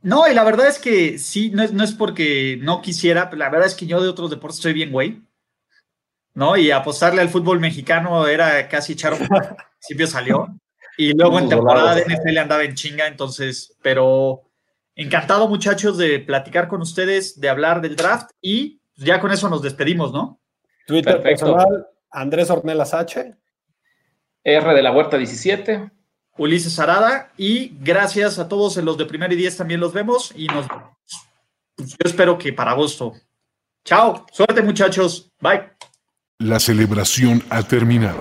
No, 0.03 0.27
y 0.29 0.35
la 0.35 0.45
verdad 0.45 0.69
es 0.69 0.79
que 0.79 1.19
sí, 1.19 1.51
no 1.51 1.63
es, 1.63 1.73
no 1.73 1.85
es 1.85 1.93
porque 1.93 2.59
no 2.63 2.81
quisiera, 2.81 3.29
pero 3.29 3.41
la 3.41 3.51
verdad 3.51 3.69
es 3.69 3.75
que 3.75 3.87
yo 3.87 4.01
de 4.01 4.09
otros 4.09 4.31
deportes 4.31 4.59
estoy 4.59 4.73
bien, 4.73 4.91
güey. 4.91 5.23
¿No? 6.33 6.57
Y 6.57 6.71
apostarle 6.71 7.21
al 7.21 7.29
fútbol 7.29 7.61
mexicano 7.61 8.27
era 8.27 8.69
casi 8.69 8.95
echar 8.95 9.13
un 9.13 9.29
principio 9.81 10.07
salió. 10.07 10.49
Y 10.97 11.13
luego 11.13 11.39
en 11.39 11.49
temporada 11.49 11.95
de 11.95 12.05
NFL 12.05 12.39
andaba 12.39 12.65
en 12.65 12.75
chinga, 12.75 13.07
entonces, 13.07 13.77
pero 13.83 14.51
Encantado, 15.01 15.49
muchachos, 15.49 15.97
de 15.97 16.19
platicar 16.19 16.69
con 16.69 16.83
ustedes, 16.83 17.41
de 17.41 17.49
hablar 17.49 17.81
del 17.81 17.97
draft 17.97 18.33
y 18.43 18.83
ya 18.97 19.19
con 19.19 19.31
eso 19.31 19.49
nos 19.49 19.63
despedimos, 19.63 20.13
¿no? 20.13 20.43
Twitter 20.87 21.23
personal, 21.23 21.89
Andrés 22.11 22.51
Ornelas 22.51 22.93
H. 22.93 23.35
R 24.45 24.75
de 24.75 24.83
la 24.83 24.93
Huerta 24.93 25.17
17. 25.17 25.91
Ulises 26.37 26.79
Arada. 26.79 27.31
Y 27.37 27.77
gracias 27.81 28.39
a 28.39 28.49
todos 28.49 28.77
en 28.77 28.85
los 28.85 28.97
de 28.99 29.07
primer 29.07 29.33
y 29.33 29.37
diez 29.37 29.57
también 29.57 29.81
los 29.81 29.93
vemos. 29.93 30.33
Y 30.37 30.47
nos 30.47 30.67
pues, 31.77 31.91
yo 31.93 31.97
espero 32.05 32.39
que 32.39 32.53
para 32.53 32.73
agosto. 32.73 33.15
Chao. 33.85 34.27
Suerte, 34.33 34.63
muchachos. 34.63 35.31
Bye. 35.41 35.71
La 36.39 36.59
celebración 36.59 37.43
ha 37.51 37.63
terminado. 37.63 38.19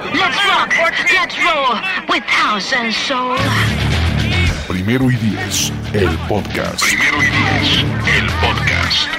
Primero 4.68 5.10
y 5.10 5.16
diez, 5.16 5.72
el 5.94 6.18
podcast. 6.28 6.82
Primero 6.82 7.18
y 7.24 7.28
diez, 7.28 7.86
el 8.18 8.26
podcast. 8.42 9.19